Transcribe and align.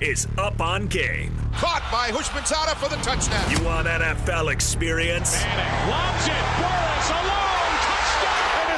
is 0.00 0.26
Up 0.38 0.60
on 0.60 0.86
Game. 0.86 1.34
Caught 1.52 1.82
by 1.92 2.10
Houshmandzadeh 2.10 2.76
for 2.76 2.88
the 2.88 3.00
touchdown. 3.02 3.50
You 3.50 3.62
want 3.64 3.86
NFL 3.86 4.52
experience? 4.52 5.42
Manning 5.42 5.90
lobs 5.90 6.26
it. 6.26 6.60
Burress 6.60 7.10
alone. 7.10 7.49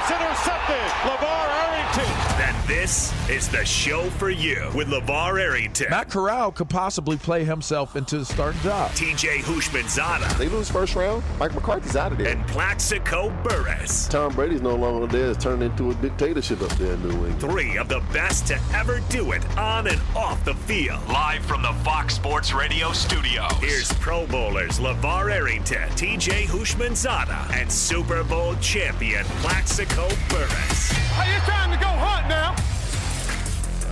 Touchdown. 0.03 0.33
It's 0.33 0.49
intercepted. 0.49 0.77
LaVar 1.03 1.49
Arrington. 1.49 2.39
Then 2.39 2.55
this 2.67 3.13
is 3.29 3.49
the 3.49 3.65
show 3.65 4.09
for 4.11 4.31
you 4.31 4.71
with 4.75 4.89
LaVar 4.89 5.41
Arrington. 5.41 5.89
Matt 5.91 6.11
Corral 6.11 6.51
could 6.51 6.69
possibly 6.69 7.17
play 7.17 7.45
himself 7.45 7.95
into 7.97 8.19
the 8.19 8.25
starting 8.25 8.61
job. 8.63 8.91
TJ 8.93 9.39
Houshmandzadeh. 9.41 10.39
They 10.39 10.49
lose 10.49 10.71
first 10.71 10.97
round. 10.97 11.23
Mike 11.39 11.55
McCarthy's 11.55 11.97
out 11.97 12.13
of 12.13 12.19
there. 12.19 12.29
And 12.29 12.47
Plaxico 12.49 13.31
Burress. 13.45 14.09
Tom 14.09 14.35
Brady's 14.35 14.63
no 14.63 14.75
longer 14.75 15.07
there. 15.07 15.31
It's 15.31 15.43
turned 15.43 15.63
into 15.63 15.91
a 15.91 15.95
dictatorship 15.97 16.63
up 16.63 16.71
there 16.73 16.95
in 16.95 17.03
New 17.03 17.11
England. 17.11 17.41
Three 17.41 17.77
of 17.77 17.89
the 17.89 18.01
best 18.13 18.47
to 18.49 18.59
ever 18.75 19.01
do 19.09 19.33
it 19.33 19.45
on 19.59 19.87
and 19.87 20.01
off 20.17 20.45
the 20.45 20.55
field. 20.55 21.01
Live 21.09 21.45
from 21.45 21.63
the 21.63 21.73
Fox 21.85 22.15
Sports 22.15 22.53
Radio 22.53 22.93
studios. 22.93 23.53
Here's 23.61 23.93
Pro 23.95 24.27
Bowlers 24.27 24.79
LaVar 24.79 25.31
Arrington, 25.33 25.89
TJ 25.91 26.47
Houshmandzadeh, 26.47 27.53
and 27.53 27.71
Super 27.71 28.25
Bowl 28.25 28.55
champion 28.57 29.25
Plaxico 29.43 29.92
Time 29.95 31.71
to 31.71 31.77
go 31.79 31.87
hunt 31.87 32.29
now. 32.29 32.57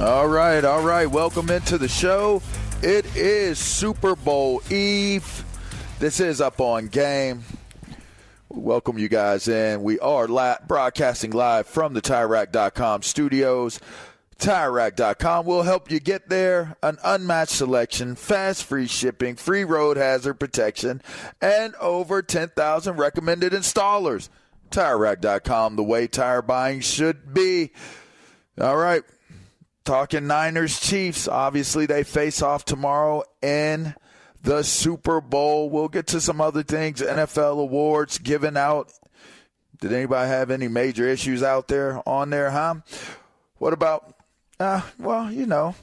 All 0.05 0.29
right, 0.29 0.65
all 0.65 0.83
right. 0.83 1.07
Welcome 1.07 1.51
into 1.51 1.77
the 1.77 1.89
show. 1.89 2.41
It 2.83 3.05
is 3.15 3.59
Super 3.59 4.17
Bowl 4.17 4.63
Eve. 4.71 5.45
This 5.99 6.19
is 6.21 6.41
Up 6.41 6.59
on 6.61 6.87
Game. 6.89 7.45
Welcome 8.49 8.99
you 8.99 9.09
guys 9.11 9.47
in. 9.47 9.83
We 9.83 9.99
are 10.01 10.27
la- 10.27 10.57
broadcasting 10.67 11.33
live 11.33 11.67
from 11.67 11.93
the 11.93 12.01
TireRack.com 12.01 13.03
studios. 13.03 13.79
TireRack.com 14.39 15.45
will 15.45 15.65
help 15.65 15.91
you 15.91 16.01
get 16.01 16.31
there. 16.31 16.77
An 16.83 16.97
unmatched 17.05 17.53
selection, 17.53 18.15
fast 18.15 18.65
free 18.65 18.87
shipping, 18.87 19.37
free 19.37 19.65
road 19.65 19.99
hazard 19.99 20.41
protection, 20.41 21.03
and 21.43 21.75
over 21.75 22.23
10,000 22.23 22.97
recommended 22.97 23.53
installers. 23.53 24.31
TireRack.com, 24.71 25.77
the 25.77 25.83
way 25.83 26.07
tire 26.07 26.43
buying 26.43 26.81
should 26.81 27.35
be. 27.35 27.73
All 28.61 28.77
right. 28.77 29.03
Talking 29.85 30.27
Niners 30.27 30.79
Chiefs. 30.79 31.27
Obviously, 31.27 31.87
they 31.87 32.05
face 32.05 32.43
off 32.43 32.65
tomorrow 32.65 33.23
in 33.43 33.95
the 34.43 34.63
Super 34.63 35.21
Bowl. 35.21 35.71
We'll 35.71 35.89
get 35.89 36.07
to 36.09 36.21
some 36.21 36.41
other 36.41 36.63
things. 36.63 37.01
NFL 37.01 37.59
awards 37.61 38.19
given 38.19 38.57
out. 38.57 38.93
Did 39.81 39.93
anybody 39.93 40.29
have 40.29 40.51
any 40.51 40.69
major 40.69 41.09
issues 41.09 41.43
out 41.43 41.69
there 41.69 42.07
on 42.07 42.31
there, 42.31 42.51
huh? 42.51 42.77
What 43.59 43.73
about, 43.73 44.15
uh, 44.59 44.83
well, 44.99 45.33
you 45.33 45.47
know, 45.47 45.75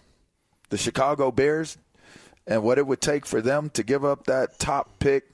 the 0.69 0.77
Chicago 0.77 1.31
Bears 1.31 1.77
and 2.45 2.63
what 2.63 2.77
it 2.77 2.87
would 2.87 3.01
take 3.01 3.25
for 3.25 3.41
them 3.41 3.69
to 3.71 3.83
give 3.83 4.05
up 4.05 4.25
that 4.25 4.59
top 4.59 4.99
pick. 4.99 5.25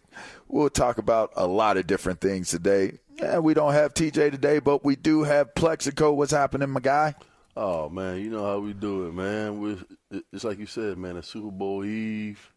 We'll 0.48 0.70
talk 0.70 0.98
about 0.98 1.32
a 1.36 1.48
lot 1.48 1.78
of 1.78 1.88
different 1.88 2.22
things 2.22 2.50
today. 2.50 3.00
Yeah, 3.20 3.40
we 3.40 3.54
don't 3.54 3.74
have 3.74 3.94
TJ 3.94 4.32
today, 4.32 4.60
but 4.60 4.84
we 4.84 4.96
do 4.96 5.24
have 5.24 5.54
Plaxico. 5.56 6.14
What's 6.14 6.32
happening, 6.32 6.70
my 6.70 6.80
guy? 6.80 7.16
Oh 7.56 7.88
man, 7.90 8.20
you 8.20 8.30
know 8.30 8.44
how 8.46 8.60
we 8.60 8.74
do 8.74 9.08
it, 9.08 9.14
man. 9.14 9.60
We 9.60 10.22
it's 10.32 10.44
like 10.44 10.58
you 10.58 10.66
said, 10.66 10.98
man. 10.98 11.18
A 11.18 11.24
Super 11.24 11.52
Bowl 11.52 11.86
Eve, 11.86 12.52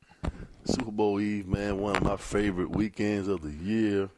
Super 0.65 0.91
Bowl 0.91 1.21
Eve, 1.21 1.47
man. 1.47 1.78
One 1.78 1.97
of 1.97 2.03
my 2.03 2.16
favorite 2.16 2.71
weekends 2.71 3.28
of 3.28 3.43
the 3.43 3.53
year. 3.53 4.09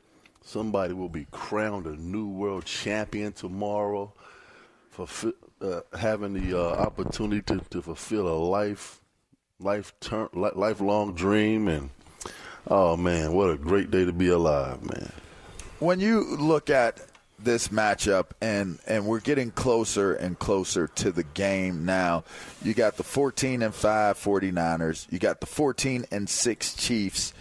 Somebody 0.44 0.94
will 0.94 1.09
be 1.09 1.27
crowned 1.31 1.87
a 1.87 1.97
new 1.97 2.28
world 2.28 2.65
champion 2.65 3.32
tomorrow 3.32 4.12
for 4.91 5.06
uh, 5.60 5.81
having 5.98 6.32
the 6.32 6.59
uh, 6.59 6.75
opportunity 6.77 7.43
to, 7.43 7.60
to 7.71 7.82
fulfill 7.82 8.28
a 8.28 8.38
life, 8.38 9.00
life 9.59 9.93
term, 10.00 10.28
lifelong 10.32 11.15
dream, 11.15 11.69
and 11.69 11.91
oh 12.69 12.97
man, 12.97 13.32
what 13.32 13.50
a 13.50 13.56
great 13.59 13.91
day 13.91 14.04
to 14.04 14.12
be 14.12 14.28
alive, 14.28 14.82
man. 14.84 15.12
When 15.78 16.00
you 16.00 16.37
look 16.37 16.71
at 16.71 17.00
this 17.39 17.69
matchup 17.69 18.27
and 18.41 18.78
and 18.87 19.06
we're 19.06 19.21
getting 19.21 19.50
closer 19.50 20.12
and 20.12 20.39
closer 20.39 20.89
to 20.89 21.12
the 21.12 21.22
game 21.22 21.84
now. 21.84 22.25
You 22.62 22.75
got 22.75 22.97
the 22.97 23.05
14 23.05 23.62
and 23.62 23.75
5 23.75 24.19
49ers, 24.19 25.11
you 25.11 25.19
got 25.19 25.41
the 25.41 25.47
14 25.47 26.06
and 26.11 26.28
6 26.28 26.75
Chiefs. 26.75 27.33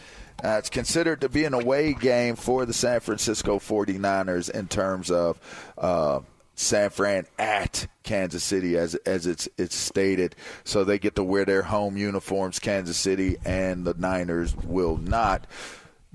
Uh, 0.44 0.58
it's 0.60 0.70
considered 0.70 1.22
to 1.22 1.30
be 1.30 1.46
an 1.46 1.56
away 1.56 1.94
game 1.94 2.36
for 2.36 2.66
the 2.66 2.74
San 2.74 3.00
Francisco 3.00 3.58
49ers 3.58 4.52
in 4.52 4.68
terms 4.68 5.10
of 5.10 5.40
uh, 5.80 6.20
San 6.54 6.92
Fran 6.92 7.26
at 7.40 7.88
Kansas 8.04 8.44
City, 8.44 8.78
as 8.78 8.94
as 8.96 9.26
it's 9.26 9.50
it's 9.58 9.76
stated. 9.76 10.36
So 10.64 10.84
they 10.84 11.00
get 11.00 11.16
to 11.16 11.24
wear 11.24 11.44
their 11.44 11.64
home 11.64 11.98
uniforms, 11.98 12.60
Kansas 12.60 12.98
City, 12.98 13.38
and 13.46 13.84
the 13.84 13.96
Niners 13.96 14.56
will 14.56 14.98
not. 14.98 15.48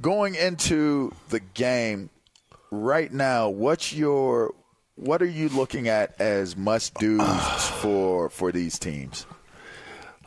Going 0.00 0.34
into 0.34 1.12
the 1.28 1.40
game, 1.40 2.10
right 2.70 3.12
now, 3.12 3.48
what's 3.48 3.92
your 3.92 4.54
what 4.96 5.22
are 5.22 5.26
you 5.26 5.48
looking 5.48 5.88
at 5.88 6.20
as 6.20 6.56
must 6.56 6.94
dos 6.94 7.68
for 7.80 8.30
for 8.30 8.52
these 8.52 8.78
teams? 8.78 9.26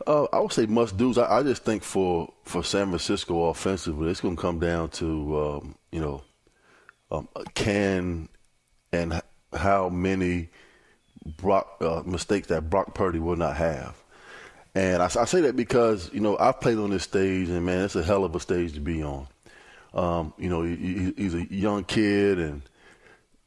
Uh, 0.08 0.26
I 0.32 0.40
would 0.40 0.54
say 0.54 0.66
must 0.66 0.98
dos. 0.98 1.18
I, 1.18 1.40
I, 1.40 1.44
just 1.44 1.64
think 1.64 1.84
for 1.84 2.32
for 2.44 2.64
San 2.64 2.88
Francisco 2.88 3.46
offensively, 3.46 4.12
it's 4.12 4.22
going 4.22 4.36
to 4.36 4.42
come 4.42 4.60
down 4.60 4.90
to 4.92 5.40
um, 5.40 5.76
you 5.92 6.00
know 6.00 6.22
um, 7.12 7.28
can 7.54 8.30
and 8.92 9.22
how 9.54 9.90
many 9.90 10.50
Brock, 11.38 11.78
uh, 11.82 12.04
mistakes 12.06 12.48
that 12.48 12.70
Brock 12.70 12.94
Purdy 12.94 13.20
will 13.20 13.36
not 13.36 13.58
have. 13.58 13.96
And 14.76 15.02
I, 15.02 15.06
I, 15.06 15.26
say 15.26 15.42
that 15.42 15.56
because 15.56 16.12
you 16.14 16.20
know 16.20 16.38
I've 16.38 16.62
played 16.62 16.78
on 16.78 16.92
this 16.92 17.04
stage, 17.04 17.50
and 17.50 17.66
man, 17.66 17.86
it's 17.86 17.96
a 17.96 18.04
hell 18.04 18.26
of 18.26 18.36
a 18.36 18.40
stage 18.40 18.74
to 18.74 18.82
be 18.82 19.02
on. 19.02 19.28
Um, 19.96 20.34
you 20.38 20.50
know, 20.50 20.62
he, 20.62 21.14
he's 21.16 21.34
a 21.34 21.46
young 21.54 21.84
kid, 21.86 22.38
and 22.38 22.62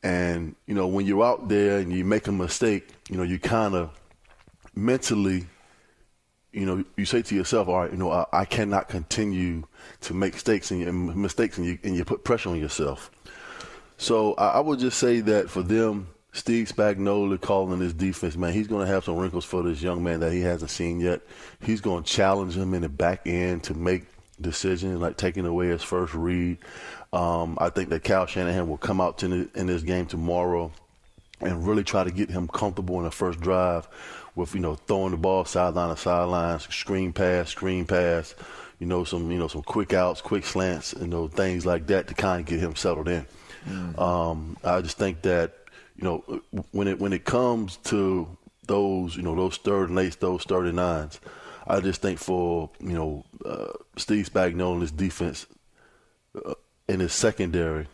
and 0.03 0.57
you 0.67 0.75
know 0.75 0.87
when 0.87 1.07
you're 1.07 1.25
out 1.25 1.49
there 1.49 1.79
and 1.79 1.93
you 1.93 2.05
make 2.05 2.27
a 2.27 2.33
mistake, 2.33 2.89
you 3.11 3.17
know 3.17 3.23
you 3.23 3.39
kind 3.39 3.75
of 3.75 3.91
mentally, 4.75 5.47
you 6.53 6.65
know, 6.65 6.85
you 6.97 7.05
say 7.05 7.23
to 7.23 7.35
yourself, 7.35 7.69
all 7.69 7.81
right, 7.81 7.91
you 7.91 7.99
know, 7.99 8.11
I, 8.11 8.25
I 8.33 8.45
cannot 8.45 8.89
continue 8.89 9.65
to 10.03 10.15
make 10.15 10.35
mistakes 10.35 10.71
and, 10.71 11.17
mistakes, 11.17 11.59
and 11.59 11.67
you 11.67 11.79
and 11.83 11.95
you 11.95 12.05
put 12.05 12.25
pressure 12.25 12.51
on 12.51 12.59
yourself. 12.59 13.11
So 13.99 14.35
I, 14.35 14.49
I 14.53 14.61
would 14.61 14.79
just 14.79 14.99
say 14.99 15.21
that 15.21 15.51
for 15.51 15.63
them, 15.63 16.09
Steve 16.33 16.69
Spagnuolo 16.69 17.41
calling 17.41 17.81
this 17.81 17.93
defense, 17.93 18.37
man, 18.37 18.53
he's 18.53 18.69
going 18.69 18.87
to 18.87 18.93
have 18.93 19.05
some 19.05 19.17
wrinkles 19.17 19.45
for 19.45 19.63
this 19.63 19.83
young 19.83 20.03
man 20.05 20.21
that 20.21 20.33
he 20.33 20.41
hasn't 20.41 20.71
seen 20.71 21.01
yet. 21.01 21.21
He's 21.61 21.81
going 21.81 22.05
to 22.05 22.11
challenge 22.11 22.57
him 22.57 22.75
in 22.75 22.83
the 22.83 22.89
back 22.89 23.23
end 23.27 23.65
to 23.65 23.75
make 23.75 24.05
decisions, 24.41 25.01
like 25.01 25.17
taking 25.17 25.47
away 25.47 25.69
his 25.69 25.83
first 25.83 26.15
read. 26.15 26.59
Um, 27.13 27.57
I 27.61 27.71
think 27.71 27.89
that 27.91 28.05
Kyle 28.05 28.27
Shanahan 28.27 28.69
will 28.69 28.79
come 28.79 29.01
out 29.01 29.19
the, 29.19 29.49
in 29.55 29.67
this 29.67 29.83
game 29.83 30.07
tomorrow 30.07 30.73
and 31.41 31.67
really 31.67 31.85
try 31.85 32.05
to 32.05 32.11
get 32.11 32.31
him 32.31 32.49
comfortable 32.49 32.99
in 32.99 33.05
the 33.05 33.11
first 33.11 33.41
drive 33.41 33.89
with, 34.35 34.55
you 34.55 34.61
know, 34.61 34.75
throwing 34.75 35.13
the 35.13 35.17
ball 35.17 35.45
sideline 35.45 35.89
to 35.89 35.97
sideline, 35.97 36.59
screen 36.59 37.13
pass, 37.13 37.49
screen 37.51 37.87
pass, 37.87 38.35
you 38.79 38.87
know, 38.87 39.05
some, 39.05 39.31
you 39.31 39.39
know, 39.39 39.49
some 39.49 39.63
quick 39.63 39.93
outs, 39.93 40.21
quick 40.21 40.45
slants, 40.45 40.93
and 40.93 41.13
those 41.13 41.31
things 41.31 41.65
like 41.65 41.87
that 41.87 42.09
to 42.09 42.15
kind 42.15 42.41
of 42.41 42.47
get 42.47 42.61
him 42.61 42.77
settled 42.77 43.09
in. 43.09 43.27
Mm-hmm. 43.67 44.01
Um, 44.01 44.57
I 44.63 44.81
just 44.81 44.99
think 44.99 45.23
that 45.23 45.55
you 45.99 46.05
know, 46.05 46.41
when 46.71 46.87
it 46.87 46.99
when 46.99 47.13
it 47.13 47.25
comes 47.25 47.77
to 47.85 48.29
those, 48.67 49.17
you 49.17 49.23
know, 49.23 49.35
those 49.35 49.57
third 49.57 49.91
and 49.91 49.99
eights, 49.99 50.17
those 50.17 50.45
thirty 50.45 50.71
nines, 50.71 51.21
I 51.69 51.81
just 51.81 52.01
think 52.01 52.19
for 52.19 52.71
you 52.81 52.95
know 52.95 53.25
uh, 53.45 53.73
Steve 53.97 54.31
Spagnuolo 54.33 54.73
and 54.73 54.83
his 54.83 54.91
defense 54.91 55.47
uh, 56.35 56.55
in 56.89 57.01
his 57.01 57.13
secondary, 57.13 57.87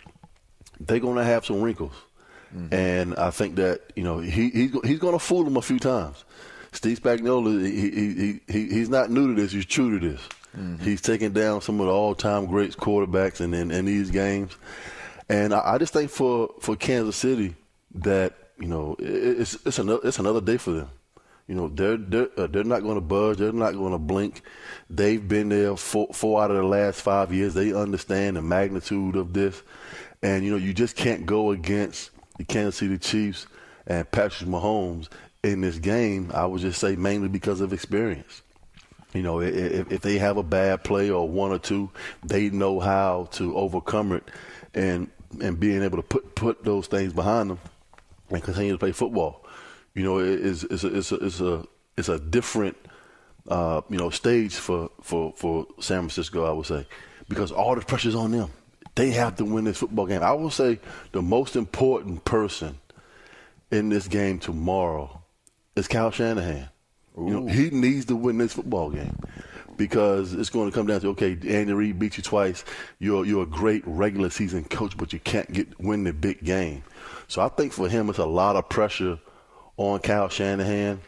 they're 0.79 1.01
going 1.01 1.17
to 1.17 1.25
have 1.25 1.45
some 1.45 1.61
wrinkles, 1.61 1.95
mm-hmm. 2.55 2.73
and 2.73 3.17
I 3.17 3.31
think 3.31 3.57
that 3.57 3.81
you 3.97 4.05
know 4.05 4.21
he 4.21 4.51
he's 4.51 4.73
he's 4.85 4.99
going 5.01 5.15
to 5.15 5.19
fool 5.19 5.43
them 5.45 5.57
a 5.57 5.63
few 5.63 5.81
times. 5.81 6.25
Steve 6.71 7.01
Spagnuolo, 7.01 7.65
he, 7.65 7.91
he, 7.91 8.41
he, 8.49 8.69
he's 8.69 8.89
not 8.89 9.11
new 9.11 9.35
to 9.35 9.41
this; 9.41 9.53
he's 9.53 9.67
true 9.67 9.99
to 9.99 10.09
this. 10.09 10.21
Mm-hmm. 10.57 10.85
He's 10.85 11.01
taken 11.01 11.33
down 11.33 11.61
some 11.61 11.81
of 11.81 11.87
the 11.87 11.93
all-time 11.93 12.47
greats 12.47 12.77
quarterbacks 12.77 13.41
in, 13.41 13.55
in, 13.55 13.71
in 13.71 13.85
these 13.85 14.11
games, 14.11 14.57
and 15.29 15.53
I, 15.53 15.75
I 15.75 15.79
just 15.79 15.93
think 15.93 16.11
for 16.11 16.55
for 16.61 16.77
Kansas 16.77 17.17
City 17.17 17.57
that 17.97 18.35
you 18.59 18.69
know 18.69 18.95
it's 19.01 19.55
it's 19.67 19.81
another 19.81 20.01
it's 20.05 20.21
another 20.21 20.41
day 20.41 20.59
for 20.59 20.71
them. 20.71 20.91
You 21.47 21.55
know 21.55 21.69
they're 21.69 21.99
they're 21.99 22.29
uh, 22.39 22.47
they're 22.47 22.65
not 22.65 22.83
going 22.83 22.95
to 22.95 23.03
budge. 23.03 23.39
They're 23.39 23.53
not 23.53 23.75
going 23.75 23.93
to 23.93 23.99
blink. 23.99 24.43
They've 24.89 25.27
been 25.27 25.51
there 25.51 25.77
four, 25.77 26.09
four 26.13 26.43
out 26.43 26.51
of 26.51 26.57
the 26.57 26.63
last 26.63 27.03
five 27.03 27.33
years. 27.35 27.53
They 27.53 27.73
understand 27.75 28.37
the 28.37 28.43
magnitude 28.43 29.17
of 29.17 29.35
this, 29.35 29.63
and 30.23 30.43
you 30.45 30.51
know 30.51 30.57
you 30.57 30.73
just 30.73 30.97
can't 30.97 31.27
go 31.27 31.51
against 31.51 32.11
the 32.39 32.45
Kansas 32.45 32.77
City 32.77 32.97
Chiefs 32.97 33.47
and 33.87 34.11
Patrick 34.11 34.49
Mahomes 34.49 35.09
in 35.43 35.61
this 35.61 35.79
game. 35.79 36.31
I 36.33 36.47
would 36.47 36.63
just 36.63 36.81
say 36.81 36.97
mainly 36.97 37.29
because 37.29 37.61
of 37.61 37.75
experience. 37.75 38.41
You 39.13 39.23
know, 39.23 39.41
if, 39.41 39.93
if 39.93 40.01
they 40.01 40.19
have 40.19 40.39
a 40.39 40.43
bad 40.43 40.83
play 40.83 41.11
or 41.11 41.29
one 41.29 41.53
or 41.53 41.59
two, 41.59 41.91
they 42.25 42.51
know 42.51 42.81
how 42.81 43.29
to 43.33 43.55
overcome 43.55 44.13
it, 44.13 44.25
and 44.73 45.11
and 45.43 45.61
being 45.61 45.83
able 45.83 45.99
to 45.99 46.03
put 46.03 46.35
put 46.35 46.65
those 46.65 46.87
things 46.87 47.13
behind 47.13 47.51
them 47.51 47.59
and 48.31 48.43
continue 48.43 48.73
to 48.73 48.79
play 48.79 48.93
football. 48.93 49.44
You 49.95 50.03
know, 50.03 50.19
it's 50.19 50.65
it's 50.65 50.85
a 50.85 50.97
it's 50.97 51.13
a 51.13 51.15
it's 51.17 51.41
a, 51.41 51.65
it's 51.97 52.09
a 52.09 52.19
different 52.19 52.77
uh, 53.49 53.83
you 53.89 53.99
know 53.99 54.11
stage 54.11 54.55
for, 54.55 54.91
for 55.01 55.33
for 55.37 55.67
San 55.81 56.01
Francisco. 56.01 56.45
I 56.45 56.53
would 56.53 56.67
say 56.67 56.87
because 57.29 57.53
all 57.53 57.75
the 57.75 57.81
pressure's 57.81 58.15
on 58.15 58.33
them. 58.33 58.51
They 58.97 59.11
have 59.11 59.37
to 59.37 59.45
win 59.45 59.65
this 59.65 59.79
football 59.79 60.07
game. 60.07 60.23
I 60.23 60.33
will 60.33 60.51
say 60.51 60.79
the 61.11 61.23
most 61.23 61.57
important 61.57 62.25
person 62.25 62.79
in 63.73 63.89
this 63.89 64.07
game 64.07 64.39
tomorrow 64.39 65.23
is 65.75 65.89
Kyle 65.89 66.13
Shanahan. 66.13 66.69
Ooh. 67.19 67.27
You 67.27 67.41
know, 67.41 67.47
he 67.47 67.71
needs 67.71 68.05
to 68.07 68.17
win 68.17 68.39
this 68.39 68.53
football 68.53 68.91
game 68.91 69.17
because 69.77 70.33
it's 70.33 70.51
going 70.51 70.71
to 70.71 70.75
come 70.75 70.87
down 70.87 71.01
to 71.01 71.09
okay, 71.09 71.33
Andy 71.49 71.73
Reid 71.73 71.99
beat 71.99 72.17
you 72.17 72.23
twice. 72.23 72.65
You're 72.99 73.25
you're 73.25 73.43
a 73.43 73.47
great 73.47 73.83
regular 73.87 74.31
season 74.31 74.65
coach, 74.65 74.97
but 74.97 75.13
you 75.13 75.19
can't 75.21 75.53
get 75.53 75.81
win 75.81 76.05
the 76.05 76.13
big 76.13 76.45
game. 76.45 76.85
So 77.27 77.43
I 77.43 77.49
think 77.49 77.73
for 77.73 77.89
him, 77.89 78.09
it's 78.09 78.19
a 78.19 78.27
lot 78.27 78.57
of 78.57 78.69
pressure 78.69 79.19
on 79.77 80.01
Kyle 80.01 80.29
Shanahan, 80.29 81.01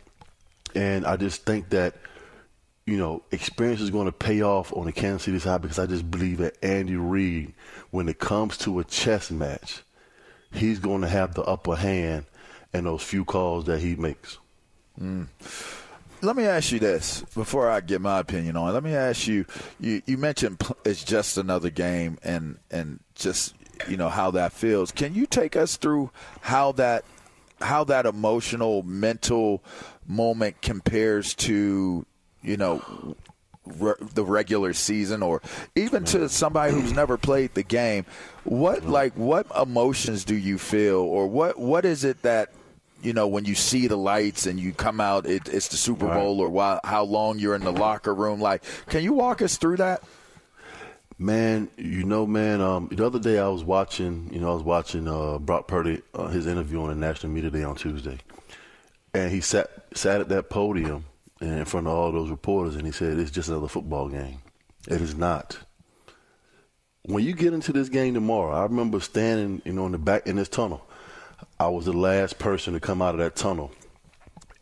and 0.75 1.07
I 1.07 1.17
just 1.17 1.45
think 1.45 1.71
that 1.71 1.95
you 2.87 2.97
know 2.97 3.23
experience 3.31 3.81
is 3.81 3.91
going 3.91 4.07
to 4.07 4.13
pay 4.13 4.43
off 4.43 4.73
on 4.73 4.87
the 4.87 4.93
Kansas 4.93 5.25
City 5.25 5.39
side 5.39 5.63
because 5.63 5.79
I 5.79 5.87
just 5.87 6.11
believe 6.11 6.39
that 6.39 6.57
Andy 6.63 6.97
Reid, 6.97 7.55
when 7.91 8.09
it 8.09 8.19
comes 8.19 8.57
to 8.59 8.79
a 8.81 8.85
chess 8.85 9.31
match, 9.31 9.83
he's 10.53 10.79
going 10.79 11.03
to 11.03 11.09
have 11.09 11.35
the 11.35 11.43
upper 11.43 11.77
hand 11.77 12.27
in 12.73 12.85
those 12.85 13.03
few 13.03 13.25
calls 13.25 13.65
that 13.67 13.81
he 13.81 13.97
makes. 13.97 14.39
Mm 15.01 15.29
let 16.23 16.37
me 16.37 16.45
ask 16.45 16.73
you 16.73 16.79
this 16.79 17.23
before 17.35 17.71
I 17.71 17.81
get 17.81 18.01
my 18.01 18.19
opinion 18.19 18.57
on 18.57 18.71
it. 18.71 18.73
Let 18.73 18.83
me 18.83 18.95
ask 18.95 19.27
you, 19.27 19.45
you, 19.79 20.03
you 20.07 20.17
mentioned 20.17 20.63
it's 20.85 21.05
just 21.05 21.39
another 21.39 21.71
game 21.71 22.19
and, 22.23 22.59
and 22.71 23.01
just, 23.15 23.55
you 23.89 23.97
know, 23.97 24.09
how 24.09 24.31
that 24.33 24.53
feels. 24.53 24.91
Can 24.91 25.15
you 25.15 25.27
take 25.27 25.57
us 25.57 25.77
through 25.77 26.11
how 26.41 26.73
that, 26.73 27.05
how 27.61 27.85
that 27.85 28.07
emotional, 28.07 28.83
mental 28.83 29.63
moment 30.07 30.61
compares 30.63 31.35
to, 31.35 32.07
you 32.43 32.57
know, 32.57 33.17
re- 33.65 33.95
the 34.15 34.25
regular 34.25 34.73
season 34.73 35.23
or 35.23 35.43
even 35.75 36.05
to 36.05 36.29
somebody 36.29 36.73
who's 36.73 36.93
never 36.93 37.17
played 37.17 37.55
the 37.55 37.63
game? 37.63 38.05
What, 38.45 38.85
like, 38.85 39.15
what 39.15 39.47
emotions 39.61 40.25
do 40.25 40.37
you 40.37 40.59
feel 40.59 40.99
or 40.99 41.27
what, 41.27 41.59
what 41.59 41.85
is 41.85 42.05
it 42.05 42.23
that 42.23 42.53
you 43.03 43.13
know, 43.13 43.29
when 43.29 43.45
you 43.45 43.55
see 43.55 43.87
the 43.87 43.97
lights 43.97 44.47
and 44.47 44.59
you 44.59 44.73
come 44.73 45.01
out, 45.01 45.27
it, 45.27 45.49
it's 45.49 45.69
the 45.69 45.77
Super 45.77 46.09
Bowl, 46.09 46.41
or 46.41 46.49
while, 46.49 46.81
how 46.83 47.05
long 47.05 47.39
you're 47.39 47.55
in 47.55 47.63
the 47.63 47.73
locker 47.73 48.15
room. 48.15 48.41
Like, 48.41 48.65
can 48.89 49.05
you 49.05 49.13
walk 49.13 49.43
us 49.43 49.59
through 49.59 49.77
that? 49.77 50.03
Man, 51.19 51.71
you 51.77 52.05
know, 52.05 52.27
man. 52.27 52.61
Um, 52.61 52.89
the 52.93 53.07
other 53.07 53.19
day 53.19 53.39
I 53.39 53.49
was 53.49 53.65
watching, 53.65 54.31
you 54.33 54.41
know, 54.41 54.51
I 54.51 54.55
was 54.55 54.63
watching 54.63 55.09
uh, 55.09 55.39
Brock 55.39 55.67
Purdy 55.67 56.03
uh, 56.15 56.29
his 56.29 56.47
interview 56.47 56.83
on 56.83 56.89
the 56.89 56.95
National 56.95 57.33
Media 57.33 57.51
Day 57.51 57.65
on 57.65 57.75
Tuesday, 57.75 58.19
and 59.15 59.31
he 59.31 59.41
sat 59.41 59.71
sat 59.95 60.21
at 60.21 60.29
that 60.29 60.51
podium 60.51 61.07
in 61.41 61.65
front 61.65 61.87
of 61.87 61.95
all 61.95 62.13
those 62.13 62.31
reporters, 62.31 62.77
and 62.77 62.85
he 62.85 62.93
said, 62.93 63.19
"It's 63.19 63.31
just 63.31 63.49
another 63.49 63.69
football 63.69 64.09
game." 64.09 64.39
It 64.89 65.01
is 65.01 65.15
not. 65.15 65.59
When 67.07 67.25
you 67.25 67.33
get 67.35 67.55
into 67.55 67.73
this 67.73 67.89
game 67.89 68.15
tomorrow, 68.15 68.53
I 68.53 68.65
remember 68.65 69.01
standing, 69.01 69.63
you 69.65 69.73
know, 69.73 69.87
in 69.87 69.93
the 69.93 69.99
back 69.99 70.27
in 70.27 70.37
this 70.37 70.49
tunnel 70.49 70.87
I 71.59 71.69
was 71.69 71.87
the 71.87 71.93
last 71.93 72.39
person 72.39 72.75
to 72.75 72.81
come 72.81 73.01
out 73.03 73.15
of 73.15 73.21
that 73.21 73.37
tunnel. 73.37 73.71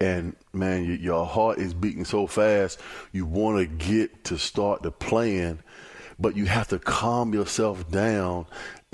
And 0.01 0.37
man, 0.53 0.85
you, 0.85 0.95
your 0.95 1.25
heart 1.25 1.59
is 1.59 1.75
beating 1.75 2.05
so 2.05 2.27
fast. 2.27 2.81
You 3.13 3.27
want 3.27 3.59
to 3.59 3.67
get 3.67 4.25
to 4.25 4.39
start 4.39 4.83
the 4.83 4.91
playing, 4.91 5.61
but 6.25 6.37
you 6.37 6.47
have 6.47 6.69
to 6.69 6.79
calm 6.79 7.35
yourself 7.35 7.91
down 7.91 8.47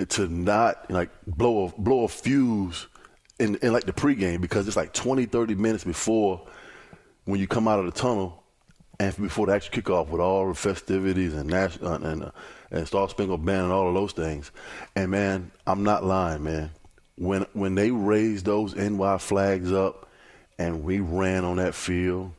to 0.09 0.27
not 0.27 0.91
like 0.91 1.11
blow 1.27 1.67
a 1.67 1.81
blow 1.81 2.03
a 2.03 2.09
fuse 2.09 2.89
in, 3.39 3.55
in 3.63 3.73
like 3.73 3.85
the 3.85 3.93
pregame 3.93 4.41
because 4.41 4.67
it's 4.67 4.77
like 4.77 4.93
20, 4.93 5.27
30 5.27 5.55
minutes 5.55 5.85
before 5.85 6.45
when 7.27 7.39
you 7.39 7.47
come 7.47 7.69
out 7.69 7.79
of 7.79 7.87
the 7.87 7.93
tunnel 7.93 8.43
and 8.99 9.17
before 9.17 9.47
the 9.47 9.53
actual 9.53 9.81
kickoff 9.81 10.09
with 10.09 10.21
all 10.21 10.49
the 10.49 10.55
festivities 10.55 11.33
and 11.33 11.49
national 11.49 11.93
and 12.05 12.25
uh, 12.25 12.31
and 12.73 12.87
Star 12.87 13.09
Spangled 13.09 13.45
Banner 13.45 13.63
and 13.63 13.73
all 13.73 13.89
of 13.89 13.95
those 13.95 14.13
things. 14.13 14.51
And 14.97 15.13
man, 15.13 15.53
I'm 15.67 15.85
not 15.85 16.05
lying, 16.05 16.43
man 16.43 16.71
when 17.21 17.45
when 17.53 17.75
they 17.75 17.91
raised 17.91 18.47
those 18.47 18.75
NY 18.75 19.19
flags 19.19 19.71
up 19.71 20.09
and 20.59 20.83
we 20.83 20.99
ran 20.99 21.45
on 21.45 21.59
that 21.59 21.75
field, 21.75 22.33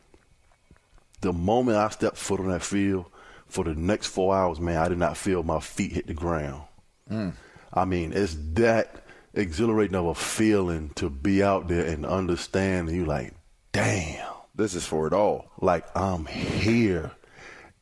the 1.22 1.32
moment 1.32 1.78
I 1.78 1.90
stepped 1.90 2.18
foot 2.18 2.40
on 2.40 2.50
that 2.50 2.64
field, 2.64 3.06
for 3.52 3.66
the 3.66 3.76
next 3.76 4.08
four 4.08 4.34
hours, 4.34 4.62
man, 4.62 4.78
I 4.78 4.88
did 4.88 4.98
not 4.98 5.18
feel 5.18 5.44
my 5.44 5.60
feet 5.60 5.92
hit 5.92 6.08
the 6.08 6.14
ground. 6.14 6.64
Mm. 7.10 7.34
I 7.74 7.84
mean, 7.84 8.14
it's 8.14 8.38
that 8.54 9.04
exhilarating 9.34 9.96
of 9.96 10.06
a 10.06 10.16
feeling 10.16 10.90
to 10.96 11.10
be 11.10 11.44
out 11.44 11.68
there 11.68 11.86
and 11.86 12.06
understand. 12.06 12.88
And 12.88 12.98
you 12.98 13.06
like, 13.06 13.34
damn, 13.74 14.26
this 14.56 14.74
is 14.74 14.86
for 14.86 15.06
it 15.06 15.14
all. 15.14 15.52
Like 15.60 15.86
I'm 15.98 16.26
here, 16.26 17.12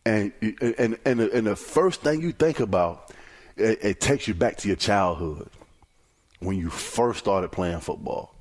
and 0.05 0.33
and 0.41 0.97
and 1.05 1.19
the, 1.19 1.31
and 1.31 1.45
the 1.45 1.55
first 1.55 2.01
thing 2.01 2.21
you 2.21 2.31
think 2.31 2.59
about, 2.59 3.13
it, 3.55 3.79
it 3.83 4.01
takes 4.01 4.27
you 4.27 4.33
back 4.33 4.57
to 4.57 4.67
your 4.67 4.77
childhood 4.77 5.49
when 6.39 6.57
you 6.57 6.71
first 6.71 7.19
started 7.19 7.51
playing 7.51 7.81
football. 7.81 8.33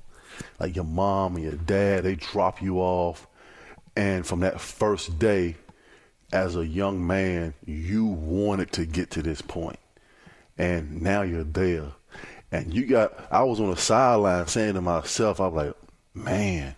Like 0.59 0.75
your 0.75 0.85
mom 0.85 1.35
and 1.35 1.43
your 1.43 1.53
dad, 1.53 2.05
they 2.05 2.15
drop 2.15 2.59
you 2.59 2.79
off. 2.79 3.27
And 3.95 4.25
from 4.25 4.39
that 4.39 4.59
first 4.61 5.19
day, 5.19 5.57
as 6.31 6.55
a 6.55 6.65
young 6.65 7.05
man, 7.05 7.53
you 7.65 8.05
wanted 8.05 8.71
to 8.73 8.85
get 8.85 9.11
to 9.11 9.21
this. 9.21 9.41
And 10.57 11.01
now 11.01 11.21
you're 11.21 11.43
there. 11.43 11.87
And 12.51 12.73
you 12.73 12.85
got, 12.85 13.13
I 13.31 13.43
was 13.43 13.59
on 13.59 13.69
the 13.69 13.77
sideline 13.77 14.47
saying 14.47 14.73
to 14.73 14.81
myself, 14.81 15.39
I 15.39 15.47
was 15.47 15.65
like, 15.65 15.75
man, 16.13 16.75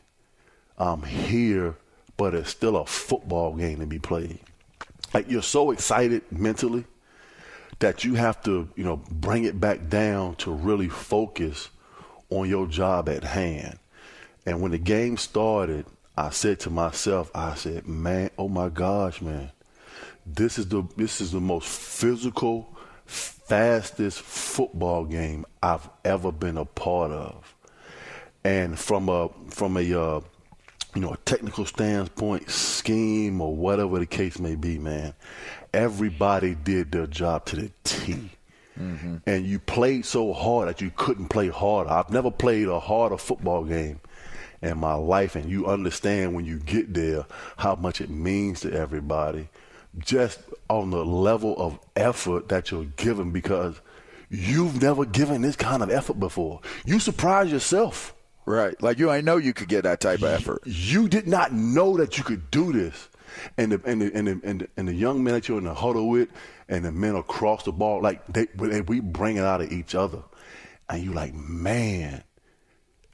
I'm 0.77 1.03
here, 1.03 1.75
but 2.17 2.33
it's 2.33 2.49
still 2.49 2.77
a 2.77 2.85
football 2.85 3.55
game 3.55 3.79
to 3.79 3.85
be 3.85 3.99
played. 3.99 4.39
Like 5.13 5.29
you're 5.29 5.41
so 5.41 5.71
excited 5.71 6.23
mentally 6.31 6.85
that 7.79 8.03
you 8.03 8.15
have 8.15 8.41
to, 8.43 8.69
you 8.75 8.83
know, 8.83 9.01
bring 9.09 9.43
it 9.43 9.59
back 9.59 9.89
down 9.89 10.35
to 10.35 10.51
really 10.51 10.89
focus 10.89 11.69
on 12.29 12.47
your 12.47 12.67
job 12.67 13.09
at 13.09 13.23
hand. 13.23 13.79
And 14.45 14.61
when 14.61 14.71
the 14.71 14.77
game 14.77 15.17
started, 15.17 15.85
I 16.17 16.29
said 16.29 16.59
to 16.61 16.69
myself, 16.69 17.31
I 17.33 17.55
said, 17.55 17.87
man, 17.87 18.31
oh 18.37 18.49
my 18.49 18.69
gosh, 18.69 19.21
man, 19.21 19.51
this 20.25 20.59
is 20.59 20.67
the 20.67 20.83
this 20.97 21.21
is 21.21 21.31
the 21.31 21.39
most 21.39 21.67
physical, 21.67 22.75
fastest 23.05 24.19
football 24.19 25.05
game 25.05 25.45
I've 25.63 25.89
ever 26.05 26.31
been 26.31 26.57
a 26.57 26.65
part 26.65 27.11
of. 27.11 27.55
And 28.43 28.77
from 28.77 29.09
a 29.09 29.29
from 29.49 29.77
a 29.77 29.81
uh, 29.81 30.21
you 30.93 31.01
know 31.01 31.13
a 31.13 31.17
technical 31.17 31.65
standpoint, 31.65 32.49
scheme 32.49 33.39
or 33.41 33.55
whatever 33.55 33.99
the 33.99 34.05
case 34.05 34.37
may 34.37 34.55
be, 34.55 34.77
man, 34.77 35.13
everybody 35.73 36.55
did 36.55 36.91
their 36.91 37.07
job 37.07 37.45
to 37.45 37.55
the 37.55 37.71
T. 37.83 38.31
Mm-hmm. 38.79 39.17
And 39.27 39.45
you 39.45 39.59
played 39.59 40.05
so 40.05 40.33
hard 40.33 40.69
that 40.69 40.81
you 40.81 40.91
couldn't 40.95 41.27
play 41.27 41.49
harder. 41.49 41.89
I've 41.89 42.09
never 42.09 42.31
played 42.31 42.67
a 42.67 42.79
harder 42.79 43.17
football 43.17 43.63
game 43.63 43.99
in 44.61 44.77
my 44.77 44.93
life, 44.93 45.35
and 45.35 45.49
you 45.49 45.65
understand 45.65 46.35
when 46.35 46.45
you 46.45 46.59
get 46.59 46.93
there 46.93 47.25
how 47.57 47.75
much 47.75 48.01
it 48.01 48.09
means 48.09 48.61
to 48.61 48.71
everybody, 48.71 49.49
just 49.97 50.39
on 50.69 50.89
the 50.89 51.03
level 51.03 51.55
of 51.57 51.79
effort 51.95 52.49
that 52.49 52.71
you're 52.71 52.85
given 52.85 53.31
because 53.31 53.81
you've 54.29 54.81
never 54.81 55.05
given 55.05 55.41
this 55.41 55.55
kind 55.55 55.83
of 55.83 55.89
effort 55.89 56.19
before. 56.19 56.61
You 56.85 56.99
surprise 56.99 57.51
yourself. 57.51 58.15
Right. 58.45 58.81
Like 58.81 58.97
you 58.97 59.09
I 59.09 59.21
know 59.21 59.37
you 59.37 59.53
could 59.53 59.67
get 59.67 59.83
that 59.83 59.99
type 59.99 60.19
of 60.19 60.25
effort. 60.25 60.61
You 60.65 61.07
did 61.07 61.27
not 61.27 61.53
know 61.53 61.97
that 61.97 62.17
you 62.17 62.23
could 62.23 62.49
do 62.49 62.73
this. 62.73 63.09
And 63.57 63.71
the 63.71 63.81
and 63.85 64.01
the 64.01 64.11
and 64.13 64.27
the, 64.27 64.41
and 64.43 64.61
the, 64.61 64.69
and 64.77 64.87
the 64.87 64.93
young 64.93 65.23
men 65.23 65.35
that 65.35 65.47
you're 65.47 65.59
in 65.59 65.65
the 65.65 65.73
huddle 65.73 66.09
with 66.09 66.29
and 66.67 66.83
the 66.83 66.91
men 66.91 67.15
across 67.15 67.63
the 67.63 67.71
ball, 67.71 68.01
like 68.01 68.25
they, 68.27 68.47
we 68.55 68.99
bring 68.99 69.37
it 69.37 69.43
out 69.43 69.61
of 69.61 69.71
each 69.71 69.93
other. 69.93 70.23
And 70.89 71.03
you 71.03 71.13
like, 71.13 71.33
man, 71.33 72.23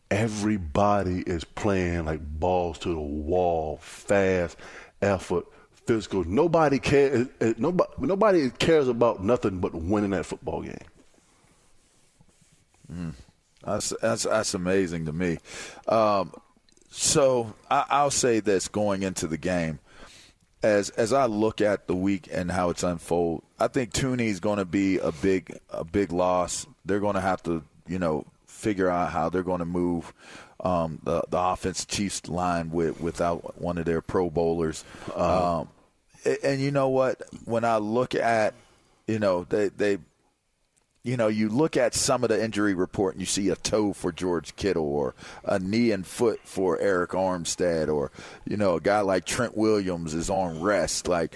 everybody 0.10 1.22
is 1.22 1.44
playing 1.44 2.06
like 2.06 2.22
balls 2.40 2.80
to 2.80 2.90
the 2.90 3.00
wall, 3.00 3.78
fast, 3.82 4.58
effort, 5.02 5.46
physical. 5.86 6.24
Nobody 6.24 6.80
cares. 6.80 7.28
Nobody, 7.58 7.90
nobody 8.00 8.50
cares 8.52 8.88
about 8.88 9.24
nothing 9.24 9.60
but 9.60 9.74
winning 9.74 10.12
that 10.12 10.26
football 10.26 10.62
game. 10.62 10.78
Mm. 12.92 13.14
That's, 13.64 13.94
that's 14.02 14.24
that's 14.24 14.54
amazing 14.54 15.06
to 15.06 15.14
me. 15.14 15.40
Um, 15.88 16.32
so 16.90 17.54
I, 17.70 18.04
will 18.04 18.12
say 18.12 18.40
this 18.40 18.68
going 18.68 19.04
into 19.04 19.28
the 19.28 19.38
game, 19.38 19.80
as 20.64 20.90
as 20.92 21.12
I 21.12 21.26
look 21.26 21.60
at 21.60 21.88
the 21.88 21.96
week 21.96 22.30
and 22.32 22.50
how 22.50 22.70
it's 22.70 22.84
unfold, 22.84 23.44
I 23.60 23.68
think 23.68 23.92
Thuney 23.92 24.28
is 24.28 24.40
going 24.40 24.60
to 24.60 24.66
be 24.66 25.00
a 25.00 25.12
big 25.12 25.60
a 25.70 25.84
big 25.84 26.12
loss. 26.14 26.66
They're 26.86 27.02
going 27.02 27.16
to 27.16 27.22
have 27.22 27.44
to 27.44 27.64
you 27.88 28.00
know 28.00 28.26
figure 28.58 28.90
out 28.90 29.12
how 29.12 29.30
they're 29.30 29.44
going 29.44 29.60
to 29.60 29.66
move 29.66 30.14
um, 30.60 31.00
the 31.04 31.24
the 31.30 31.40
offense 31.40 31.86
Chiefs 31.86 32.28
line 32.28 32.72
with 32.72 33.00
without 33.00 33.62
one 33.62 33.78
of 33.78 33.86
their 33.86 34.02
Pro 34.02 34.30
Bowlers. 34.30 34.84
Um, 35.16 35.70
and, 36.26 36.38
and 36.44 36.62
you 36.62 36.72
know 36.72 36.90
what? 36.90 37.22
When 37.46 37.64
I 37.64 37.78
look 37.78 38.16
at 38.16 38.54
you 39.08 39.20
know 39.20 39.44
they 39.44 39.70
they 39.70 39.98
you 41.08 41.16
know, 41.16 41.30
you 41.30 41.48
look 41.48 41.78
at 41.78 41.94
some 41.94 42.26
of 42.26 42.30
the 42.30 42.44
injury 42.44 42.74
report 42.74 43.14
and 43.14 43.22
you 43.22 43.26
see 43.26 43.48
a 43.48 43.56
toe 43.56 43.94
for 43.94 44.12
George 44.12 44.58
Kittle 44.58 44.84
or 44.84 45.16
a 45.46 45.58
knee 45.58 45.92
and 45.92 46.06
foot 46.06 46.42
for 46.44 46.78
Arik 46.80 47.12
Armstead 47.12 47.88
or, 47.88 48.12
you 48.46 48.58
know, 48.58 48.76
a 48.76 48.82
guy 48.82 49.00
like 49.00 49.24
Trent 49.24 49.56
Williams 49.56 50.14
is 50.14 50.30
on 50.30 50.62
rest. 50.62 51.08
Like 51.08 51.34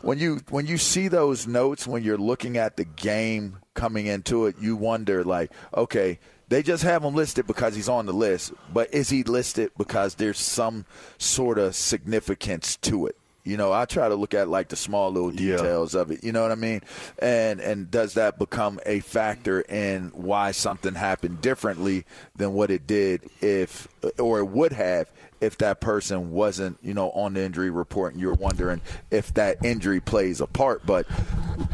when 0.00 0.18
you 0.18 0.40
when 0.48 0.66
you 0.66 0.78
see 0.78 1.08
those 1.08 1.46
notes 1.46 1.86
when 1.86 2.04
you're 2.04 2.16
looking 2.16 2.56
at 2.56 2.78
the 2.78 2.86
game 2.86 3.58
coming 3.74 4.06
into 4.06 4.46
it, 4.46 4.56
you 4.58 4.76
wonder 4.76 5.24
like, 5.24 5.52
okay, 5.76 6.18
they 6.48 6.62
just 6.62 6.82
have 6.82 7.02
him 7.02 7.14
listed 7.14 7.46
because 7.46 7.74
he's 7.74 7.88
on 7.88 8.06
the 8.06 8.12
list, 8.12 8.52
but 8.72 8.92
is 8.94 9.08
he 9.08 9.22
listed 9.24 9.72
because 9.76 10.14
there's 10.14 10.38
some 10.38 10.84
sort 11.18 11.58
of 11.58 11.74
significance 11.74 12.76
to 12.76 13.06
it? 13.06 13.16
You 13.46 13.56
know, 13.56 13.72
I 13.72 13.84
try 13.84 14.08
to 14.08 14.16
look 14.16 14.34
at 14.34 14.48
like 14.48 14.68
the 14.68 14.76
small 14.76 15.12
little 15.12 15.30
details 15.30 15.94
yeah. 15.94 16.00
of 16.00 16.10
it. 16.10 16.24
You 16.24 16.32
know 16.32 16.42
what 16.42 16.50
I 16.50 16.56
mean? 16.56 16.80
And 17.20 17.60
and 17.60 17.88
does 17.88 18.14
that 18.14 18.40
become 18.40 18.80
a 18.84 18.98
factor 19.00 19.60
in 19.60 20.10
why 20.14 20.50
something 20.50 20.94
happened 20.94 21.42
differently 21.42 22.04
than 22.34 22.54
what 22.54 22.72
it 22.72 22.88
did 22.88 23.22
if 23.40 23.86
or 24.18 24.40
it 24.40 24.46
would 24.46 24.72
have 24.72 25.08
if 25.40 25.58
that 25.58 25.80
person 25.80 26.32
wasn't, 26.32 26.78
you 26.82 26.92
know, 26.92 27.10
on 27.12 27.34
the 27.34 27.44
injury 27.44 27.70
report 27.70 28.14
and 28.14 28.20
you're 28.20 28.34
wondering 28.34 28.80
if 29.12 29.32
that 29.34 29.64
injury 29.64 30.00
plays 30.00 30.40
a 30.40 30.46
part. 30.48 30.84
But 30.84 31.06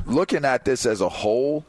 looking 0.05 0.45
at 0.45 0.67
this 0.67 0.85
as 0.85 1.01
a 1.01 1.09
whole, 1.09 1.65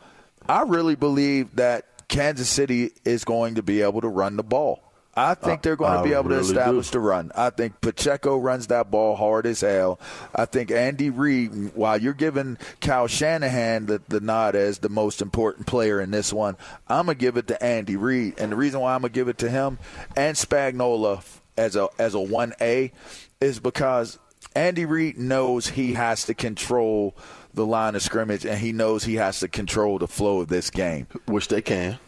I 0.50 0.64
really 0.64 0.96
believe 0.96 1.56
that 1.56 1.86
Kansas 2.08 2.50
City 2.50 2.92
is 3.06 3.24
going 3.24 3.56
to 3.56 3.64
be 3.64 3.82
able 3.82 4.02
to 4.02 4.08
run 4.08 4.38
the 4.38 4.44
ball. 4.44 4.84
I 5.16 5.36
think 5.36 5.62
they're 5.62 5.76
going 5.76 6.00
to 6.00 6.04
be 6.04 6.14
able 6.14 6.24
really 6.24 6.42
to 6.42 6.50
establish 6.50 6.88
do. 6.88 6.94
the 6.94 7.00
run. 7.00 7.32
I 7.36 7.52
think 7.52 7.80
Pacheco 7.82 8.36
runs 8.38 8.68
that 8.68 8.90
ball 8.90 9.16
hard 9.16 9.46
as 9.46 9.62
hell. 9.62 10.00
I 10.34 10.46
think 10.46 10.72
Andy 10.72 11.12
Reid, 11.12 11.76
while 11.76 12.02
you're 12.02 12.14
giving 12.14 12.58
Kyle 12.82 13.06
Shanahan 13.06 13.86
the, 13.86 14.02
the 14.08 14.20
nod 14.20 14.56
as 14.56 14.80
the 14.80 14.90
most 14.90 15.22
important 15.22 15.68
player 15.68 16.02
in 16.02 16.10
this 16.10 16.34
one, 16.34 16.58
I'm 16.88 17.06
gonna 17.06 17.16
give 17.16 17.38
it 17.38 17.46
to 17.50 17.64
Andy 17.64 17.96
Reid. 17.96 18.40
And 18.40 18.52
the 18.52 18.56
reason 18.56 18.80
why 18.80 18.96
I'm 18.96 19.02
gonna 19.02 19.14
give 19.14 19.28
it 19.28 19.38
to 19.40 19.52
him 19.52 19.78
and 20.16 20.36
Spagnuolo 20.36 21.24
as 21.58 21.76
a 21.76 21.90
as 22.00 22.16
a 22.16 22.20
one 22.20 22.54
A 22.60 22.92
is 23.40 23.60
because 23.60 24.18
Andy 24.56 24.86
Reid 24.86 25.18
knows 25.18 25.70
he 25.70 25.94
has 25.94 26.26
to 26.26 26.34
control 26.34 27.16
the 27.54 27.66
line 27.66 27.96
of 27.96 28.02
scrimmage 28.02 28.46
and 28.46 28.60
he 28.60 28.72
knows 28.72 29.04
he 29.04 29.16
has 29.16 29.40
to 29.40 29.48
control 29.48 30.00
the 30.00 30.08
flow 30.08 30.42
of 30.42 30.48
this 30.48 30.70
game, 30.70 31.08
which 31.26 31.48
they 31.48 31.62
can. 31.62 32.00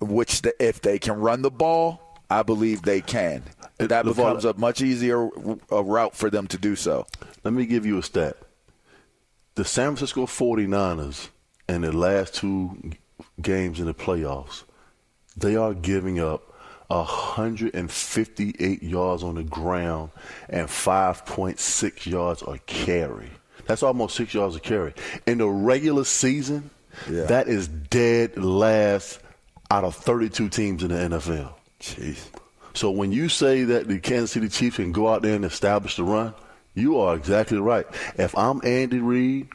Which 0.00 0.42
the, 0.42 0.54
if 0.62 0.80
they 0.80 0.98
can 0.98 1.20
run 1.20 1.42
the 1.42 1.50
ball 1.50 2.04
I 2.30 2.42
believe 2.42 2.82
they 2.82 3.00
can. 3.00 3.42
That 3.78 4.04
becomes 4.04 4.44
a 4.44 4.54
much 4.54 4.80
easier 4.80 5.28
a 5.70 5.82
route 5.82 6.16
for 6.16 6.30
them 6.30 6.46
to 6.48 6.58
do 6.58 6.76
so. 6.76 7.06
Let 7.42 7.54
me 7.54 7.66
give 7.66 7.84
you 7.84 7.98
a 7.98 8.02
stat. 8.02 8.36
The 9.56 9.64
San 9.64 9.96
Francisco 9.96 10.26
49ers 10.26 11.28
in 11.68 11.82
the 11.82 11.92
last 11.92 12.34
two 12.34 12.92
games 13.40 13.78
in 13.78 13.86
the 13.86 13.94
playoffs, 13.94 14.64
they 15.36 15.54
are 15.56 15.74
giving 15.74 16.18
up 16.18 16.53
158 16.88 18.82
yards 18.82 19.22
on 19.22 19.36
the 19.36 19.44
ground 19.44 20.10
and 20.48 20.68
5.6 20.68 22.06
yards 22.06 22.42
a 22.42 22.58
carry. 22.66 23.30
That's 23.66 23.82
almost 23.82 24.16
six 24.16 24.34
yards 24.34 24.56
a 24.56 24.60
carry. 24.60 24.94
In 25.26 25.38
the 25.38 25.48
regular 25.48 26.04
season, 26.04 26.70
yeah. 27.10 27.24
that 27.24 27.48
is 27.48 27.68
dead 27.68 28.36
last 28.36 29.20
out 29.70 29.84
of 29.84 29.94
32 29.96 30.48
teams 30.50 30.82
in 30.82 30.88
the 30.88 31.16
NFL. 31.16 31.54
Jeez. 31.80 32.28
So 32.74 32.90
when 32.90 33.12
you 33.12 33.28
say 33.28 33.64
that 33.64 33.88
the 33.88 33.98
Kansas 34.00 34.32
City 34.32 34.48
Chiefs 34.48 34.76
can 34.76 34.92
go 34.92 35.08
out 35.08 35.22
there 35.22 35.36
and 35.36 35.44
establish 35.44 35.96
the 35.96 36.04
run, 36.04 36.34
you 36.74 36.98
are 36.98 37.14
exactly 37.14 37.58
right. 37.58 37.86
If 38.16 38.36
I'm 38.36 38.60
Andy 38.64 38.98
Reid 38.98 39.48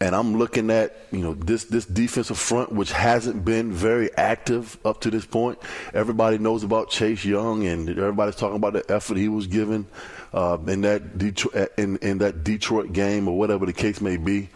and 0.00 0.14
I'm 0.14 0.36
looking 0.36 0.70
at 0.70 0.96
you 1.12 1.18
know 1.18 1.34
this 1.34 1.64
this 1.64 1.84
defensive 1.84 2.38
front, 2.38 2.72
which 2.72 2.90
hasn't 2.90 3.44
been 3.44 3.70
very 3.70 4.10
active 4.16 4.78
up 4.84 5.00
to 5.02 5.10
this 5.10 5.26
point. 5.26 5.58
Everybody 5.92 6.38
knows 6.38 6.64
about 6.64 6.88
Chase 6.88 7.24
Young, 7.24 7.66
and 7.66 7.88
everybody's 7.90 8.36
talking 8.36 8.56
about 8.56 8.72
the 8.72 8.90
effort 8.90 9.18
he 9.18 9.28
was 9.28 9.46
given 9.46 9.86
uh, 10.32 10.56
in 10.66 10.80
that 10.82 11.18
Detroit 11.18 11.72
in, 11.76 11.98
in 11.98 12.18
that 12.18 12.44
Detroit 12.44 12.92
game 12.92 13.28
or 13.28 13.38
whatever 13.38 13.66
the 13.66 13.74
case 13.74 14.00
may 14.00 14.16
be. 14.16 14.48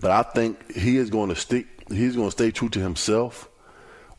But 0.00 0.12
I 0.12 0.22
think 0.22 0.72
he 0.72 0.96
is 0.96 1.10
going 1.10 1.30
to 1.30 1.36
stick. 1.36 1.66
He's 1.88 2.14
going 2.14 2.28
to 2.28 2.32
stay 2.32 2.52
true 2.52 2.68
to 2.70 2.78
himself, 2.78 3.48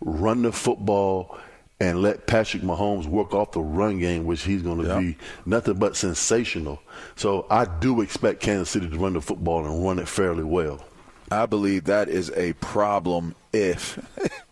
run 0.02 0.42
the 0.42 0.52
football 0.52 1.40
and 1.84 2.02
let 2.02 2.28
Patrick 2.28 2.64
Mahomes 2.64 3.08
work 3.08 3.34
off 3.34 3.52
the 3.52 3.60
run 3.60 4.00
game, 4.00 4.26
which 4.26 4.44
he's 4.44 4.62
going 4.62 4.82
to 4.84 4.98
be 5.00 5.18
nothing 5.46 5.74
but 5.74 5.98
sensational. 5.98 6.82
So 7.18 7.46
I 7.50 7.66
do 7.66 8.00
expect 8.00 8.40
Kansas 8.40 8.70
City 8.70 8.90
to 8.90 8.98
run 8.98 9.14
the 9.14 9.22
football 9.22 9.66
and 9.66 9.86
run 9.86 10.00
it 10.00 10.08
fairly 10.08 10.46
well. 10.46 10.86
I 11.30 11.46
believe 11.46 11.86
that 11.86 12.08
is 12.08 12.32
a 12.38 12.54
problem 12.54 13.36
if 13.52 14.00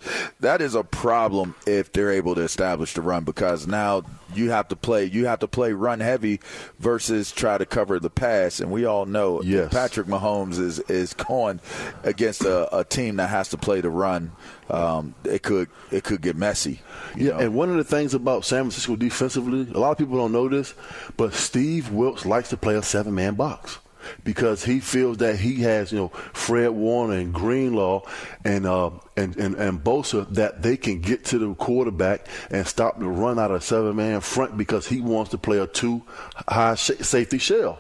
that 0.42 0.62
is 0.62 0.76
a 0.76 0.84
problem 0.84 1.56
if 1.66 1.94
they're 1.94 2.12
able 2.12 2.36
to 2.36 2.42
establish 2.42 2.94
the 2.96 3.02
run 3.02 3.24
because 3.24 3.66
now 3.66 4.04
you 4.36 4.52
have 4.52 4.68
to 4.68 4.76
play 4.76 5.06
you 5.06 5.26
have 5.26 5.40
to 5.40 5.48
play 5.48 5.74
run 5.74 6.00
heavy 6.00 6.40
versus 6.80 7.32
try 7.32 7.58
to 7.58 7.66
cover 7.66 8.00
the 8.00 8.10
pass 8.10 8.60
and 8.60 8.72
we 8.72 8.86
all 8.86 9.06
know 9.06 9.42
yes. 9.42 9.72
Patrick 9.72 10.08
Mahomes 10.08 10.60
is 10.60 10.80
is 10.82 11.14
going 11.14 11.60
against 12.04 12.42
a, 12.44 12.78
a 12.78 12.84
team 12.84 13.18
that 13.18 13.30
has 13.30 13.50
to 13.50 13.58
play 13.58 13.82
the 13.82 13.90
run 13.90 14.32
um, 14.70 15.16
it 15.24 15.44
could 15.44 15.70
it 15.92 16.04
could 16.04 16.22
get 16.22 16.36
messy 16.36 16.82
yeah 17.16 17.32
know? 17.32 17.40
and 17.40 17.54
one 17.54 17.70
of 17.70 17.78
the 17.78 17.84
things 17.84 18.14
about 18.14 18.46
San 18.46 18.64
Francisco 18.64 18.96
defensively 18.96 19.72
a 19.74 19.80
lot 19.80 19.92
of 19.92 19.98
people 19.98 20.18
don't 20.18 20.32
know 20.32 20.48
this 20.48 20.74
but 21.18 21.34
Steve 21.34 21.92
Wilks 21.92 22.26
likes 22.26 22.50
to 22.50 22.58
play 22.58 22.76
a 22.76 22.84
seven 22.84 23.14
man 23.14 23.36
box 23.36 23.80
because 24.24 24.64
he 24.64 24.80
feels 24.80 25.18
that 25.18 25.38
he 25.38 25.62
has, 25.62 25.92
you 25.92 25.98
know, 25.98 26.10
Fred 26.34 26.70
Warner 26.70 27.16
and 27.16 27.34
Greenlaw 27.34 28.02
and 28.44 28.66
uh, 28.66 28.92
and, 29.18 29.36
and 29.38 29.56
and 29.56 29.84
Bosa 29.84 30.28
that 30.34 30.62
they 30.62 30.78
can 30.78 31.00
get 31.00 31.26
to 31.26 31.38
the 31.38 31.54
quarterback 31.56 32.28
and 32.50 32.66
stop 32.68 33.00
the 33.00 33.08
run 33.08 33.40
out 33.40 33.52
of 33.52 33.64
seven 33.64 33.96
man 33.96 34.22
front 34.22 34.58
because 34.58 34.88
he 34.88 35.02
wants 35.02 35.32
to 35.32 35.38
play 35.38 35.60
a 35.60 35.68
two 35.68 36.02
high 36.48 36.76
sh- 36.76 36.92
safety 37.02 37.38
shell. 37.38 37.80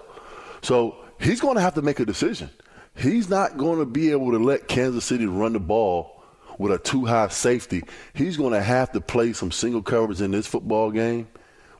So 0.61 0.95
he's 1.19 1.39
going 1.39 1.55
to 1.55 1.61
have 1.61 1.75
to 1.75 1.81
make 1.81 1.99
a 1.99 2.05
decision. 2.05 2.49
He's 2.95 3.29
not 3.29 3.57
going 3.57 3.79
to 3.79 3.85
be 3.85 4.11
able 4.11 4.31
to 4.31 4.37
let 4.37 4.67
Kansas 4.67 5.05
City 5.05 5.25
run 5.25 5.53
the 5.53 5.59
ball 5.59 6.23
with 6.57 6.71
a 6.71 6.77
two 6.77 7.05
high 7.05 7.29
safety. 7.29 7.83
He's 8.13 8.37
going 8.37 8.53
to 8.53 8.61
have 8.61 8.91
to 8.91 9.01
play 9.01 9.33
some 9.33 9.51
single 9.51 9.81
coverage 9.81 10.21
in 10.21 10.31
this 10.31 10.45
football 10.45 10.91
game, 10.91 11.27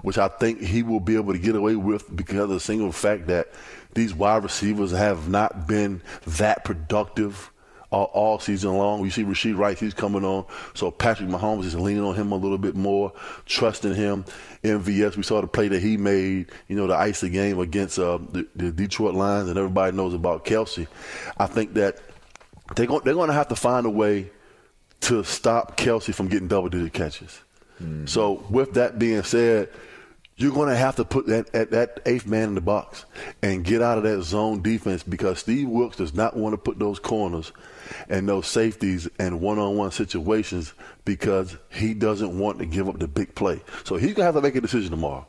which 0.02 0.18
I 0.18 0.28
think 0.28 0.62
he 0.62 0.84
will 0.84 1.00
be 1.00 1.16
able 1.16 1.34
to 1.34 1.40
get 1.40 1.56
away 1.56 1.76
with 1.76 2.14
because 2.16 2.40
of 2.40 2.50
the 2.50 2.60
single 2.60 2.92
fact 2.92 3.28
that 3.28 3.50
these 3.94 4.14
wide 4.14 4.44
receivers 4.44 4.92
have 4.92 5.30
not 5.30 5.68
been 5.68 6.02
that 6.26 6.64
productive 6.64 7.52
all, 7.92 8.06
all 8.14 8.40
season 8.40 8.78
long. 8.78 9.04
You 9.04 9.12
see 9.12 9.24
Rashee 9.24 9.56
Rice, 9.56 9.80
he's 9.80 9.94
coming 9.94 10.24
on. 10.24 10.46
So 10.74 10.90
Patrick 10.90 11.30
Mahomes 11.30 11.66
is 11.66 11.76
leaning 11.76 12.04
on 12.04 12.16
him 12.16 12.32
a 12.32 12.36
little 12.36 12.58
bit 12.58 12.76
more, 12.76 13.14
trusting 13.46 13.94
him. 13.94 14.26
MVS, 14.64 15.18
we 15.18 15.24
saw 15.24 15.42
the 15.42 15.48
play 15.48 15.68
that 15.68 15.82
he 15.82 15.98
made, 15.98 16.52
you 16.68 16.76
know, 16.76 16.88
the 16.88 16.96
ice 16.96 17.22
the 17.22 17.30
game 17.30 17.60
against 17.60 18.00
uh, 18.00 18.18
the, 18.32 18.48
the 18.56 18.72
Detroit 18.72 19.14
Lions, 19.14 19.50
and 19.50 19.58
everybody 19.58 19.96
knows 19.96 20.14
about 20.14 20.46
Kelce. 20.46 20.88
I 21.38 21.48
think 21.48 21.74
that 21.74 22.00
they're 22.76 22.88
going, 22.88 23.02
they're 23.04 23.14
going 23.14 23.28
to 23.28 23.34
have 23.34 23.50
to 23.50 23.56
find 23.56 23.86
a 23.86 23.90
way 23.90 24.32
to 25.02 25.24
stop 25.24 25.78
Kelce 25.78 26.14
from 26.14 26.28
getting 26.28 26.48
double 26.48 26.70
digit 26.70 26.94
catches. 26.94 27.42
Mm-hmm. 27.82 28.06
So, 28.06 28.46
with 28.50 28.74
that 28.74 29.00
being 29.00 29.24
said, 29.24 29.70
you're 30.42 30.54
going 30.54 30.70
to 30.70 30.76
have 30.76 30.96
to 30.96 31.06
put 31.06 31.28
that, 31.28 31.52
that, 31.54 31.72
that, 31.72 32.00
eighth 32.06 32.26
man 32.26 32.50
in 32.50 32.56
the 32.56 32.62
box 32.62 33.06
and 33.42 33.64
get 33.64 33.82
out 33.82 33.98
of 33.98 34.04
that 34.04 34.22
zone 34.24 34.62
defense 34.62 35.04
because 35.04 35.40
Steve 35.40 35.68
Wilks 35.68 35.98
does 35.98 36.14
not 36.14 36.36
want 36.36 36.54
to 36.54 36.58
put 36.58 36.80
those 36.80 37.00
corners 37.00 37.52
and 38.10 38.28
those 38.28 38.48
safeties 38.48 39.08
in 39.20 39.40
one-on-one 39.40 39.92
situations 39.92 40.74
because 41.06 41.58
he 41.70 41.94
doesn't 41.94 42.38
want 42.38 42.60
to 42.60 42.66
give 42.66 42.88
up 42.88 43.00
the 43.00 43.08
big 43.08 43.36
play. 43.36 43.62
So 43.84 43.96
he's 43.96 44.14
going 44.14 44.16
to 44.16 44.24
have 44.24 44.36
to 44.36 44.42
make 44.42 44.56
a 44.56 44.62
decision 44.62 44.92
tomorrow. 44.92 45.28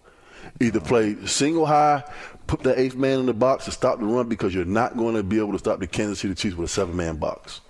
Either 0.60 0.80
play 0.80 1.16
single 1.26 1.66
high, 1.66 2.04
put 2.46 2.62
the 2.62 2.78
eighth 2.78 2.96
man 2.96 3.20
in 3.20 3.26
the 3.26 3.34
box 3.34 3.64
to 3.66 3.70
stop 3.70 3.98
the 3.98 4.04
run 4.04 4.28
because 4.28 4.54
you're 4.54 4.64
not 4.64 4.96
going 4.96 5.14
to 5.14 5.22
be 5.22 5.38
able 5.38 5.52
to 5.52 5.58
stop 5.58 5.80
the 5.80 5.86
Kansas 5.86 6.20
City 6.20 6.34
Chiefs 6.34 6.56
with 6.56 6.70
a 6.70 6.72
seven-man 6.72 7.16
box. 7.16 7.60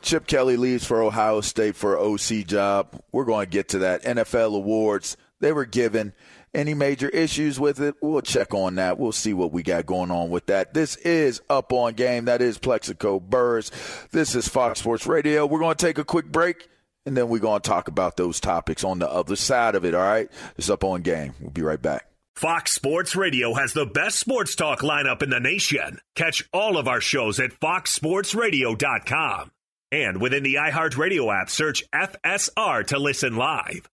Chip 0.00 0.26
Kelly 0.26 0.56
leaves 0.56 0.84
for 0.84 1.00
Ohio 1.00 1.40
State 1.40 1.76
for 1.76 1.96
an 1.96 2.02
OC 2.02 2.46
job. 2.46 3.00
We're 3.12 3.24
going 3.24 3.46
to 3.46 3.50
get 3.50 3.68
to 3.70 3.78
that. 3.80 4.02
NFL 4.02 4.56
awards 4.56 5.16
they 5.42 5.52
were 5.52 5.66
given. 5.66 6.14
Any 6.54 6.74
major 6.74 7.08
issues 7.08 7.58
with 7.58 7.80
it? 7.80 7.94
We'll 8.02 8.20
check 8.20 8.52
on 8.52 8.74
that. 8.74 8.98
We'll 8.98 9.12
see 9.12 9.32
what 9.32 9.52
we 9.52 9.62
got 9.62 9.86
going 9.86 10.10
on 10.10 10.28
with 10.28 10.46
that. 10.46 10.74
This 10.74 10.96
is 10.96 11.40
Up 11.48 11.72
on 11.72 11.94
Game. 11.94 12.26
That 12.26 12.42
is 12.42 12.58
Plaxico 12.58 13.18
Burress. 13.18 13.70
This 14.10 14.34
is 14.34 14.48
Fox 14.48 14.80
Sports 14.80 15.06
Radio. 15.06 15.46
We're 15.46 15.60
going 15.60 15.76
to 15.76 15.86
take 15.86 15.96
a 15.96 16.04
quick 16.04 16.26
break, 16.26 16.68
and 17.06 17.16
then 17.16 17.30
we're 17.30 17.38
going 17.38 17.62
to 17.62 17.66
talk 17.68 17.88
about 17.88 18.18
those 18.18 18.38
topics 18.38 18.84
on 18.84 18.98
the 18.98 19.10
other 19.10 19.34
side 19.34 19.74
of 19.74 19.86
it, 19.86 19.94
all 19.94 20.02
right? 20.02 20.30
It's 20.58 20.68
Up 20.68 20.84
on 20.84 21.00
Game. 21.00 21.34
We'll 21.40 21.52
be 21.52 21.62
right 21.62 21.80
back. 21.80 22.06
Fox 22.34 22.72
Sports 22.72 23.16
Radio 23.16 23.54
has 23.54 23.72
the 23.72 23.86
best 23.86 24.18
sports 24.18 24.54
talk 24.54 24.80
lineup 24.80 25.22
in 25.22 25.30
the 25.30 25.40
nation. 25.40 26.00
Catch 26.16 26.46
all 26.52 26.76
of 26.76 26.86
our 26.86 27.00
shows 27.00 27.40
at 27.40 27.52
foxsportsradio.com. 27.60 29.52
And 29.90 30.20
within 30.20 30.42
the 30.42 30.54
iHeartRadio 30.54 31.40
app, 31.40 31.48
search 31.50 31.84
FSR 31.94 32.86
to 32.88 32.98
listen 32.98 33.36
live. 33.36 33.88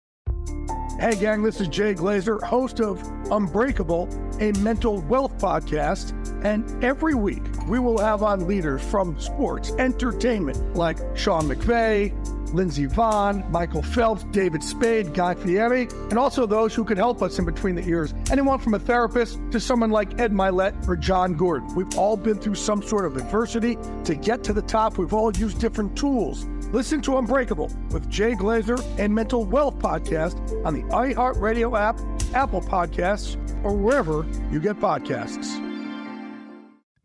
Hey, 1.00 1.16
gang, 1.16 1.44
this 1.44 1.62
is 1.62 1.68
Jay 1.68 1.94
Glazer, 1.94 2.42
host 2.42 2.80
of 2.80 3.00
Unbreakable, 3.30 4.10
a 4.42 4.52
mental 4.62 5.02
wealth 5.02 5.38
podcast. 5.38 6.16
And 6.44 6.84
every 6.84 7.14
week, 7.14 7.44
we 7.68 7.78
will 7.78 8.00
have 8.00 8.24
on 8.24 8.48
leaders 8.48 8.82
from 8.82 9.20
sports, 9.20 9.74
entertainment, 9.74 10.76
like 10.76 10.98
Sean 11.16 11.44
McVay, 11.44 12.12
Lindsey 12.54 12.88
Vonn, 12.88 13.50
Michael 13.52 13.82
Phelps, 13.82 14.24
David 14.32 14.64
Spade, 14.64 15.14
Guy 15.14 15.36
Fieri, 15.36 15.88
and 16.10 16.18
also 16.18 16.46
those 16.46 16.74
who 16.74 16.84
could 16.84 16.98
help 16.98 17.22
us 17.22 17.40
in 17.40 17.46
between 17.46 17.76
the 17.76 17.88
ears. 17.88 18.14
Anyone 18.32 18.60
from 18.60 18.74
a 18.74 18.80
therapist 18.80 19.40
to 19.52 19.60
someone 19.60 19.92
like 19.92 20.20
Ed 20.20 20.32
Mylett 20.32 20.88
or 20.88 20.96
Jon 20.96 21.34
Gordon. 21.34 21.74
We've 21.76 21.98
all 21.98 22.18
been 22.18 22.38
through 22.40 22.56
some 22.56 22.82
sort 22.82 23.06
of 23.06 23.18
adversity. 23.18 23.78
To 24.06 24.16
get 24.16 24.44
to 24.46 24.54
the 24.54 24.62
top, 24.62 24.98
we've 24.98 25.14
all 25.14 25.36
used 25.36 25.60
different 25.60 25.98
tools. 25.98 26.46
Listen 26.72 27.02
to 27.02 27.18
Unbreakable 27.18 27.72
with 27.92 28.10
Jay 28.10 28.34
Glazer 28.34 28.84
and 29.00 29.14
Mental 29.14 29.46
Wealth 29.46 29.80
Podcast 29.80 30.66
on 30.66 30.74
the 30.74 30.84
iHeartRadio 30.84 31.80
app, 31.80 32.00
Apple 32.36 32.62
Podcasts, 32.62 33.38
or 33.64 33.74
wherever 33.74 34.26
you 34.52 34.60
get 34.60 34.78
podcasts. 34.80 35.64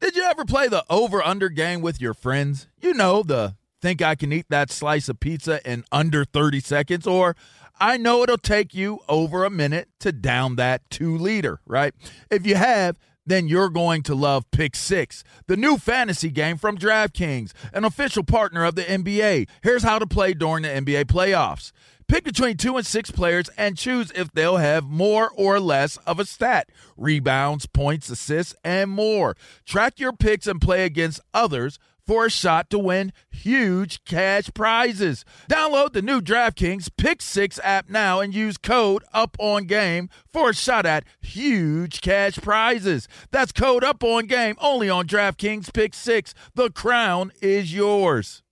Did 0.00 0.16
you 0.16 0.24
ever 0.24 0.44
play 0.44 0.66
the 0.66 0.84
over 0.90 1.22
under 1.22 1.48
game 1.48 1.80
with 1.80 2.00
your 2.00 2.12
friends? 2.12 2.66
You 2.80 2.92
know, 2.92 3.22
the 3.22 3.54
think 3.82 4.00
I 4.00 4.14
can 4.14 4.32
eat 4.32 4.46
that 4.48 4.70
slice 4.70 5.08
of 5.08 5.20
pizza 5.20 5.60
in 5.70 5.84
under 5.92 6.24
30 6.24 6.60
seconds, 6.60 7.06
or 7.06 7.36
I 7.78 7.96
know 7.96 8.22
it'll 8.22 8.38
take 8.38 8.74
you 8.74 9.00
over 9.08 9.44
a 9.44 9.50
minute 9.50 9.88
to 10.00 10.12
down 10.12 10.56
that 10.56 10.88
two 10.88 11.18
liter, 11.18 11.60
right? 11.66 11.92
If 12.30 12.46
you 12.46 12.54
have, 12.54 12.96
then 13.26 13.48
you're 13.48 13.68
going 13.68 14.02
to 14.04 14.14
love 14.14 14.50
Pick 14.50 14.74
Six, 14.76 15.22
the 15.46 15.56
new 15.56 15.76
fantasy 15.76 16.30
game 16.30 16.56
from 16.56 16.78
DraftKings, 16.78 17.52
an 17.72 17.84
official 17.84 18.24
partner 18.24 18.64
of 18.64 18.74
the 18.74 18.82
NBA. 18.82 19.48
Here's 19.62 19.82
how 19.82 19.98
to 19.98 20.06
play 20.06 20.32
during 20.32 20.62
the 20.62 20.68
NBA 20.68 21.04
playoffs. 21.04 21.72
Pick 22.08 22.24
between 22.24 22.56
two 22.56 22.76
and 22.76 22.86
six 22.86 23.10
players 23.10 23.48
and 23.56 23.76
choose 23.76 24.12
if 24.14 24.32
they'll 24.32 24.58
have 24.58 24.84
more 24.84 25.30
or 25.30 25.60
less 25.60 25.96
of 25.98 26.18
a 26.20 26.24
stat 26.24 26.68
rebounds, 26.96 27.66
points, 27.66 28.10
assists, 28.10 28.54
and 28.64 28.90
more. 28.90 29.36
Track 29.64 29.98
your 29.98 30.12
picks 30.12 30.46
and 30.46 30.60
play 30.60 30.84
against 30.84 31.20
others 31.32 31.78
for 32.06 32.26
a 32.26 32.30
shot 32.30 32.70
to 32.70 32.78
win 32.78 33.12
huge 33.30 34.04
cash 34.04 34.50
prizes. 34.54 35.24
Download 35.48 35.92
the 35.92 36.02
new 36.02 36.20
DraftKings 36.20 36.88
Pick 36.96 37.22
6 37.22 37.60
app 37.62 37.88
now 37.88 38.20
and 38.20 38.34
use 38.34 38.56
code 38.58 39.04
UP 39.12 39.36
on 39.38 39.64
game 39.64 40.08
for 40.32 40.50
a 40.50 40.54
shot 40.54 40.86
at 40.86 41.04
huge 41.20 42.00
cash 42.00 42.36
prizes. 42.36 43.08
That's 43.30 43.52
code 43.52 43.84
UP 43.84 44.02
on 44.04 44.26
game 44.26 44.56
only 44.60 44.90
on 44.90 45.06
DraftKings 45.06 45.72
Pick 45.72 45.94
6. 45.94 46.34
The 46.54 46.70
crown 46.70 47.32
is 47.40 47.74
yours. 47.74 48.42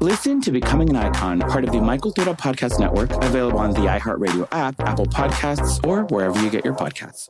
Listen 0.00 0.40
to 0.42 0.52
Becoming 0.52 0.90
an 0.90 0.96
Icon, 0.96 1.40
part 1.40 1.64
of 1.64 1.72
the 1.72 1.80
My 1.80 1.98
Cultura 1.98 2.38
Podcast 2.38 2.78
Network, 2.78 3.10
available 3.24 3.58
on 3.58 3.72
the 3.72 3.80
iHeartRadio 3.80 4.46
app, 4.52 4.78
Apple 4.80 5.06
Podcasts, 5.06 5.84
or 5.84 6.04
wherever 6.04 6.40
you 6.40 6.50
get 6.50 6.64
your 6.64 6.74
podcasts. 6.74 7.28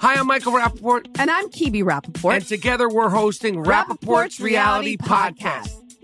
Hi, 0.00 0.14
I'm 0.14 0.26
Michael 0.26 0.52
Rapaport. 0.52 1.06
And 1.18 1.30
I'm 1.30 1.48
Kibi 1.48 1.82
Rapaport. 1.82 2.34
And 2.36 2.46
together 2.46 2.88
we're 2.88 3.08
hosting 3.08 3.64
Rapaport's, 3.64 4.04
Rapaport's 4.04 4.40
Reality, 4.40 4.96
Reality 4.96 4.96
Podcast. 4.98 5.68
Podcast. 5.68 5.87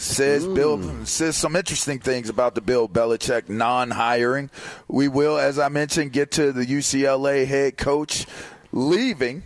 says 0.00 0.46
Bill 0.46 1.04
says 1.04 1.36
some 1.36 1.56
interesting 1.56 1.98
things 1.98 2.28
about 2.28 2.54
the 2.54 2.60
Bill 2.60 2.88
Belichick 2.88 3.48
non-hiring. 3.48 4.50
We 4.88 5.08
will, 5.08 5.38
as 5.38 5.58
I 5.58 5.68
mentioned, 5.68 6.12
get 6.12 6.30
to 6.32 6.52
the 6.52 6.64
UCLA 6.64 7.46
head 7.46 7.76
coach 7.76 8.26
leaving 8.72 9.44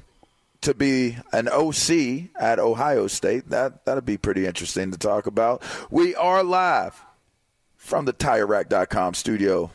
to 0.60 0.74
be 0.74 1.18
an 1.32 1.48
OC 1.48 2.30
at 2.40 2.58
Ohio 2.58 3.06
State. 3.06 3.50
That 3.50 3.84
that'll 3.84 4.02
be 4.02 4.16
pretty 4.16 4.46
interesting 4.46 4.90
to 4.92 4.98
talk 4.98 5.26
about. 5.26 5.62
We 5.90 6.14
are 6.14 6.42
live 6.42 7.02
from 7.76 8.06
the 8.06 8.12
TireRack.com 8.12 9.14
studio. 9.14 9.70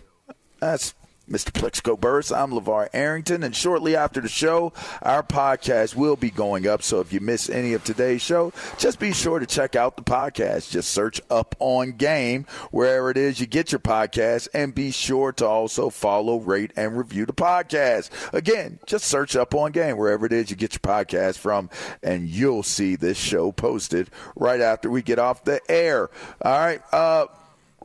That's 0.60 0.94
Mr. 1.30 1.54
Plaxico 1.54 1.96
Burress. 1.96 2.32
I'm 2.32 2.52
LaVar 2.52 2.90
Arrington, 2.92 3.44
and 3.44 3.56
shortly 3.56 3.96
after 3.96 4.20
the 4.20 4.28
show, 4.28 4.74
our 5.02 5.22
podcast 5.22 5.96
will 5.96 6.16
be 6.16 6.32
going 6.32 6.68
up. 6.68 6.82
So 6.82 7.00
if 7.00 7.14
you 7.14 7.20
miss 7.20 7.50
any 7.50 7.74
of 7.74 7.84
today's 7.84 8.22
show, 8.22 8.52
just 8.78 9.00
be 9.00 9.14
sure 9.14 9.40
to 9.40 9.46
check 9.46 9.76
out 9.76 9.96
the 9.96 10.04
podcast. 10.04 10.72
Just 10.72 10.90
search 10.90 11.22
Up 11.30 11.56
On 11.60 11.92
Game 11.92 12.46
wherever 12.72 13.12
it 13.12 13.18
is 13.18 13.40
you 13.40 13.46
get 13.46 13.72
your 13.72 13.80
podcast, 13.80 14.48
and 14.54 14.74
be 14.74 14.92
sure 14.92 15.32
to 15.34 15.46
also 15.46 15.90
follow, 15.90 16.38
rate, 16.38 16.72
and 16.76 16.98
review 16.98 17.26
the 17.26 17.34
podcast. 17.34 18.10
Again, 18.34 18.80
just 18.88 19.06
search 19.06 19.36
Up 19.36 19.54
On 19.54 19.72
Game 19.72 19.98
wherever 19.98 20.26
it 20.26 20.34
is 20.34 20.50
you 20.50 20.56
get 20.56 20.74
your 20.74 20.80
podcast 20.80 21.38
from, 21.38 21.70
and 22.02 22.28
you'll 22.28 22.64
see 22.64 22.96
this 22.96 23.18
show 23.18 23.52
posted 23.52 24.10
right 24.36 24.62
after 24.62 24.90
we 24.90 25.02
get 25.04 25.20
off 25.20 25.44
the 25.44 25.62
air. 25.70 26.10
All 26.42 26.60
right. 26.60 26.82
Uh, 26.92 27.28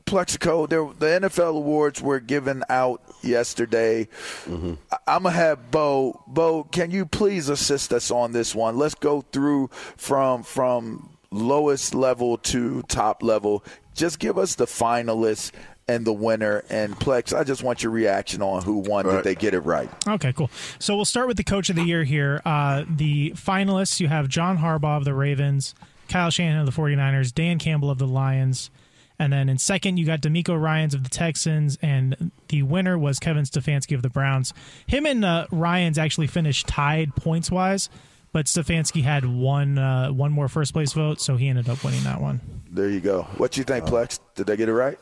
Plaxico, 0.07 0.67
there, 0.67 0.85
the 0.99 1.07
NFL 1.29 1.57
awards 1.57 2.01
were 2.03 2.21
given 2.21 2.63
out 2.69 3.03
yesterday. 3.23 4.09
Mm-hmm. 4.45 4.75
I- 4.93 4.99
I'm 5.07 5.23
gonna 5.25 5.35
have 5.35 5.71
Bo. 5.71 6.23
Bo, 6.27 6.65
can 6.65 6.91
you 6.91 7.07
please 7.07 7.49
assist 7.49 7.93
us 7.93 8.11
on 8.11 8.33
this 8.33 8.55
one? 8.55 8.77
Let's 8.79 8.95
go 8.95 9.23
through 9.23 9.69
from 9.97 10.43
from 10.43 11.11
lowest 11.31 11.95
level 11.95 12.37
to 12.39 12.83
top 12.83 13.23
level. 13.23 13.65
Just 13.95 14.19
give 14.19 14.39
us 14.39 14.55
the 14.57 14.67
finalists 14.67 15.51
and 15.87 16.05
the 16.07 16.13
winner. 16.13 16.65
And 16.71 16.95
Plex, 16.99 17.37
I 17.37 17.45
just 17.45 17.63
want 17.63 17.83
your 17.83 17.93
reaction 17.93 18.41
on 18.43 18.63
who 18.63 18.79
won. 18.79 19.05
Did 19.07 19.25
they 19.25 19.35
get 19.35 19.53
it 19.55 19.61
right? 19.61 19.91
Okay, 20.09 20.33
cool. 20.33 20.51
So 20.79 20.97
we'll 20.97 21.05
start 21.05 21.29
with 21.29 21.37
the 21.37 21.45
coach 21.45 21.69
of 21.71 21.77
the 21.77 21.83
year 21.85 22.05
here. 22.05 22.41
Uh, 22.45 22.85
the 22.89 23.33
finalists 23.33 24.01
you 24.01 24.09
have 24.09 24.29
John 24.29 24.59
Harbaugh 24.59 24.97
of 24.99 25.05
the 25.05 25.13
Ravens, 25.15 25.75
Kyle 26.09 26.31
Shanahan 26.31 26.61
of 26.67 26.67
the 26.75 26.81
49ers, 26.81 27.35
Dan 27.35 27.59
Campbell 27.59 27.91
of 27.91 27.99
the 27.99 28.07
Lions. 28.07 28.71
And 29.19 29.33
then 29.33 29.49
in 29.49 29.59
second, 29.59 29.97
you 29.97 30.07
got 30.07 30.21
DeMeco 30.21 30.61
Ryans 30.61 30.95
of 30.95 31.05
the 31.05 31.11
Texans, 31.11 31.79
and 31.81 32.33
the 32.49 32.63
winner 32.63 32.99
was 32.99 33.19
Kevin 33.19 33.45
Stefanski 33.45 33.95
of 33.95 34.03
the 34.03 34.11
Browns. 34.11 34.53
Him 34.87 35.07
and 35.07 35.25
uh, 35.25 35.47
Ryans 35.51 35.99
actually 35.99 36.27
finished 36.27 36.67
tied 36.67 37.15
points 37.15 37.51
wise, 37.51 37.89
but 38.33 38.47
Stefanski 38.47 39.03
had 39.03 39.25
one 39.25 39.79
uh, 39.79 40.09
one 40.09 40.33
more 40.33 40.49
first 40.49 40.73
place 40.73 40.93
vote, 40.93 41.21
so 41.21 41.37
he 41.37 41.49
ended 41.49 41.69
up 41.69 41.85
winning 41.85 42.03
that 42.03 42.21
one. 42.21 42.41
There 42.71 42.91
you 42.91 43.01
go. 43.01 43.23
What 43.37 43.57
you 43.57 43.63
think, 43.63 43.85
Plex? 43.85 44.19
Did 44.35 44.49
they 44.49 44.57
get 44.57 44.69
it 44.69 44.75
right? 44.75 44.99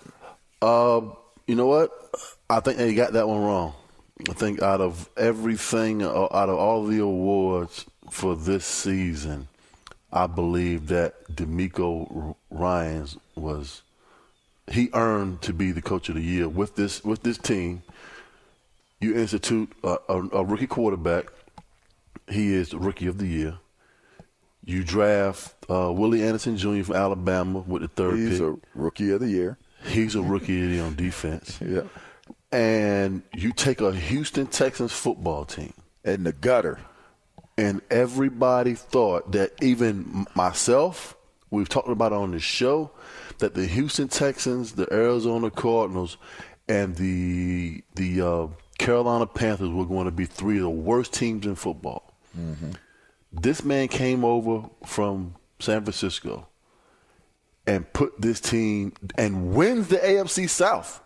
Uh, 0.60 1.00
you 1.46 1.54
know 1.54 1.66
what? 1.66 1.90
I 2.50 2.60
think 2.60 2.76
they 2.76 2.94
got 2.94 3.14
that 3.14 3.26
one 3.26 3.40
wrong. 3.40 3.72
I 4.28 4.34
think 4.34 4.60
out 4.60 4.80
of 4.82 5.08
everything, 5.16 6.02
uh, 6.02 6.28
out 6.30 6.48
of 6.48 6.56
all 6.56 6.84
the 6.84 6.98
awards 7.00 7.86
for 8.10 8.36
this 8.36 8.66
season, 8.66 9.48
I 10.12 10.26
believe 10.26 10.88
that 10.88 11.34
DeMeco 11.34 12.36
Ryans 12.50 13.16
was 13.34 13.82
he 14.70 14.88
earned 14.92 15.42
to 15.42 15.52
be 15.52 15.72
the 15.72 15.82
coach 15.82 16.08
of 16.08 16.14
the 16.14 16.22
year 16.22 16.48
with 16.48 16.76
this 16.76 17.02
with 17.04 17.22
this 17.22 17.38
team. 17.38 17.82
You 19.00 19.16
institute 19.16 19.72
a, 19.82 19.96
a, 20.08 20.18
a 20.28 20.44
rookie 20.44 20.66
quarterback. 20.68 21.26
He 22.28 22.52
is 22.54 22.70
the 22.70 22.78
rookie 22.78 23.06
of 23.08 23.18
the 23.18 23.26
year. 23.26 23.58
You 24.64 24.84
draft 24.84 25.54
uh, 25.68 25.92
Willie 25.92 26.22
Anderson 26.22 26.56
Jr. 26.56 26.84
from 26.84 26.94
Alabama 26.94 27.58
with 27.60 27.82
the 27.82 27.88
third 27.88 28.16
He's 28.16 28.38
pick. 28.38 28.48
a 28.48 28.54
rookie 28.76 29.10
of 29.10 29.20
the 29.20 29.28
year. 29.28 29.58
He's 29.84 30.14
a 30.14 30.22
rookie 30.22 30.62
of 30.62 30.68
the 30.68 30.74
year 30.76 30.84
on 30.84 30.94
defense. 30.94 31.58
Yeah. 31.66 31.82
And 32.52 33.22
you 33.32 33.52
take 33.52 33.80
a 33.80 33.92
Houston 33.94 34.46
Texans 34.46 34.92
football 34.92 35.46
team 35.46 35.72
in 36.04 36.24
the 36.24 36.32
gutter. 36.32 36.78
And 37.56 37.80
everybody 37.90 38.74
thought 38.74 39.32
that 39.32 39.52
even 39.62 40.26
myself, 40.34 41.16
we've 41.52 41.68
talked 41.68 41.88
about 41.88 42.12
on 42.12 42.32
the 42.32 42.40
show, 42.40 42.90
that 43.38 43.54
the 43.54 43.66
Houston 43.66 44.08
Texans, 44.08 44.72
the 44.72 44.92
Arizona 44.92 45.50
Cardinals, 45.50 46.16
and 46.68 46.96
the 46.96 47.84
the 47.94 48.20
uh, 48.20 48.46
Carolina 48.78 49.26
Panthers 49.26 49.70
were 49.70 49.84
going 49.84 50.06
to 50.06 50.10
be 50.10 50.24
three 50.24 50.56
of 50.56 50.62
the 50.62 50.70
worst 50.70 51.12
teams 51.12 51.46
in 51.46 51.54
football. 51.54 52.12
Mm-hmm. 52.36 52.72
This 53.32 53.64
man 53.64 53.88
came 53.88 54.24
over 54.24 54.68
from 54.84 55.36
San 55.60 55.82
Francisco 55.82 56.48
and 57.66 57.90
put 57.92 58.20
this 58.20 58.40
team 58.40 58.92
and 59.16 59.54
wins 59.54 59.88
the 59.88 59.98
AFC 59.98 60.48
South 60.48 61.00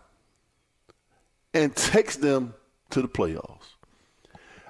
and 1.53 1.75
takes 1.75 2.15
them 2.15 2.53
to 2.89 3.01
the 3.01 3.07
playoffs. 3.07 3.75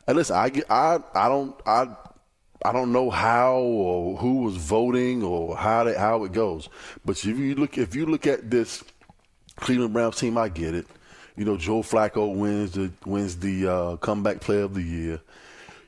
And 0.07 0.17
listen, 0.17 0.35
I 0.35 0.49
get, 0.49 0.69
I 0.69 0.99
I 1.13 1.27
don't 1.27 1.55
I 1.65 1.95
I 2.63 2.71
don't 2.71 2.91
know 2.91 3.09
how 3.09 3.55
or 3.57 4.17
who 4.17 4.43
was 4.43 4.57
voting 4.57 5.23
or 5.23 5.55
how 5.55 5.83
they, 5.83 5.93
how 5.93 6.23
it 6.23 6.31
goes. 6.31 6.69
But 7.05 7.17
if 7.17 7.37
you 7.37 7.55
look 7.55 7.77
if 7.77 7.95
you 7.95 8.05
look 8.05 8.27
at 8.27 8.49
this 8.49 8.83
Cleveland 9.57 9.93
Browns 9.93 10.17
team, 10.17 10.37
I 10.37 10.49
get 10.49 10.73
it. 10.73 10.87
You 11.35 11.45
know, 11.45 11.57
Joe 11.57 11.81
Flacco 11.83 12.35
wins 12.35 12.71
the 12.71 12.91
wins 13.05 13.37
the 13.37 13.67
uh, 13.67 13.95
comeback 13.97 14.41
player 14.41 14.63
of 14.63 14.73
the 14.73 14.81
year. 14.81 15.21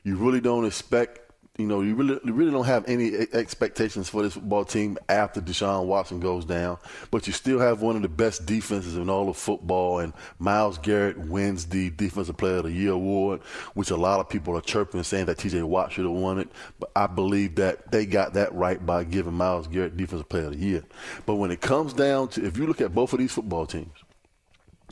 You 0.04 0.16
really 0.16 0.40
don't 0.40 0.64
expect. 0.64 1.29
You 1.60 1.66
know, 1.66 1.82
you 1.82 1.94
really 1.94 2.18
you 2.24 2.32
really 2.32 2.50
don't 2.50 2.64
have 2.64 2.88
any 2.88 3.14
expectations 3.34 4.08
for 4.08 4.22
this 4.22 4.32
football 4.32 4.64
team 4.64 4.96
after 5.10 5.42
Deshaun 5.42 5.84
Watson 5.84 6.18
goes 6.18 6.46
down. 6.46 6.78
But 7.10 7.26
you 7.26 7.34
still 7.34 7.58
have 7.58 7.82
one 7.82 7.96
of 7.96 8.02
the 8.02 8.08
best 8.08 8.46
defenses 8.46 8.96
in 8.96 9.10
all 9.10 9.28
of 9.28 9.36
football, 9.36 9.98
and 9.98 10.14
Myles 10.38 10.78
Garrett 10.78 11.18
wins 11.18 11.66
the 11.66 11.90
Defensive 11.90 12.38
Player 12.38 12.56
of 12.56 12.64
the 12.64 12.72
Year 12.72 12.92
award, 12.92 13.42
which 13.74 13.90
a 13.90 13.96
lot 13.96 14.20
of 14.20 14.28
people 14.30 14.56
are 14.56 14.62
chirping, 14.62 15.02
saying 15.02 15.26
that 15.26 15.36
T.J. 15.36 15.62
Watt 15.62 15.92
should 15.92 16.06
have 16.06 16.14
won 16.14 16.38
it. 16.38 16.48
But 16.78 16.92
I 16.96 17.06
believe 17.06 17.56
that 17.56 17.92
they 17.92 18.06
got 18.06 18.32
that 18.34 18.54
right 18.54 18.84
by 18.84 19.04
giving 19.04 19.34
Myles 19.34 19.66
Garrett 19.66 19.98
Defensive 19.98 20.30
Player 20.30 20.46
of 20.46 20.52
the 20.52 20.58
Year. 20.58 20.84
But 21.26 21.34
when 21.34 21.50
it 21.50 21.60
comes 21.60 21.92
down 21.92 22.28
to, 22.28 22.46
if 22.46 22.56
you 22.56 22.66
look 22.66 22.80
at 22.80 22.94
both 22.94 23.12
of 23.12 23.18
these 23.18 23.32
football 23.32 23.66
teams, 23.66 23.98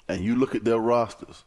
and 0.08 0.22
you 0.22 0.36
look 0.36 0.54
at 0.54 0.64
their 0.64 0.78
rosters, 0.78 1.44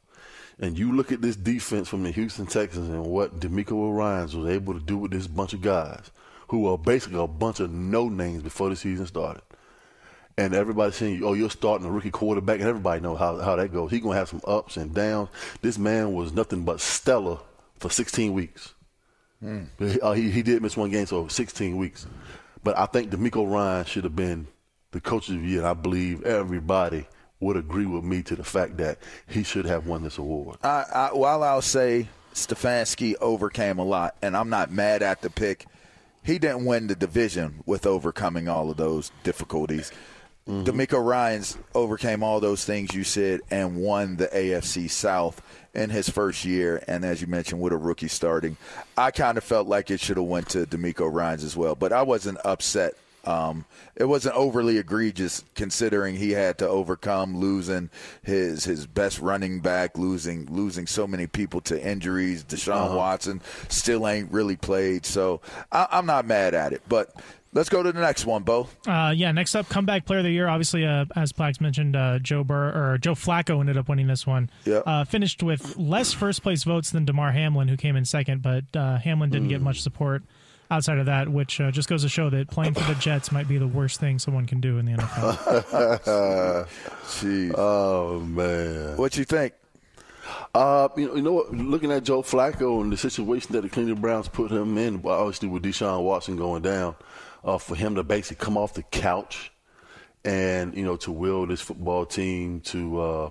and 0.62 0.78
you 0.78 0.96
look 0.96 1.12
at 1.12 1.22
this 1.22 1.36
defense 1.36 1.90
from 1.90 2.04
the 2.04 2.12
Houston 2.12 2.46
Texans 2.46 2.88
and 2.88 3.04
what 3.04 3.40
DeMeco 3.40 3.96
Ryans 3.96 4.36
was 4.36 4.48
able 4.48 4.76
to 4.76 4.80
do 4.80 4.98
with 4.98 5.12
this 5.12 5.26
bunch 5.26 5.54
of 5.54 5.62
guys 5.62 6.12
who 6.50 6.68
are 6.68 6.78
basically 6.78 7.20
a 7.20 7.28
bunch 7.28 7.60
of 7.60 7.72
no 7.72 8.10
names 8.10 8.44
before 8.44 8.70
the 8.70 8.76
season 8.76 9.08
started. 9.08 9.42
And 10.38 10.54
everybody's 10.54 10.96
saying, 10.96 11.24
oh, 11.24 11.34
you're 11.34 11.50
starting 11.50 11.88
a 11.88 11.92
rookie 11.92 12.12
quarterback, 12.12 12.60
and 12.60 12.70
everybody 12.70 13.02
knows 13.02 13.20
how, 13.20 13.38
how 13.38 13.56
that 13.56 13.74
goes. 13.74 13.92
He's 13.92 14.02
going 14.02 14.14
to 14.14 14.20
have 14.20 14.30
some 14.30 14.42
ups 14.46 14.78
and 14.78 14.94
downs. 14.94 15.30
This 15.62 15.78
man 15.78 16.14
was 16.14 16.32
nothing 16.32 16.64
but 16.64 16.80
stellar 16.80 17.40
for 17.80 17.90
16 17.90 18.34
weeks. 18.34 18.74
Uh, 20.02 20.14
he, 20.14 20.30
he 20.30 20.44
did 20.44 20.62
miss 20.62 20.78
one 20.78 20.92
game, 20.92 21.06
so 21.06 21.28
16 21.28 21.76
weeks. 21.76 22.06
But 22.64 22.78
I 22.78 22.86
think 22.86 23.12
DeMeco 23.12 23.52
Ryan 23.52 23.86
should 23.86 24.04
have 24.04 24.16
been 24.16 24.48
the 24.92 25.02
coach 25.02 25.30
of 25.30 25.36
the 25.36 25.48
year. 25.48 25.60
And 25.60 25.68
I 25.68 25.74
believe 25.74 26.24
everybody 26.24 27.08
would 27.42 27.58
agree 27.58 27.86
with 27.86 28.04
me 28.04 28.22
to 28.24 28.36
the 28.36 28.44
fact 28.44 28.78
that 28.78 28.98
he 29.28 29.44
should 29.44 29.66
have 29.66 29.88
won 29.88 30.04
this 30.04 30.18
award. 30.18 30.58
I, 30.64 30.86
I, 30.94 31.10
while 31.14 31.44
I'll 31.44 31.62
say 31.62 32.08
Stefanski 32.34 33.16
overcame 33.20 33.80
a 33.80 33.84
lot, 33.84 34.16
and 34.22 34.38
I'm 34.38 34.50
not 34.50 34.72
mad 34.72 35.02
at 35.02 35.22
the 35.22 35.30
pick, 35.30 35.66
he 36.24 36.40
didn't 36.40 36.66
win 36.66 36.88
the 36.88 36.96
division 36.96 37.64
with 37.66 37.86
overcoming 37.86 38.48
all 38.48 38.70
of 38.70 38.78
those 38.78 39.12
difficulties. 39.24 39.92
Mm-hmm. 40.48 40.70
DeMeco 40.70 41.04
Ryans 41.04 41.58
overcame 41.76 42.24
all 42.24 42.40
those 42.40 42.64
things 42.64 42.96
you 42.96 43.04
said 43.04 43.42
and 43.52 43.78
won 43.78 44.18
the 44.18 44.28
AFC 44.28 44.90
South 44.90 45.42
in 45.74 45.90
his 45.90 46.10
first 46.10 46.46
year, 46.46 46.84
and 46.88 47.06
as 47.06 47.22
you 47.22 47.28
mentioned, 47.28 47.62
with 47.62 47.74
a 47.74 47.78
rookie 47.78 48.08
starting, 48.08 48.58
I 48.98 49.12
kind 49.12 49.38
of 49.38 49.44
felt 49.44 49.68
like 49.68 49.90
it 49.90 50.00
should 50.00 50.18
have 50.18 50.26
went 50.26 50.50
to 50.50 50.66
DeMeco 50.66 51.12
Ryans 51.12 51.44
as 51.44 51.56
well, 51.56 51.76
but 51.76 51.94
I 51.94 52.02
wasn't 52.04 52.40
upset 52.44 52.94
um, 53.26 53.66
it 53.96 54.06
wasn't 54.06 54.36
overly 54.36 54.78
egregious 54.78 55.44
considering 55.56 56.16
he 56.16 56.32
had 56.32 56.58
to 56.60 56.68
overcome 56.68 57.38
losing 57.38 57.90
his 58.24 58.64
his 58.66 58.88
best 58.88 59.20
running 59.20 59.60
back, 59.60 59.98
losing 59.98 60.46
losing 60.48 60.88
so 60.88 61.06
many 61.08 61.28
people 61.28 61.62
to 61.62 61.82
injuries. 61.88 62.44
Deshaun 62.44 62.86
Uh-huh. 62.88 62.98
Watson 62.98 63.42
still 63.70 64.08
ain't 64.08 64.32
really 64.32 64.56
played, 64.56 65.06
so 65.06 65.42
I, 65.72 65.88
I'm 65.92 66.06
not 66.06 66.26
mad 66.26 66.54
at 66.54 66.74
it. 66.74 66.82
But 66.90 67.14
let's 67.54 67.70
go 67.70 67.84
to 67.84 67.92
the 67.92 68.00
next 68.00 68.26
one, 68.26 68.44
Bo. 68.44 68.68
Uh, 68.88 69.14
yeah, 69.16 69.32
next 69.32 69.54
up, 69.56 69.68
comeback 69.70 70.06
player 70.06 70.20
of 70.20 70.26
the 70.26 70.32
year. 70.32 70.48
Obviously, 70.48 70.86
uh, 70.86 71.06
as 71.16 71.32
Plax 71.34 71.60
mentioned, 71.62 71.96
uh, 71.96 72.18
Joe 72.20 72.44
Burr 72.44 72.70
or 72.94 72.98
Joe 72.98 73.14
Flacco 73.14 73.60
ended 73.60 73.78
up 73.78 73.90
winning 73.90 74.08
this 74.08 74.26
one. 74.26 74.50
Yep. 74.66 74.84
Uh, 74.86 75.04
finished 75.04 75.44
with 75.44 75.78
less 75.78 76.14
first 76.14 76.42
place 76.44 76.64
votes 76.64 76.90
than 76.92 77.06
Damar 77.06 77.34
Hamlin, 77.34 77.68
who 77.68 77.78
came 77.78 77.96
in 77.96 78.06
second, 78.06 78.42
but 78.42 78.64
uh, 78.76 78.98
Hamlin 78.98 79.30
didn't 79.30 79.50
get 79.50 79.60
Mm. 79.62 79.66
much 79.66 79.82
support. 79.82 80.24
Outside 80.72 80.98
of 80.98 81.06
that, 81.06 81.30
which 81.30 81.62
uh, 81.62 81.70
just 81.70 81.88
goes 81.88 82.02
to 82.02 82.10
show 82.10 82.30
that 82.32 82.50
playing 82.50 82.74
for 82.74 82.84
the 82.92 82.96
Jets 83.00 83.32
might 83.32 83.48
be 83.48 83.58
the 83.58 83.68
worst 83.68 84.00
thing 84.00 84.18
someone 84.18 84.48
can 84.48 84.60
do 84.60 84.80
in 84.80 84.86
the 84.86 84.94
NFL. 84.94 86.68
Jeez. 87.04 87.54
Oh 87.56 88.20
man. 88.22 88.98
What 88.98 89.16
you 89.18 89.26
think? 89.26 89.54
Uh, 90.56 90.88
you 90.98 91.08
know, 91.08 91.16
you 91.16 91.22
know 91.22 91.34
what? 91.34 91.54
Looking 91.54 91.92
at 91.92 92.04
Joe 92.04 92.22
Flacco 92.24 92.82
and 92.82 92.92
the 92.92 92.98
situation 92.98 93.54
that 93.54 93.62
the 93.62 93.70
Cleveland 93.70 94.02
Browns 94.02 94.28
put 94.28 94.52
him 94.52 94.78
in, 94.78 95.02
obviously 95.06 95.50
with 95.50 95.64
Deshaun 95.64 96.04
Watson 96.04 96.38
going 96.38 96.62
down, 96.62 96.96
uh, 97.44 97.58
for 97.58 97.76
him 97.76 97.96
to 97.96 98.04
basically 98.04 98.44
come 98.44 98.58
off 98.58 98.74
the 98.74 98.84
couch 98.84 99.52
and 100.24 100.76
you 100.76 100.86
know 100.86 100.96
to 100.96 101.12
will 101.12 101.48
this 101.48 101.62
football 101.62 102.06
team 102.06 102.62
to 102.62 103.02
uh, 103.02 103.30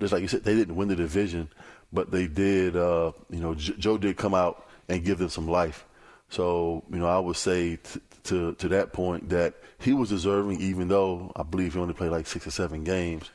just 0.00 0.12
like 0.12 0.22
you 0.22 0.28
said, 0.28 0.44
they 0.44 0.54
didn't 0.54 0.76
win 0.76 0.88
the 0.88 0.96
division, 0.96 1.48
but 1.92 2.10
they 2.10 2.26
did. 2.26 2.76
Uh, 2.76 3.12
you 3.30 3.40
know, 3.40 3.54
J- 3.54 3.74
Joe 3.78 3.96
did 3.96 4.16
come 4.16 4.34
out 4.34 4.68
and 4.88 5.04
give 5.04 5.18
them 5.18 5.28
some 5.28 5.48
life. 5.48 5.86
So 6.28 6.84
you 6.90 6.98
know, 6.98 7.06
I 7.06 7.18
would 7.18 7.36
say 7.36 7.76
t- 7.76 8.00
to 8.24 8.54
to 8.54 8.68
that 8.68 8.92
point 8.92 9.30
that 9.30 9.54
he 9.78 9.92
was 9.92 10.08
deserving, 10.08 10.60
even 10.60 10.88
though 10.88 11.32
I 11.36 11.42
believe 11.42 11.74
he 11.74 11.80
only 11.80 11.94
played 11.94 12.10
like 12.10 12.26
six 12.26 12.46
or 12.46 12.50
seven 12.50 12.84
games. 12.84 13.30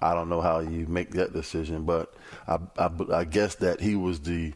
I 0.00 0.12
don't 0.14 0.28
know 0.28 0.40
how 0.40 0.58
you 0.58 0.86
make 0.86 1.12
that 1.12 1.32
decision, 1.32 1.84
but 1.84 2.14
I, 2.48 2.58
I, 2.76 2.90
I 3.12 3.24
guess 3.24 3.54
that 3.56 3.80
he 3.80 3.94
was 3.94 4.20
the, 4.20 4.52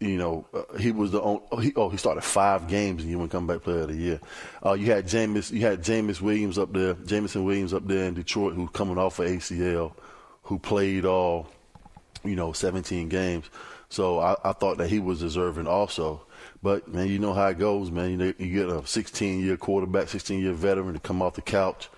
you 0.00 0.18
know, 0.18 0.46
uh, 0.52 0.76
he 0.76 0.90
was 0.90 1.12
the 1.12 1.22
only, 1.22 1.42
oh 1.52 1.56
he, 1.58 1.72
oh, 1.76 1.88
he 1.88 1.96
started 1.96 2.22
five 2.22 2.66
games 2.66 3.02
and 3.02 3.10
he 3.10 3.16
went 3.16 3.30
come 3.30 3.46
back 3.46 3.62
player 3.62 3.82
of 3.82 3.88
the 3.88 3.96
year. 3.96 4.20
Uh, 4.64 4.72
you 4.72 4.86
had 4.86 5.06
James, 5.06 5.52
you 5.52 5.60
had 5.60 5.84
James 5.84 6.20
Williams 6.20 6.58
up 6.58 6.72
there, 6.72 6.94
Jameson 6.94 7.44
Williams 7.44 7.72
up 7.72 7.86
there 7.86 8.06
in 8.06 8.14
Detroit 8.14 8.54
who's 8.54 8.70
coming 8.70 8.98
off 8.98 9.20
of 9.20 9.26
ACL, 9.26 9.92
who 10.42 10.58
played 10.58 11.04
all, 11.04 11.48
you 12.24 12.34
know, 12.34 12.52
17 12.52 13.08
games. 13.08 13.48
So 13.88 14.18
I, 14.18 14.36
I 14.44 14.52
thought 14.52 14.78
that 14.78 14.90
he 14.90 14.98
was 14.98 15.20
deserving 15.20 15.68
also. 15.68 16.22
But 16.62 16.88
man, 16.88 17.08
you 17.08 17.18
know 17.18 17.32
how 17.32 17.46
it 17.48 17.58
goes, 17.58 17.90
man. 17.90 18.20
You, 18.20 18.34
you 18.38 18.52
get 18.52 18.68
a 18.68 18.86
16 18.86 19.40
year 19.40 19.56
quarterback, 19.56 20.08
16 20.08 20.40
year 20.40 20.52
veteran 20.52 20.94
to 20.94 21.00
come 21.00 21.22
off 21.22 21.34
the 21.34 21.42
couch 21.42 21.88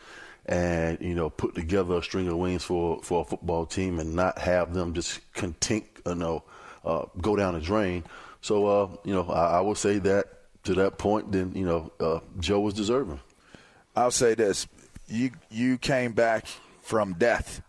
and 0.47 0.99
you 1.01 1.15
know 1.15 1.31
put 1.31 1.55
together 1.55 1.97
a 1.97 2.03
string 2.03 2.29
of 2.29 2.37
wins 2.37 2.65
for 2.65 3.01
for 3.03 3.23
a 3.23 3.25
football 3.25 3.65
team 3.65 4.01
and 4.01 4.15
not 4.15 4.39
have 4.39 4.75
them 4.75 4.93
just 4.93 5.21
content 5.35 5.85
you 6.05 6.15
know 6.17 6.43
uh, 6.85 7.05
go 7.21 7.37
down 7.37 7.55
the 7.55 7.61
drain. 7.61 8.05
So 8.41 8.67
uh, 8.67 8.89
you 9.05 9.15
know 9.15 9.29
I, 9.29 9.59
I 9.59 9.61
would 9.61 9.79
say 9.79 9.99
that 9.99 10.27
to 10.65 10.75
that 10.75 10.99
point, 10.99 11.33
then 11.33 11.53
you 11.55 11.65
know 11.65 11.93
uh, 12.01 12.21
Joe 12.39 12.61
was 12.61 12.75
deserving. 12.75 13.21
I'll 13.95 14.11
say 14.11 14.35
this: 14.35 14.67
you 15.09 15.31
you 15.51 15.79
came 15.79 16.13
back 16.13 16.47
from 16.83 17.15
death, 17.15 17.63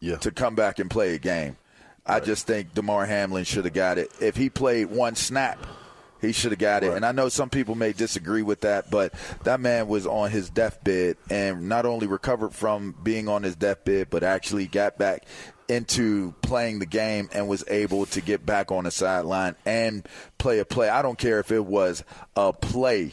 yeah, 0.00 0.16
to 0.16 0.30
come 0.30 0.54
back 0.54 0.78
and 0.78 0.90
play 0.90 1.14
a 1.14 1.18
game. 1.18 1.56
I 2.06 2.20
just 2.20 2.46
think 2.46 2.72
Damar 2.74 3.04
Hamlin 3.04 3.44
should 3.44 3.66
have 3.66 3.74
got 3.74 3.98
it 3.98 4.10
if 4.20 4.36
he 4.36 4.48
played 4.48 4.86
one 4.86 5.14
snap. 5.14 5.58
He 6.20 6.32
should 6.32 6.52
have 6.52 6.58
got 6.58 6.82
it. 6.82 6.88
Right. 6.88 6.96
And 6.96 7.06
I 7.06 7.12
know 7.12 7.28
some 7.28 7.50
people 7.50 7.74
may 7.74 7.92
disagree 7.92 8.42
with 8.42 8.62
that, 8.62 8.90
but 8.90 9.14
that 9.44 9.60
man 9.60 9.88
was 9.88 10.06
on 10.06 10.30
his 10.30 10.50
deathbed 10.50 11.16
and 11.30 11.68
not 11.68 11.86
only 11.86 12.06
recovered 12.06 12.54
from 12.54 12.94
being 13.02 13.28
on 13.28 13.42
his 13.42 13.54
deathbed, 13.56 14.08
but 14.10 14.22
actually 14.22 14.66
got 14.66 14.98
back 14.98 15.24
into 15.68 16.32
playing 16.40 16.78
the 16.78 16.86
game 16.86 17.28
and 17.32 17.46
was 17.46 17.62
able 17.68 18.06
to 18.06 18.20
get 18.20 18.44
back 18.44 18.72
on 18.72 18.84
the 18.84 18.90
sideline 18.90 19.54
and 19.66 20.08
play 20.38 20.58
a 20.58 20.64
play. 20.64 20.88
I 20.88 21.02
don't 21.02 21.18
care 21.18 21.38
if 21.40 21.52
it 21.52 21.64
was 21.64 22.02
a 22.34 22.52
play. 22.52 23.12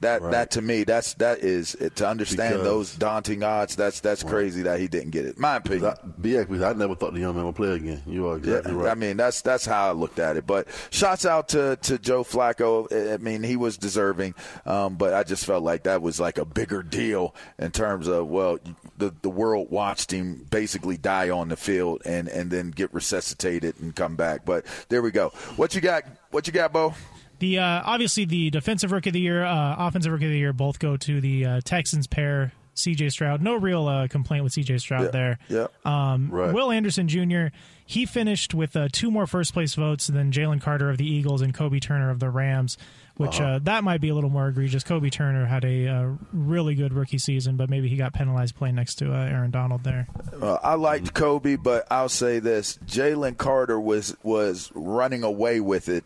That 0.00 0.22
Right. 0.22 0.30
that 0.32 0.50
to 0.52 0.62
me 0.62 0.84
that's 0.84 1.14
that 1.14 1.38
is 1.40 1.76
to 1.96 2.06
understand 2.08 2.54
Because- 2.54 2.64
those 2.66 2.94
daunting 2.96 3.42
odds. 3.42 3.76
That's 3.76 4.00
that's 4.00 4.22
crazy 4.22 4.62
that 4.62 4.78
he 4.78 4.88
didn't 4.88 5.10
get 5.10 5.24
it. 5.26 5.38
My 5.38 5.56
opinion. 5.56 5.94
Yeah, 6.22 6.40
because 6.40 6.62
I 6.62 6.72
never 6.74 6.94
thought 6.94 7.14
the 7.14 7.20
young 7.20 7.34
man 7.34 7.46
would 7.46 7.56
play 7.56 7.70
again. 7.76 8.02
You 8.06 8.28
are 8.28 8.36
exactly 8.36 8.72
Yeah, 8.72 8.78
right. 8.82 8.90
I 8.90 8.94
mean, 8.94 9.16
that's 9.16 9.40
that's 9.40 9.64
how 9.66 9.88
I 9.88 9.92
looked 9.92 10.18
at 10.18 10.36
it. 10.36 10.46
But 10.46 10.68
shots 10.90 11.24
out 11.26 11.48
to, 11.50 11.76
to 11.82 11.98
Joe 11.98 12.24
Flacco. 12.24 12.86
I- 12.92 13.14
I 13.14 13.16
mean, 13.16 13.42
he 13.42 13.56
was 13.56 13.76
deserving, 13.78 14.34
um, 14.66 14.96
but 14.96 15.14
I 15.14 15.22
just 15.22 15.44
felt 15.46 15.62
like 15.64 15.84
that 15.84 16.02
was 16.02 16.20
like 16.20 16.38
a 16.38 16.44
bigger 16.44 16.82
deal 16.82 17.34
in 17.58 17.70
terms 17.70 18.06
of 18.06 18.28
well, 18.28 18.58
the 18.98 19.14
the 19.22 19.30
world 19.30 19.70
watched 19.70 20.10
him 20.12 20.46
basically 20.50 20.96
die 20.98 21.30
on 21.30 21.48
the 21.48 21.56
field 21.56 22.02
and 22.04 22.28
and 22.28 22.50
then 22.50 22.70
get 22.70 22.92
resuscitated 22.94 23.74
and 23.80 23.94
come 23.96 24.14
back. 24.16 24.44
But 24.44 24.66
there 24.90 25.02
we 25.02 25.10
go. 25.10 25.30
What 25.56 25.74
you 25.74 25.80
got? 25.80 26.04
What 26.30 26.46
you 26.46 26.52
got, 26.52 26.72
Bo? 26.72 26.94
The 27.38 27.58
uh, 27.58 27.82
obviously 27.84 28.24
the 28.24 28.50
defensive 28.50 28.92
rookie 28.92 29.10
of 29.10 29.14
the 29.14 29.20
year, 29.20 29.44
uh, 29.44 29.76
offensive 29.78 30.12
rookie 30.12 30.24
of 30.26 30.30
the 30.30 30.38
year, 30.38 30.52
both 30.52 30.78
go 30.78 30.96
to 30.96 31.20
the 31.20 31.44
uh, 31.46 31.60
Texans 31.64 32.06
pair. 32.06 32.52
C.J. 32.78 33.08
Stroud, 33.08 33.40
no 33.40 33.54
real 33.56 33.88
uh, 33.88 34.06
complaint 34.06 34.44
with 34.44 34.52
C.J. 34.52 34.76
Stroud 34.76 35.04
Yeah, 35.04 35.10
there. 35.10 35.38
yeah. 35.48 35.66
Um, 35.86 36.28
Right. 36.30 36.52
Will 36.52 36.70
Anderson 36.70 37.08
Jr. 37.08 37.46
He 37.86 38.04
finished 38.04 38.52
with 38.52 38.76
uh, 38.76 38.88
two 38.92 39.10
more 39.10 39.26
first 39.26 39.54
place 39.54 39.74
votes 39.74 40.08
than 40.08 40.30
Jalen 40.30 40.60
Carter 40.60 40.90
of 40.90 40.98
the 40.98 41.06
Eagles 41.10 41.40
and 41.40 41.54
Kobie 41.54 41.80
Turner 41.80 42.10
of 42.10 42.18
the 42.20 42.28
Rams, 42.28 42.76
which 43.16 43.40
Uh-huh. 43.40 43.52
uh, 43.52 43.58
that 43.62 43.82
might 43.82 44.02
be 44.02 44.10
a 44.10 44.14
little 44.14 44.28
more 44.28 44.48
egregious. 44.48 44.84
Kobie 44.84 45.10
Turner 45.10 45.46
had 45.46 45.64
a 45.64 45.88
uh, 45.88 46.08
really 46.34 46.74
good 46.74 46.92
rookie 46.92 47.16
season, 47.16 47.56
but 47.56 47.70
maybe 47.70 47.88
he 47.88 47.96
got 47.96 48.12
penalized 48.12 48.56
playing 48.56 48.74
next 48.74 48.96
to 48.96 49.10
uh, 49.10 49.24
Aaron 49.24 49.50
Donald 49.50 49.82
there. 49.82 50.06
Uh, 50.38 50.58
I 50.62 50.74
liked 50.74 51.14
Kobie, 51.14 51.56
but 51.62 51.86
I'll 51.90 52.10
say 52.10 52.40
this: 52.40 52.78
Jalen 52.86 53.38
Carter 53.38 53.80
was 53.80 54.14
was 54.22 54.70
running 54.74 55.22
away 55.22 55.60
with 55.60 55.88
it, 55.88 56.04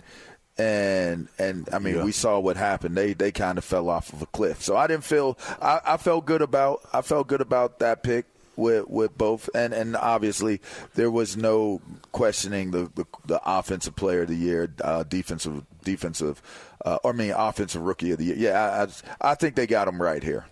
and 0.61 1.29
and 1.39 1.69
I 1.73 1.79
mean 1.79 1.97
Yeah. 1.97 2.05
we 2.05 2.13
saw 2.13 2.39
what 2.39 2.57
happened. 2.57 2.97
They 2.97 3.15
they 3.15 3.33
kind 3.33 3.59
of 3.59 3.65
fell 3.65 3.89
off 3.89 4.13
of 4.13 4.23
a 4.23 4.27
cliff. 4.27 4.63
So 4.63 4.77
I 4.77 4.87
didn't 4.87 5.05
feel 5.05 5.39
I, 5.61 5.81
I 5.85 5.97
felt 5.97 6.27
good 6.27 6.43
about 6.43 6.81
I 6.93 7.03
felt 7.03 7.29
good 7.29 7.41
about 7.41 7.79
that 7.79 8.03
pick 8.03 8.27
with 8.57 8.89
with 8.89 9.17
both, 9.17 9.49
and 9.55 9.73
and 9.73 9.97
obviously 9.97 10.61
there 10.95 11.11
was 11.11 11.37
no 11.37 11.81
questioning 12.13 12.71
the 12.73 12.91
the, 12.95 13.07
the 13.27 13.41
offensive 13.45 13.97
player 13.97 14.23
of 14.23 14.29
the 14.29 14.37
year, 14.37 14.71
uh, 14.85 15.03
defensive 15.05 15.65
defensive, 15.83 16.43
uh, 16.85 16.99
or 17.03 17.13
I 17.13 17.17
mean 17.17 17.31
offensive 17.33 17.81
rookie 17.83 18.11
of 18.11 18.19
the 18.19 18.25
year. 18.27 18.37
Yeah, 18.37 18.61
I 18.61 18.83
I, 19.29 19.33
I 19.33 19.35
think 19.35 19.55
they 19.55 19.67
got 19.67 19.89
him 19.89 20.01
right 20.01 20.23
here. 20.23 20.45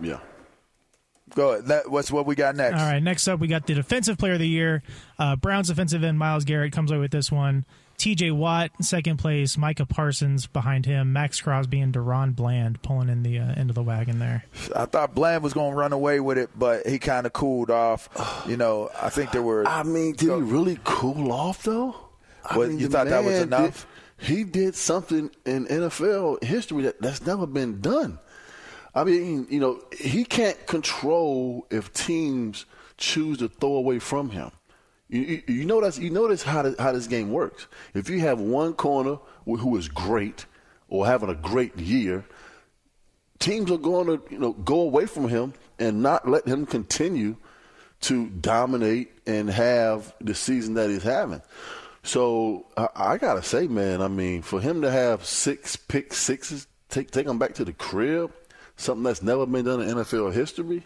Yeah. 0.00 0.18
Go 1.34 1.52
ahead. 1.52 1.66
That, 1.66 1.90
what's 1.90 2.10
what 2.12 2.24
we 2.26 2.34
got 2.36 2.54
next? 2.56 2.78
All 2.80 2.86
right, 2.86 3.02
next 3.02 3.26
up 3.26 3.40
we 3.40 3.48
got 3.48 3.66
the 3.66 3.74
defensive 3.74 4.16
player 4.18 4.34
of 4.34 4.38
the 4.38 4.48
year. 4.48 4.82
Uh, 5.18 5.34
Browns 5.34 5.68
defensive 5.68 6.04
end 6.04 6.18
Myles 6.18 6.44
Garrett 6.44 6.72
comes 6.72 6.90
away 6.90 7.00
with 7.00 7.10
this 7.10 7.32
one. 7.32 7.64
T.J. 7.98 8.30
Watt 8.30 8.70
second 8.82 9.16
place. 9.16 9.56
Micah 9.56 9.86
Parsons 9.86 10.46
behind 10.46 10.86
him. 10.86 11.12
Maxx 11.12 11.40
Crosby 11.40 11.80
and 11.80 11.92
DaRon 11.94 12.34
Bland 12.36 12.82
pulling 12.82 13.08
in 13.08 13.22
the 13.22 13.38
uh, 13.38 13.54
end 13.56 13.70
of 13.70 13.74
the 13.74 13.82
wagon 13.82 14.18
there. 14.18 14.44
I 14.74 14.84
thought 14.86 15.14
Bland 15.14 15.42
was 15.42 15.52
going 15.54 15.72
to 15.72 15.76
run 15.76 15.92
away 15.92 16.20
with 16.20 16.38
it, 16.38 16.50
but 16.58 16.86
he 16.86 16.98
kind 16.98 17.26
of 17.26 17.32
cooled 17.32 17.70
off. 17.70 18.08
You 18.48 18.56
know, 18.56 18.90
I 19.00 19.08
think 19.10 19.32
there 19.32 19.42
were. 19.42 19.66
I 19.66 19.82
mean, 19.82 20.12
did 20.12 20.28
he 20.28 20.40
really 20.40 20.78
cool 20.84 21.32
off 21.32 21.62
though? 21.62 21.96
I 22.48 22.56
What, 22.58 22.68
mean, 22.68 22.78
you 22.78 22.88
thought 22.88 23.08
that 23.08 23.24
was 23.24 23.40
enough? 23.40 23.86
did- 24.18 24.26
he 24.28 24.44
did 24.44 24.74
something 24.74 25.30
in 25.44 25.66
NFL 25.66 26.42
history 26.42 26.84
that, 26.84 27.02
that's 27.02 27.26
never 27.26 27.46
been 27.46 27.82
done. 27.82 28.18
I 28.94 29.04
mean, 29.04 29.46
you 29.50 29.60
know, 29.60 29.82
he 29.98 30.24
can't 30.24 30.66
control 30.66 31.66
if 31.70 31.92
teams 31.92 32.64
choose 32.96 33.36
to 33.38 33.48
throw 33.48 33.74
away 33.74 33.98
from 33.98 34.30
him. 34.30 34.52
You, 35.08 35.20
you, 35.20 35.42
you 35.46 35.54
you 35.98 36.10
notice 36.10 36.42
how 36.42 36.62
this, 36.62 36.78
how 36.78 36.92
this 36.92 37.06
game 37.06 37.30
works. 37.30 37.66
If 37.94 38.10
you 38.10 38.20
have 38.20 38.40
one 38.40 38.74
corner 38.74 39.18
who 39.44 39.76
is 39.76 39.88
great 39.88 40.46
or 40.88 41.06
having 41.06 41.28
a 41.28 41.34
great 41.34 41.78
year, 41.78 42.24
teams 43.38 43.70
are 43.70 43.78
going 43.78 44.06
to 44.06 44.22
you 44.30 44.38
know 44.38 44.52
go 44.52 44.80
away 44.80 45.06
from 45.06 45.28
him 45.28 45.54
and 45.78 46.02
not 46.02 46.28
let 46.28 46.46
him 46.46 46.66
continue 46.66 47.36
to 48.00 48.28
dominate 48.28 49.12
and 49.26 49.48
have 49.48 50.14
the 50.20 50.34
season 50.34 50.74
that 50.74 50.90
he's 50.90 51.02
having. 51.02 51.42
So 52.02 52.66
I, 52.76 52.88
I 52.94 53.18
gotta 53.18 53.42
say, 53.42 53.66
man, 53.66 54.02
I 54.02 54.08
mean, 54.08 54.42
for 54.42 54.60
him 54.60 54.82
to 54.82 54.90
have 54.90 55.24
six 55.24 55.76
pick 55.76 56.12
sixes, 56.12 56.66
take 56.88 57.10
take 57.10 57.26
him 57.26 57.38
back 57.38 57.54
to 57.54 57.64
the 57.64 57.72
crib, 57.72 58.32
something 58.76 59.04
that's 59.04 59.22
never 59.22 59.46
been 59.46 59.64
done 59.64 59.80
in 59.80 59.96
NFL 59.96 60.32
history. 60.32 60.84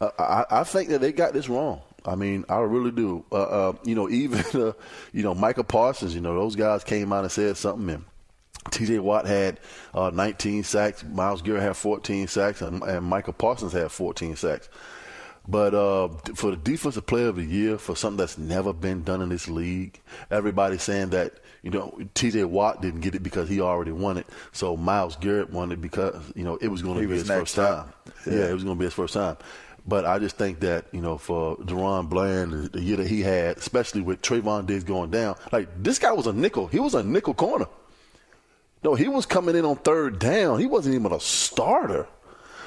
I, 0.00 0.44
I 0.50 0.64
think 0.64 0.90
that 0.90 1.00
they 1.00 1.12
got 1.12 1.32
this 1.32 1.48
wrong. 1.48 1.80
I 2.04 2.14
mean, 2.14 2.44
I 2.48 2.58
really 2.58 2.90
do. 2.90 3.24
Uh, 3.30 3.34
uh, 3.34 3.72
you 3.84 3.94
know, 3.94 4.08
even 4.10 4.44
uh, 4.60 4.72
you 5.12 5.22
know 5.22 5.34
Michael 5.34 5.64
Parsons. 5.64 6.14
You 6.14 6.20
know, 6.20 6.34
those 6.34 6.56
guys 6.56 6.84
came 6.84 7.12
out 7.12 7.24
and 7.24 7.32
said 7.32 7.56
something. 7.56 7.90
And 7.90 8.04
T.J. 8.70 8.98
Watt 8.98 9.26
had 9.26 9.60
uh, 9.94 10.10
19 10.12 10.64
sacks. 10.64 11.04
Myles 11.04 11.42
Garrett 11.42 11.62
had 11.62 11.76
14 11.76 12.28
sacks, 12.28 12.60
and, 12.60 12.82
and 12.82 13.04
Michael 13.06 13.32
Parsons 13.32 13.72
had 13.72 13.90
14 13.90 14.36
sacks. 14.36 14.68
But 15.50 15.74
uh, 15.74 16.08
for 16.34 16.50
the 16.50 16.58
defensive 16.58 17.06
player 17.06 17.28
of 17.28 17.36
the 17.36 17.44
year, 17.44 17.78
for 17.78 17.96
something 17.96 18.18
that's 18.18 18.36
never 18.36 18.74
been 18.74 19.02
done 19.02 19.22
in 19.22 19.30
this 19.30 19.48
league, 19.48 19.98
everybody's 20.30 20.82
saying 20.82 21.10
that 21.10 21.40
you 21.62 21.70
know 21.70 21.98
T.J. 22.12 22.44
Watt 22.44 22.82
didn't 22.82 23.00
get 23.00 23.14
it 23.14 23.22
because 23.22 23.48
he 23.48 23.60
already 23.62 23.92
won 23.92 24.18
it. 24.18 24.26
So 24.52 24.76
Myles 24.76 25.16
Garrett 25.16 25.50
won 25.50 25.72
it 25.72 25.80
because 25.80 26.16
you 26.34 26.44
know 26.44 26.56
it 26.56 26.68
was 26.68 26.82
going 26.82 27.00
to 27.00 27.08
be 27.08 27.14
his 27.14 27.26
first 27.26 27.54
time. 27.54 27.90
Yeah. 28.26 28.34
Yeah. 28.34 28.50
it 28.50 28.52
was 28.52 28.62
going 28.62 28.76
to 28.76 28.78
be 28.78 28.84
his 28.84 28.94
first 28.94 29.14
time. 29.14 29.38
But 29.88 30.04
I 30.04 30.18
just 30.18 30.36
think 30.36 30.60
that 30.60 30.84
you 30.92 31.00
know 31.00 31.16
for 31.16 31.56
DaRon 31.56 32.10
Bland, 32.10 32.72
the- 32.72 32.82
year 32.82 32.98
that 32.98 33.06
he 33.06 33.22
had, 33.22 33.56
especially 33.56 34.02
with 34.02 34.20
Trevon 34.20 34.66
Diggs 34.66 34.84
going 34.84 35.10
down, 35.10 35.36
like 35.50 35.82
this 35.82 35.98
guy 35.98 36.12
was 36.12 36.26
a 36.26 36.32
nickel. 36.32 36.66
He 36.66 36.78
was 36.78 36.94
a 36.94 37.02
nickel 37.02 37.32
corner. 37.32 37.66
No, 38.84 38.94
he 38.94 39.08
was 39.08 39.24
coming 39.24 39.56
in 39.56 39.64
on 39.64 39.76
third 39.76 40.18
down. 40.18 40.60
He 40.60 40.66
wasn't 40.66 40.94
even 40.94 41.10
a 41.12 41.18
starter. 41.18 42.06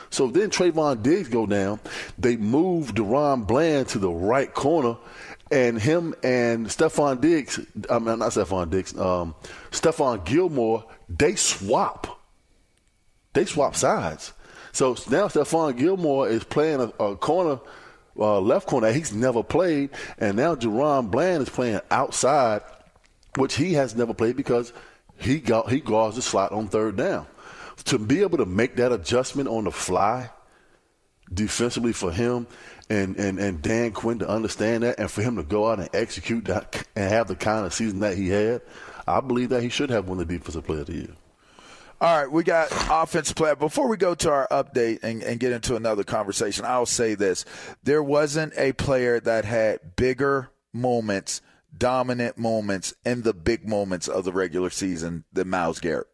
So 0.09 0.27
then 0.27 0.49
Trevon 0.49 1.03
Diggs 1.03 1.29
go 1.29 1.45
down. 1.45 1.79
They 2.17 2.35
move 2.35 2.95
DaRon 2.95 3.45
Bland 3.47 3.87
to 3.89 3.99
the 3.99 4.09
right 4.09 4.51
corner, 4.51 4.97
and 5.51 5.79
him 5.79 6.15
and 6.23 6.65
Stephon 6.67 7.21
Diggs, 7.21 7.59
I 7.87 7.99
mean 7.99 8.17
not 8.17 8.31
Stephon 8.31 8.71
Diggs, 8.71 8.97
um, 8.97 9.35
Stephon 9.69 10.25
Gilmore 10.25 10.83
they 11.07 11.35
swap. 11.35 12.19
They 13.33 13.45
swap 13.45 13.75
sides. 13.75 14.33
So 14.71 14.91
now 15.09 15.27
Stephon 15.27 15.77
Gilmore 15.77 16.29
is 16.29 16.43
playing 16.43 16.79
a, 16.79 17.03
a 17.03 17.15
corner, 17.15 17.59
uh, 18.17 18.39
left 18.39 18.67
corner 18.67 18.91
he's 18.91 19.13
never 19.13 19.43
played, 19.43 19.91
and 20.17 20.37
now 20.37 20.55
DaRon 20.55 21.11
Bland 21.11 21.43
is 21.43 21.49
playing 21.49 21.81
outside, 21.89 22.61
which 23.37 23.55
he 23.55 23.73
has 23.73 23.95
never 23.95 24.13
played 24.13 24.37
because 24.37 24.73
he 25.17 25.39
got 25.39 25.69
he 25.69 25.79
guards 25.79 26.15
the 26.15 26.21
slot 26.21 26.51
on 26.51 26.67
third 26.67 26.95
down. 26.95 27.27
To 27.85 27.97
be 27.97 28.21
able 28.21 28.37
to 28.37 28.45
make 28.45 28.75
that 28.75 28.91
adjustment 28.91 29.49
on 29.49 29.63
the 29.63 29.71
fly 29.71 30.29
defensively 31.33 31.93
for 31.93 32.11
him 32.11 32.47
and, 32.89 33.15
and, 33.17 33.39
and 33.39 33.61
Dan 33.61 33.91
Quinn 33.91 34.19
to 34.19 34.27
understand 34.27 34.83
that 34.83 34.99
and 34.99 35.09
for 35.09 35.21
him 35.21 35.37
to 35.37 35.43
go 35.43 35.69
out 35.69 35.79
and 35.79 35.89
execute 35.93 36.45
that 36.45 36.85
and 36.95 37.09
have 37.09 37.27
the 37.27 37.35
kind 37.35 37.65
of 37.65 37.73
season 37.73 37.99
that 38.01 38.17
he 38.17 38.29
had, 38.29 38.61
I 39.07 39.21
believe 39.21 39.49
that 39.49 39.63
he 39.63 39.69
should 39.69 39.89
have 39.89 40.07
won 40.07 40.17
the 40.17 40.25
Defensive 40.25 40.65
Player 40.65 40.81
of 40.81 40.87
the 40.87 40.93
Year. 40.93 41.15
All 42.01 42.17
right, 42.17 42.31
we 42.31 42.43
got 42.43 42.69
offensive 42.89 43.35
player. 43.35 43.55
Before 43.55 43.87
we 43.87 43.95
go 43.95 44.15
to 44.15 44.31
our 44.31 44.47
update 44.49 45.03
and, 45.03 45.21
and, 45.21 45.39
get 45.39 45.51
into 45.51 45.75
another 45.75 46.03
conversation, 46.03 46.65
I'll 46.65 46.87
say 46.87 47.13
this. 47.13 47.45
There 47.83 48.01
wasn't 48.01 48.53
a 48.57 48.71
player 48.71 49.19
that 49.19 49.45
had 49.45 49.95
bigger 49.97 50.49
moments, 50.73 51.41
dominant 51.77 52.39
moments, 52.39 52.95
in 53.05 53.21
the 53.21 53.35
big 53.35 53.67
moments 53.67 54.07
of 54.07 54.25
the 54.25 54.31
regular 54.31 54.71
season 54.71 55.25
than 55.31 55.47
Myles 55.47 55.79
Garrett. 55.79 56.07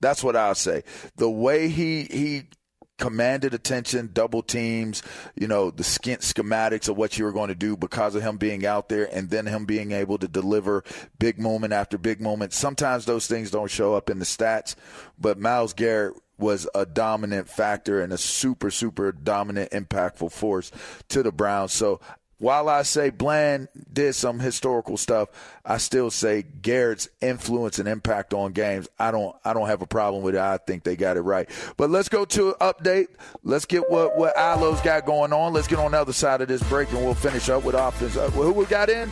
That's 0.00 0.22
what 0.22 0.36
I'll 0.36 0.54
say. 0.54 0.84
The 1.16 1.30
way 1.30 1.70
he 1.70 2.02
he 2.04 2.50
commanded 2.98 3.54
attention, 3.54 4.10
double 4.12 4.42
teams, 4.42 5.02
you 5.34 5.46
know, 5.46 5.70
the 5.70 5.82
schematics 5.82 6.88
of 6.88 6.96
what 6.96 7.18
you 7.18 7.24
were 7.24 7.32
going 7.32 7.48
to 7.48 7.54
do 7.54 7.76
because 7.76 8.14
of 8.14 8.22
him 8.22 8.36
being 8.36 8.64
out 8.64 8.88
there 8.88 9.08
and 9.14 9.30
then 9.30 9.46
him 9.46 9.64
being 9.64 9.92
able 9.92 10.18
to 10.18 10.28
deliver 10.28 10.82
big 11.18 11.38
moment 11.38 11.72
after 11.72 11.98
big 11.98 12.20
moment. 12.20 12.52
Sometimes 12.52 13.04
those 13.04 13.26
things 13.26 13.50
don't 13.50 13.70
show 13.70 13.94
up 13.94 14.08
in 14.08 14.18
the 14.18 14.24
stats, 14.24 14.74
but 15.18 15.38
Myles 15.38 15.72
Garrett 15.72 16.14
was 16.38 16.68
a 16.74 16.84
dominant 16.84 17.48
factor 17.48 18.02
and 18.02 18.12
a 18.12 18.18
super, 18.18 18.70
super 18.70 19.12
dominant, 19.12 19.70
impactful 19.70 20.32
force 20.32 20.70
to 21.08 21.22
the 21.22 21.32
Browns. 21.32 21.72
So 21.72 22.00
while 22.38 22.68
I 22.68 22.82
say 22.82 23.10
Bland 23.10 23.68
did 23.92 24.14
some 24.14 24.38
historical 24.38 24.96
stuff, 24.96 25.28
I 25.64 25.78
still 25.78 26.10
say 26.10 26.42
Garrett's 26.42 27.08
influence 27.20 27.78
and 27.78 27.88
impact 27.88 28.34
on 28.34 28.52
games. 28.52 28.88
I 28.98 29.10
don't 29.10 29.34
I 29.44 29.54
don't 29.54 29.68
have 29.68 29.82
a 29.82 29.86
problem 29.86 30.22
with 30.22 30.34
it. 30.34 30.40
I 30.40 30.58
think 30.58 30.84
they 30.84 30.96
got 30.96 31.16
it 31.16 31.22
right. 31.22 31.48
But 31.76 31.90
let's 31.90 32.08
go 32.08 32.24
to 32.26 32.48
an 32.48 32.54
update. 32.60 33.08
Let's 33.42 33.64
get 33.64 33.90
what 33.90 34.18
what 34.18 34.36
Ilo's 34.36 34.80
got 34.82 35.06
going 35.06 35.32
on. 35.32 35.52
Let's 35.52 35.68
get 35.68 35.78
on 35.78 35.92
the 35.92 35.98
other 35.98 36.12
side 36.12 36.40
of 36.40 36.48
this 36.48 36.62
break 36.64 36.90
and 36.92 37.04
we'll 37.04 37.14
finish 37.14 37.48
up 37.48 37.64
with 37.64 37.74
offense. 37.74 38.16
Uh, 38.16 38.30
who 38.30 38.52
we 38.52 38.66
got 38.66 38.90
in? 38.90 39.10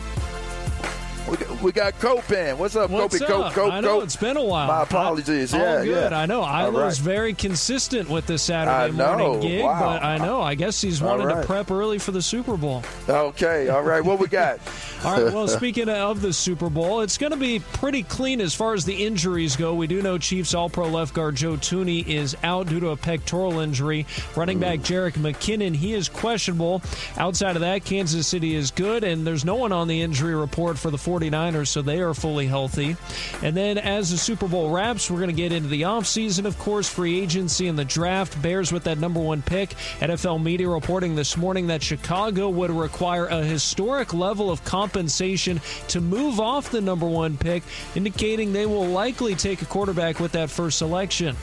We 1.29 1.37
got, 1.37 1.61
we 1.61 1.71
got 1.71 1.99
Cope 1.99 2.31
in. 2.31 2.57
What's 2.59 2.75
up, 2.75 2.91
What's 2.91 3.17
Cope? 3.17 3.45
Up? 3.45 3.53
Cope, 3.53 3.73
I 3.73 3.79
know 3.79 4.01
it's 4.01 4.15
been 4.15 4.37
a 4.37 4.43
while. 4.43 4.67
My 4.67 4.83
apologies. 4.83 5.55
I, 5.55 5.57
yeah, 5.57 5.83
good. 5.83 6.11
yeah. 6.11 6.19
I 6.19 6.27
know. 6.27 6.41
Ilo's 6.41 7.01
right. 7.01 7.05
very 7.05 7.33
consistent 7.33 8.09
with 8.09 8.27
the 8.27 8.37
Saturday 8.37 8.95
morning 8.95 9.39
gig, 9.39 9.63
Wow. 9.63 9.79
but 9.79 10.03
I 10.03 10.17
know. 10.17 10.41
I 10.41 10.53
guess 10.53 10.79
he's 10.79 11.01
wanting 11.01 11.25
right. 11.25 11.41
to 11.41 11.47
prep 11.47 11.71
early 11.71 11.97
for 11.97 12.11
the 12.11 12.21
Super 12.21 12.57
Bowl. 12.57 12.83
Okay, 13.09 13.69
all 13.69 13.81
right. 13.81 14.03
What 14.03 14.19
we 14.19 14.27
got? 14.27 14.59
All 15.05 15.21
right. 15.21 15.31
Well, 15.31 15.47
speaking 15.47 15.87
of 15.87 16.21
the 16.21 16.33
Super 16.33 16.67
Bowl, 16.67 17.01
it's 17.01 17.19
going 17.19 17.31
to 17.31 17.37
be 17.37 17.59
pretty 17.59 18.01
clean 18.01 18.41
as 18.41 18.55
far 18.55 18.73
as 18.73 18.85
the 18.85 19.05
injuries 19.05 19.55
go. 19.55 19.75
We 19.75 19.85
do 19.85 20.01
know 20.01 20.17
Chiefs 20.17 20.55
All-Pro 20.55 20.87
left 20.87 21.13
guard 21.13 21.35
Joe 21.35 21.57
Thuney 21.57 22.07
is 22.07 22.35
out 22.41 22.67
due 22.67 22.79
to 22.79 22.89
a 22.89 22.97
pectoral 22.97 23.59
injury. 23.59 24.07
Running 24.35 24.57
back 24.57 24.79
mm. 24.79 24.83
Jerick 24.85 25.13
McKinnon, 25.13 25.75
he 25.75 25.93
is 25.93 26.09
questionable. 26.09 26.81
Outside 27.17 27.55
of 27.55 27.61
that, 27.61 27.85
Kansas 27.85 28.25
City 28.25 28.55
is 28.55 28.71
good, 28.71 29.03
and 29.03 29.27
there's 29.27 29.45
no 29.45 29.55
one 29.55 29.71
on 29.71 29.87
the 29.87 30.01
injury 30.01 30.33
report 30.33 30.79
for 30.79 30.89
the 30.89 30.97
49ers, 31.15 31.67
so 31.67 31.81
they 31.81 31.99
are 32.01 32.13
fully 32.13 32.47
healthy. 32.47 32.95
And 33.41 33.55
then 33.55 33.77
as 33.77 34.11
the 34.11 34.17
Super 34.17 34.47
Bowl 34.47 34.69
wraps, 34.69 35.09
we're 35.09 35.17
going 35.17 35.29
to 35.29 35.35
get 35.35 35.51
into 35.51 35.69
the 35.69 35.83
offseason, 35.83 36.45
of 36.45 36.57
course, 36.57 36.89
free 36.89 37.19
agency 37.19 37.67
and 37.67 37.77
the 37.77 37.85
draft. 37.85 38.41
Bears 38.41 38.71
with 38.71 38.83
that 38.85 38.97
number 38.97 39.19
one 39.19 39.41
pick. 39.41 39.69
NFL 39.99 40.41
media 40.43 40.69
reporting 40.69 41.15
this 41.15 41.37
morning 41.37 41.67
that 41.67 41.81
Chicago 41.81 42.49
would 42.49 42.71
require 42.71 43.25
a 43.27 43.43
historic 43.43 44.13
level 44.13 44.51
of 44.51 44.63
compensation 44.65 45.61
to 45.89 46.01
move 46.01 46.39
off 46.39 46.71
the 46.71 46.81
number 46.81 47.07
one 47.07 47.37
pick, 47.37 47.63
indicating 47.95 48.51
they 48.51 48.65
will 48.65 48.87
likely 48.87 49.35
take 49.35 49.61
a 49.61 49.65
quarterback 49.65 50.19
with 50.19 50.33
that 50.33 50.49
first 50.49 50.77
selection. 50.77 51.35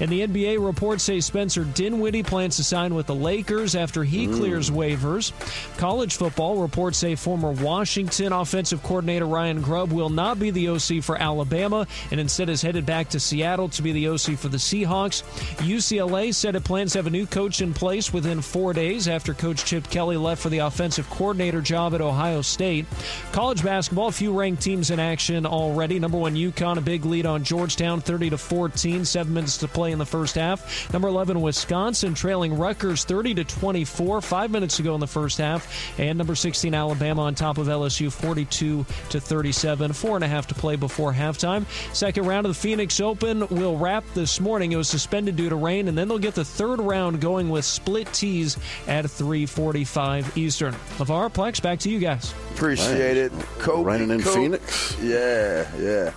And 0.00 0.10
the 0.10 0.26
NBA 0.26 0.64
reports 0.64 1.04
say 1.04 1.20
Spencer 1.20 1.64
Dinwiddie 1.64 2.22
plans 2.22 2.56
to 2.56 2.64
sign 2.64 2.94
with 2.94 3.06
the 3.06 3.14
Lakers 3.14 3.74
after 3.74 4.04
he 4.04 4.26
mm. 4.26 4.34
clears 4.34 4.70
waivers. 4.70 5.32
College 5.78 6.16
football 6.16 6.58
reports 6.58 6.98
say 6.98 7.14
former 7.14 7.52
Washington 7.52 8.32
offensive 8.32 8.82
coordinator 8.82 9.13
Ryan 9.22 9.60
Grubb 9.60 9.92
will 9.92 10.10
not 10.10 10.38
be 10.38 10.50
the 10.50 10.68
OC 10.68 11.02
for 11.02 11.16
Alabama 11.16 11.86
and 12.10 12.20
instead 12.20 12.48
is 12.48 12.62
headed 12.62 12.86
back 12.86 13.10
to 13.10 13.20
Seattle 13.20 13.68
to 13.70 13.82
be 13.82 13.92
the 13.92 14.08
OC 14.08 14.38
for 14.38 14.48
the 14.48 14.56
Seahawks. 14.56 15.22
UCLA 15.58 16.34
said 16.34 16.56
it 16.56 16.64
plans 16.64 16.92
to 16.92 16.98
have 16.98 17.06
a 17.06 17.10
new 17.10 17.26
coach 17.26 17.60
in 17.60 17.74
place 17.74 18.12
within 18.12 18.40
four 18.40 18.72
days 18.72 19.08
after 19.08 19.34
Coach 19.34 19.64
Chip 19.64 19.88
Kelly 19.90 20.16
left 20.16 20.42
for 20.42 20.48
the 20.48 20.58
offensive 20.58 21.08
coordinator 21.10 21.60
job 21.60 21.94
at 21.94 22.00
Ohio 22.00 22.42
State. 22.42 22.86
College 23.32 23.62
basketball, 23.62 24.08
a 24.08 24.12
few 24.12 24.32
ranked 24.32 24.62
teams 24.62 24.90
in 24.90 24.98
action 24.98 25.46
already. 25.46 25.98
Number 25.98 26.18
one, 26.18 26.34
UConn, 26.34 26.78
a 26.78 26.80
big 26.80 27.04
lead 27.04 27.26
on 27.26 27.44
Georgetown, 27.44 28.00
30 28.00 28.30
to 28.30 28.38
14, 28.38 29.04
seven 29.04 29.34
minutes 29.34 29.58
to 29.58 29.68
play 29.68 29.92
in 29.92 29.98
the 29.98 30.06
first 30.06 30.34
half. 30.34 30.92
Number 30.92 31.08
11, 31.08 31.40
Wisconsin, 31.40 32.14
trailing 32.14 32.56
Rutgers, 32.56 33.04
30 33.04 33.34
to 33.34 33.44
24, 33.44 34.20
five 34.20 34.50
minutes 34.50 34.76
to 34.76 34.82
go 34.82 34.94
in 34.94 35.00
the 35.00 35.06
first 35.06 35.38
half. 35.38 35.98
And 35.98 36.18
number 36.18 36.34
16, 36.34 36.74
Alabama, 36.74 37.22
on 37.22 37.34
top 37.34 37.58
of 37.58 37.66
LSU, 37.66 38.12
42 38.12 38.84
to 39.10 39.20
37, 39.20 39.92
four 39.92 40.16
and 40.16 40.24
a 40.24 40.28
half 40.28 40.46
to 40.48 40.54
play 40.54 40.76
before 40.76 41.12
halftime. 41.12 41.64
Second 41.94 42.26
round 42.26 42.46
of 42.46 42.54
the 42.54 42.60
Phoenix 42.60 43.00
Open 43.00 43.46
will 43.48 43.76
wrap 43.76 44.04
this 44.14 44.40
morning. 44.40 44.72
It 44.72 44.76
was 44.76 44.88
suspended 44.88 45.36
due 45.36 45.48
to 45.48 45.56
rain, 45.56 45.88
and 45.88 45.96
then 45.96 46.08
they'll 46.08 46.18
get 46.18 46.34
the 46.34 46.44
third 46.44 46.80
round 46.80 47.20
going 47.20 47.48
with 47.48 47.64
split 47.64 48.12
tees 48.12 48.56
at 48.86 49.04
3:45 49.04 50.36
Eastern. 50.36 50.74
LaVar 50.98 51.32
Plex, 51.32 51.62
back 51.62 51.78
to 51.80 51.90
you 51.90 51.98
guys. 51.98 52.34
Appreciate 52.54 53.16
it. 53.16 53.32
Kobe, 53.58 53.84
Raining 53.90 54.10
in 54.10 54.22
Kobe. 54.22 54.34
Phoenix? 54.34 54.96
Yeah, 55.02 55.66
yeah. 55.78 56.12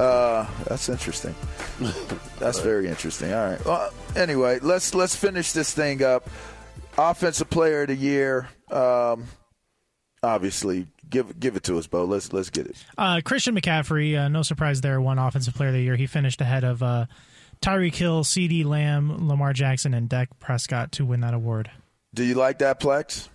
Uh, 0.00 0.46
that's 0.66 0.88
interesting. 0.88 1.34
That's 2.38 2.60
very 2.60 2.88
interesting. 2.88 3.32
All 3.32 3.50
right. 3.50 3.64
Well, 3.64 3.92
anyway, 4.16 4.58
let's 4.60 4.94
let's 4.94 5.16
finish 5.16 5.52
this 5.52 5.72
thing 5.72 6.02
up. 6.02 6.28
Offensive 6.98 7.48
Player 7.50 7.82
of 7.82 7.88
the 7.88 7.96
Year. 7.96 8.48
Um, 8.70 9.24
obviously, 10.22 10.86
give 11.08 11.38
give 11.38 11.56
it 11.56 11.62
to 11.64 11.78
us, 11.78 11.86
Bo. 11.86 12.04
Let's 12.04 12.32
let's 12.32 12.50
get 12.50 12.66
it. 12.66 12.76
Uh, 12.96 13.20
Christian 13.24 13.54
McCaffrey, 13.54 14.18
uh, 14.18 14.28
no 14.28 14.42
surprise 14.42 14.80
there, 14.80 15.00
won 15.00 15.18
Offensive 15.18 15.54
Player 15.54 15.68
of 15.68 15.74
the 15.74 15.82
Year. 15.82 15.96
He 15.96 16.06
finished 16.06 16.40
ahead 16.40 16.64
of 16.64 16.82
uh, 16.82 17.06
Tyreek 17.60 17.94
Hill, 17.94 18.24
CeeDee 18.24 18.64
Lamb, 18.64 19.28
Lamar 19.28 19.52
Jackson, 19.52 19.94
and 19.94 20.08
Dak 20.08 20.38
Prescott 20.40 20.92
to 20.92 21.04
win 21.04 21.20
that 21.20 21.34
award. 21.34 21.70
Do 22.14 22.24
you 22.24 22.34
like 22.34 22.58
that, 22.58 22.80
Plex? 22.80 23.28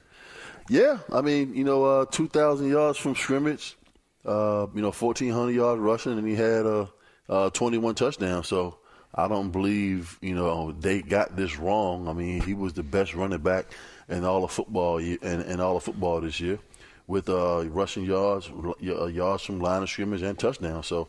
Yeah, 0.67 0.97
I 1.13 1.21
mean, 1.21 1.53
you 1.53 1.63
know, 1.63 1.85
uh, 1.85 2.05
2,000 2.05 2.67
yards 2.69 2.97
from 2.97 3.15
scrimmage, 3.15 3.77
uh, 4.25 4.65
you 4.73 4.81
know, 4.81 4.91
1,400 4.91 5.51
yards 5.51 5.79
rushing, 5.79 6.17
and 6.17 6.27
he 6.27 6.35
had 6.35 6.65
uh, 6.65 6.87
uh, 7.29 7.51
21 7.51 7.93
touchdowns. 7.93 8.47
So 8.47 8.79
I 9.13 9.27
don't 9.27 9.51
believe, 9.51 10.17
you 10.21 10.33
know, 10.33 10.71
they 10.71 11.03
got 11.03 11.35
this 11.35 11.59
wrong. 11.59 12.07
I 12.07 12.13
mean, 12.13 12.41
he 12.41 12.55
was 12.55 12.73
the 12.73 12.81
best 12.81 13.13
running 13.13 13.41
back 13.41 13.67
in 14.09 14.25
all 14.25 14.43
of 14.43 14.51
football 14.51 14.97
in, 14.97 15.19
in 15.21 15.59
all 15.59 15.77
of 15.77 15.83
football 15.83 16.19
this 16.21 16.39
year 16.39 16.57
with 17.07 17.29
uh, 17.29 17.65
rushing 17.69 18.05
yards, 18.05 18.49
uh, 18.49 19.05
yards 19.05 19.43
from 19.43 19.59
line 19.59 19.83
of 19.83 19.89
scrimmage, 19.89 20.21
and 20.21 20.37
touchdowns. 20.37 20.87
So 20.87 21.07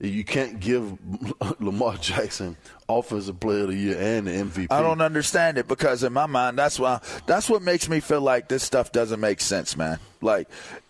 you 0.00 0.24
can't 0.24 0.60
give 0.60 0.98
Lamar 1.60 1.96
Jackson 1.98 2.56
Offensive 2.88 3.38
Player 3.38 3.62
of 3.62 3.68
the 3.68 3.76
Year 3.76 3.98
and 3.98 4.26
the 4.26 4.30
MVP. 4.30 4.66
I 4.70 4.82
don't 4.82 5.00
understand 5.00 5.58
it 5.58 5.68
because 5.68 6.02
in 6.02 6.12
my 6.12 6.26
mind, 6.26 6.58
that's 6.58 6.78
why 6.78 7.00
that's 7.26 7.48
what 7.48 7.62
makes 7.62 7.88
me 7.88 8.00
feel 8.00 8.20
like 8.20 8.48
this 8.48 8.62
stuff 8.62 8.92
doesn't 8.92 9.20
make 9.20 9.40
sense, 9.40 9.76
man. 9.76 9.98
Like 10.20 10.48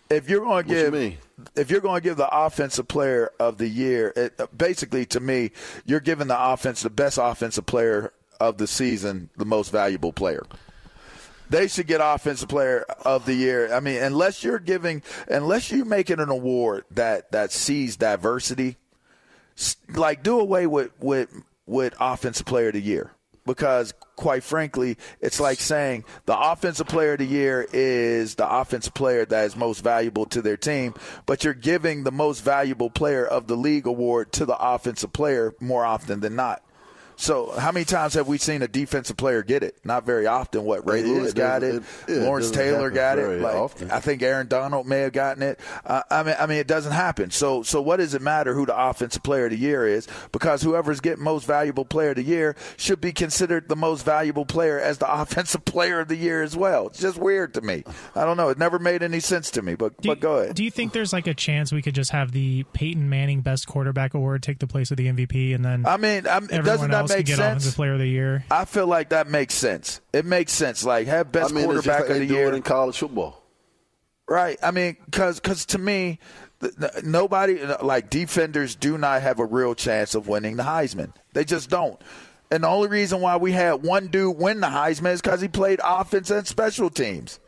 if 0.09 0.29
you're 0.29 0.41
going 0.41 0.65
to 0.65 0.73
What 0.73 0.77
you 0.77 0.91
give 0.91 1.17
if 1.55 1.71
you're 1.71 1.81
going 1.81 2.01
to 2.01 2.03
give 2.03 2.17
the 2.17 2.29
offensive 2.31 2.87
player 2.87 3.31
of 3.39 3.57
the 3.57 3.67
year, 3.67 4.13
it, 4.15 4.39
basically 4.57 5.05
to 5.07 5.19
me, 5.19 5.51
you're 5.85 5.99
giving 5.99 6.27
the 6.27 6.51
offense 6.51 6.81
the 6.83 6.89
best 6.89 7.17
offensive 7.21 7.65
player 7.65 8.13
of 8.39 8.57
the 8.57 8.67
season, 8.67 9.29
the 9.37 9.45
most 9.45 9.71
valuable 9.71 10.13
player. 10.13 10.43
They 11.51 11.67
should 11.67 11.85
get 11.85 11.99
offensive 12.01 12.47
player 12.47 12.85
of 13.03 13.25
the 13.25 13.33
year. 13.33 13.73
I 13.73 13.81
mean, 13.81 14.01
unless 14.01 14.41
you're 14.41 14.57
giving, 14.57 15.03
unless 15.27 15.69
you're 15.69 15.83
making 15.83 16.21
an 16.21 16.29
award 16.29 16.85
that 16.91 17.33
that 17.33 17.51
sees 17.51 17.97
diversity, 17.97 18.77
like 19.89 20.23
do 20.23 20.39
away 20.39 20.65
with 20.65 20.91
with 21.01 21.29
with 21.65 21.93
offensive 21.99 22.45
player 22.45 22.67
of 22.67 22.73
the 22.73 22.81
year 22.81 23.11
because 23.45 23.93
quite 24.15 24.43
frankly 24.43 24.97
it's 25.19 25.39
like 25.39 25.59
saying 25.59 26.05
the 26.25 26.39
offensive 26.39 26.87
player 26.87 27.13
of 27.13 27.19
the 27.19 27.25
year 27.25 27.67
is 27.73 28.35
the 28.35 28.49
offensive 28.49 28.93
player 28.93 29.25
that 29.25 29.45
is 29.45 29.55
most 29.55 29.83
valuable 29.83 30.25
to 30.25 30.41
their 30.41 30.57
team 30.57 30.93
but 31.25 31.43
you're 31.43 31.53
giving 31.53 32.03
the 32.03 32.11
most 32.11 32.41
valuable 32.43 32.89
player 32.89 33.25
of 33.25 33.47
the 33.47 33.57
league 33.57 33.87
award 33.87 34.31
to 34.31 34.45
the 34.45 34.57
offensive 34.57 35.11
player 35.11 35.53
more 35.59 35.83
often 35.83 36.19
than 36.19 36.35
not 36.35 36.63
So 37.21 37.51
how 37.51 37.71
many 37.71 37.85
times 37.85 38.15
have 38.15 38.27
we 38.27 38.39
seen 38.39 38.63
a 38.63 38.67
defensive 38.67 39.15
player 39.15 39.43
get 39.43 39.61
it? 39.61 39.75
Not 39.85 40.07
very 40.07 40.25
often. 40.25 40.63
What 40.63 40.87
Ray 40.89 41.01
Yeah, 41.01 41.07
Lewis 41.19 41.31
it 41.33 41.35
got 41.35 41.61
it, 41.61 41.67
doesn't- 41.67 41.85
it- 42.07 42.13
it 42.17 42.21
Lawrence 42.23 42.49
doesn't 42.49 42.63
Taylor 42.63 42.89
got 42.89 43.19
it. 43.19 43.39
Like 43.41 43.55
often. 43.55 43.91
I 43.91 43.99
think 43.99 44.23
Aaron 44.23 44.47
Donald 44.47 44.87
may 44.87 45.01
have 45.01 45.13
gotten 45.13 45.43
it. 45.43 45.59
Uh, 45.85 46.01
I 46.09 46.23
mean, 46.23 46.35
I 46.39 46.47
mean, 46.47 46.57
it 46.57 46.65
doesn't 46.65 46.93
happen. 46.93 47.29
So 47.29 47.61
so 47.61 47.79
what 47.79 47.97
does 47.97 48.15
it 48.15 48.23
matter 48.23 48.55
who 48.55 48.65
the 48.65 48.75
offensive 48.75 49.21
player 49.21 49.45
of 49.45 49.51
the 49.51 49.57
year 49.57 49.85
is? 49.85 50.07
Because 50.31 50.63
whoever's 50.63 50.99
getting 50.99 51.23
most 51.23 51.45
valuable 51.45 51.85
player 51.85 52.09
of 52.09 52.15
the 52.15 52.23
year 52.23 52.55
should 52.75 52.99
be 52.99 53.11
considered 53.11 53.69
the 53.69 53.75
most 53.75 54.03
valuable 54.03 54.45
player 54.45 54.79
as 54.79 54.97
the 54.97 55.11
offensive 55.21 55.63
player 55.63 55.99
of 55.99 56.07
the 56.07 56.15
year 56.17 56.41
as 56.41 56.57
well. 56.57 56.87
It's 56.87 56.99
just 56.99 57.19
weird 57.19 57.53
to 57.53 57.61
me. 57.61 57.83
I 58.15 58.25
don't 58.25 58.35
know. 58.35 58.49
It 58.49 58.57
never 58.57 58.79
made 58.79 59.03
any 59.03 59.19
sense 59.19 59.51
to 59.51 59.61
me. 59.61 59.75
But 59.75 59.93
but 60.01 60.19
go 60.21 60.37
ahead. 60.37 60.55
Do 60.55 60.63
you 60.63 60.71
think 60.71 60.91
there's 60.93 61.13
like 61.13 61.27
a 61.27 61.35
chance 61.35 61.71
we 61.71 61.83
could 61.83 61.93
just 61.93 62.09
have 62.09 62.31
the 62.31 62.63
Peyton 62.73 63.07
Manning 63.09 63.41
Best 63.41 63.67
Quarterback 63.67 64.15
Award 64.15 64.41
take 64.41 64.57
the 64.57 64.65
place 64.65 64.89
of 64.89 64.97
the 64.97 65.05
MVP, 65.05 65.53
and 65.53 65.63
then 65.63 65.85
I 65.85 65.97
mean, 65.97 66.25
I'm, 66.27 66.45
everyone 66.45 66.65
doesn't 66.65 66.91
that 66.91 66.97
else 67.01 67.10
could 67.11 67.19
make 67.19 67.25
get 67.27 67.37
sense? 67.37 67.63
Offensive 67.63 67.75
Player 67.75 67.93
of 67.93 67.99
the 67.99 68.07
Year? 68.07 68.43
I 68.49 68.65
feel 68.65 68.87
like 68.87 69.09
that 69.09 69.27
makes 69.27 69.53
sense. 69.53 70.01
It 70.13 70.25
makes 70.25 70.51
sense. 70.51 70.83
Like 70.83 71.07
have 71.07 71.31
best 71.31 71.51
I 71.51 71.55
mean, 71.55 71.65
it's 71.65 71.73
just 71.73 71.85
quarterback 71.85 72.01
like 72.01 72.09
of 72.09 72.15
they 72.15 72.19
the 72.25 72.27
do 72.27 72.33
year 72.33 72.47
it 72.49 72.55
in 72.55 72.61
college 72.61 72.97
football. 72.97 73.41
Right. 74.27 74.57
I 74.63 74.71
mean, 74.71 74.97
because 75.05 75.65
to 75.67 75.77
me, 75.77 76.19
th- 76.61 76.73
th- 76.77 77.03
nobody 77.03 77.65
like 77.81 78.09
defenders 78.09 78.75
do 78.75 78.97
not 78.97 79.21
have 79.21 79.39
a 79.39 79.45
real 79.45 79.75
chance 79.75 80.15
of 80.15 80.27
winning 80.27 80.55
the 80.55 80.63
Heisman. 80.63 81.13
They 81.33 81.43
just 81.43 81.69
don't. 81.69 82.01
And 82.49 82.63
the 82.63 82.67
only 82.67 82.89
reason 82.89 83.21
why 83.21 83.37
we 83.37 83.53
had 83.53 83.83
one 83.83 84.07
dude 84.07 84.37
win 84.37 84.59
the 84.59 84.67
Heisman 84.67 85.13
is 85.13 85.21
because 85.21 85.41
he 85.41 85.47
played 85.47 85.79
offense 85.83 86.29
and 86.29 86.45
special 86.45 86.89
teams. 86.89 87.39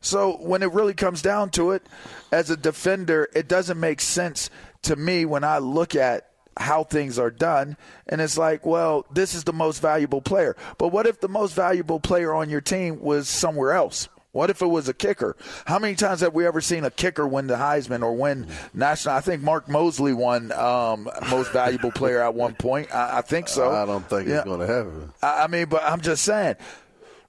So 0.00 0.36
when 0.36 0.62
it 0.62 0.72
really 0.72 0.94
comes 0.94 1.20
down 1.20 1.50
to 1.50 1.72
it, 1.72 1.86
as 2.32 2.50
a 2.50 2.56
defender, 2.56 3.28
it 3.34 3.48
doesn't 3.48 3.78
make 3.78 4.00
sense 4.00 4.50
to 4.82 4.96
me 4.96 5.24
when 5.24 5.42
I 5.42 5.58
look 5.58 5.94
at 5.94 6.30
how 6.56 6.84
things 6.84 7.18
are 7.18 7.30
done. 7.30 7.76
And 8.06 8.20
it's 8.20 8.38
like, 8.38 8.64
well, 8.64 9.06
this 9.12 9.34
is 9.34 9.44
the 9.44 9.52
most 9.52 9.80
valuable 9.82 10.20
player. 10.22 10.56
But 10.78 10.88
what 10.88 11.06
if 11.06 11.20
the 11.20 11.28
most 11.28 11.54
valuable 11.54 12.00
player 12.00 12.32
on 12.34 12.48
your 12.50 12.60
team 12.60 13.00
was 13.00 13.28
somewhere 13.28 13.72
else? 13.72 14.08
What 14.32 14.50
if 14.50 14.60
it 14.60 14.66
was 14.66 14.86
a 14.86 14.92
kicker? 14.92 15.34
How 15.64 15.78
many 15.78 15.94
times 15.94 16.20
have 16.20 16.34
we 16.34 16.46
ever 16.46 16.60
seen 16.60 16.84
a 16.84 16.90
kicker 16.90 17.26
win 17.26 17.46
the 17.46 17.54
Heisman 17.54 18.02
or 18.02 18.14
win 18.14 18.46
national? 18.74 19.14
I 19.14 19.20
think 19.22 19.42
Mark 19.42 19.66
Moseley 19.66 20.12
won 20.12 20.52
um, 20.52 21.08
most 21.30 21.52
valuable 21.52 21.90
player 21.90 22.20
at 22.22 22.34
one 22.34 22.54
point. 22.54 22.94
I, 22.94 23.18
I 23.18 23.22
think 23.22 23.48
so. 23.48 23.70
I 23.72 23.86
don't 23.86 24.06
think 24.06 24.28
Yeah. 24.28 24.36
it's 24.36 24.44
going 24.44 24.60
to 24.60 24.66
happen. 24.66 25.12
I 25.22 25.44
I 25.44 25.46
mean, 25.46 25.66
but 25.70 25.82
I'm 25.84 26.02
just 26.02 26.22
saying, 26.22 26.56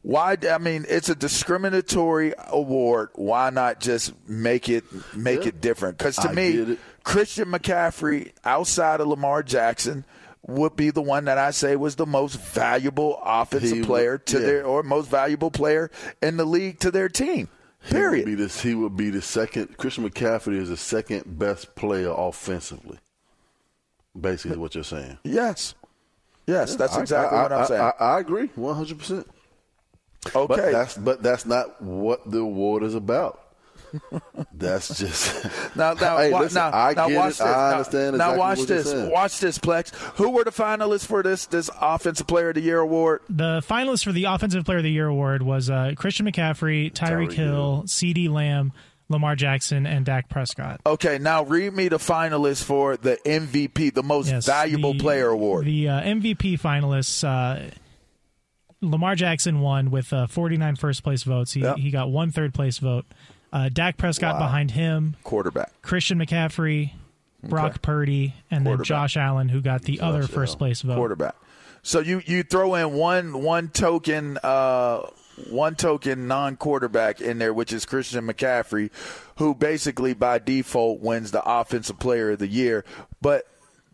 why? 0.01 0.35
I 0.51 0.57
mean, 0.57 0.85
it's 0.89 1.07
a 1.07 1.15
discriminatory 1.15 2.33
award. 2.49 3.09
Why 3.15 3.51
not 3.51 3.79
just 3.79 4.11
make 4.27 4.67
it 4.67 4.83
make 5.15 5.43
Yeah. 5.43 5.49
it 5.49 5.61
different? 5.61 5.97
Because 5.97 6.17
to 6.17 6.29
I 6.29 6.33
me. 6.33 6.77
Christian 7.07 7.45
McCaffrey, 7.49 8.33
outside 8.43 8.99
of 8.99 9.07
Lamar 9.07 9.41
Jackson, 9.41 10.03
would 10.45 10.75
be 10.75 10.89
the 10.89 11.01
one 11.01 11.23
that 11.25 11.37
I 11.37 11.51
say 11.51 11.77
was 11.77 11.95
the 11.95 12.05
most 12.05 12.35
valuable 12.35 13.21
offensive 13.23 13.77
He 13.77 13.81
player 13.81 14.17
to 14.17 14.39
yeah. 14.41 14.45
their 14.45 14.65
or 14.65 14.83
most 14.83 15.09
valuable 15.09 15.49
player 15.49 15.89
in 16.21 16.35
the 16.35 16.43
league 16.43 16.79
to 16.79 16.91
their 16.91 17.07
team. 17.07 17.47
Period. 17.89 18.27
He 18.27 18.35
would 18.35 18.37
be 18.37 18.43
the, 18.45 18.61
he 18.61 18.75
would 18.75 18.97
be 18.97 19.09
the 19.09 19.21
second. 19.21 19.77
Christian 19.77 20.09
McCaffrey 20.09 20.57
is 20.59 20.67
the 20.67 20.75
second 20.75 21.39
best 21.39 21.75
player 21.75 22.13
offensively. 22.13 22.99
Basically, 24.19 24.57
what 24.57 24.75
you're 24.75 24.83
saying. 24.83 25.17
Yes. 25.23 25.75
Yes, 26.45 26.75
that's 26.75 26.97
exactly 26.97 27.37
I- 27.37 27.43
what 27.43 27.53
I'm 27.53 27.61
I- 27.63 27.67
saying. 27.67 27.81
I, 27.81 28.03
I 28.03 28.19
agree, 28.19 28.47
100. 28.55 28.97
percent 28.99 29.27
Okay. 30.35 30.45
but 30.55 30.71
that's 30.73 30.97
but 30.97 31.23
that's 31.23 31.45
not 31.45 31.81
what 31.81 32.29
the 32.29 32.39
award 32.39 32.83
is 32.83 32.95
about. 32.95 33.46
That's 34.53 34.97
just 34.99 35.45
Now, 35.75 35.93
now, 35.93 36.17
Hey, 36.17 36.31
wa- 36.31 36.39
listen, 36.41 36.55
now, 36.55 36.71
I 36.71 36.93
now 36.93 37.07
get 37.07 37.17
watch 37.17 37.25
it. 37.25 37.29
this. 37.37 37.41
I 37.41 37.45
Now- 37.51 37.71
understand 37.77 38.17
Now, 38.17 38.33
exactly 38.33 38.39
watch 38.39 38.57
what 38.59 38.69
you're 38.69 38.77
this. 38.83 39.11
Watch 39.11 39.39
this, 39.39 39.57
Plex. 39.59 39.95
Who 40.17 40.29
were 40.31 40.43
the 40.43 40.51
finalists 40.51 41.05
for 41.05 41.23
this 41.23 41.45
this 41.45 41.69
Offensive 41.79 42.27
Player 42.27 42.49
of 42.49 42.55
the 42.55 42.61
Year 42.61 42.79
award? 42.79 43.21
The 43.29 43.61
finalists 43.67 44.03
for 44.03 44.11
the 44.11 44.25
Offensive 44.25 44.65
Player 44.65 44.77
of 44.77 44.83
the 44.83 44.91
Year 44.91 45.07
award 45.07 45.41
was 45.43 45.69
uh, 45.69 45.93
Christian 45.95 46.25
McCaffrey, 46.25 46.91
Tyreek 46.91 47.29
Tyreek 47.29 47.33
Hill, 47.33 47.83
CeeDee 47.87 48.29
Lamb, 48.29 48.73
Lamar 49.09 49.35
Jackson, 49.35 49.85
and 49.85 50.05
Dak 50.05 50.27
Prescott. 50.29 50.81
Okay, 50.85 51.17
now 51.17 51.43
read 51.43 51.73
me 51.73 51.87
the 51.87 51.97
finalists 51.97 52.63
for 52.63 52.97
the 52.97 53.17
MVP, 53.25 53.93
the 53.93 54.03
most 54.03 54.29
Yes, 54.29 54.45
valuable 54.45 54.93
the- 54.93 54.99
player 54.99 55.29
award. 55.29 55.65
The 55.65 55.87
uh, 55.89 56.01
MVP 56.01 56.59
finalists, 56.59 57.23
uh, 57.23 57.69
Lamar 58.81 59.15
Jackson 59.15 59.61
won 59.61 59.89
with 59.91 60.13
uh, 60.13 60.27
49 60.27 60.75
first 60.75 61.03
place 61.03 61.23
votes. 61.23 61.53
He, 61.53 61.67
he 61.77 61.89
got 61.89 62.11
one 62.11 62.31
third 62.31 62.53
place 62.53 62.77
vote. 62.77 63.05
Uh, 63.53 63.69
Dak 63.69 63.97
Prescott 63.97 64.35
Wow. 64.35 64.39
behind 64.47 64.71
him, 64.71 65.15
Quarterback. 65.23 65.71
Christian 65.81 66.19
McCaffrey, 66.19 66.91
Brock 67.43 67.71
Okay. 67.71 67.79
Purdy, 67.81 68.33
and 68.51 68.65
then 68.65 68.83
Josh 68.83 69.15
Allen, 69.17 69.49
who 69.49 69.61
got 69.61 69.83
the 69.83 70.01
other 70.01 70.23
first 70.23 70.51
Allen. 70.51 70.57
place 70.57 70.81
vote. 70.81 70.95
Quarterback. 70.95 71.35
So 71.81 71.99
you 71.99 72.21
you 72.25 72.43
throw 72.43 72.75
in 72.75 72.91
one 72.93 73.41
one 73.43 73.69
token 73.69 74.37
uh, 74.43 75.01
one 75.49 75.75
token 75.75 76.27
non 76.27 76.57
quarterback 76.57 77.21
in 77.21 77.37
there, 77.37 77.53
which 77.53 77.71
is 77.71 77.85
Christian 77.85 78.27
McCaffrey, 78.27 78.89
who 79.37 79.55
basically 79.55 80.13
by 80.13 80.39
default 80.39 80.99
wins 80.99 81.31
the 81.31 81.41
Offensive 81.49 81.99
Player 81.99 82.31
of 82.31 82.39
the 82.39 82.47
Year, 82.47 82.83
but. 83.21 83.45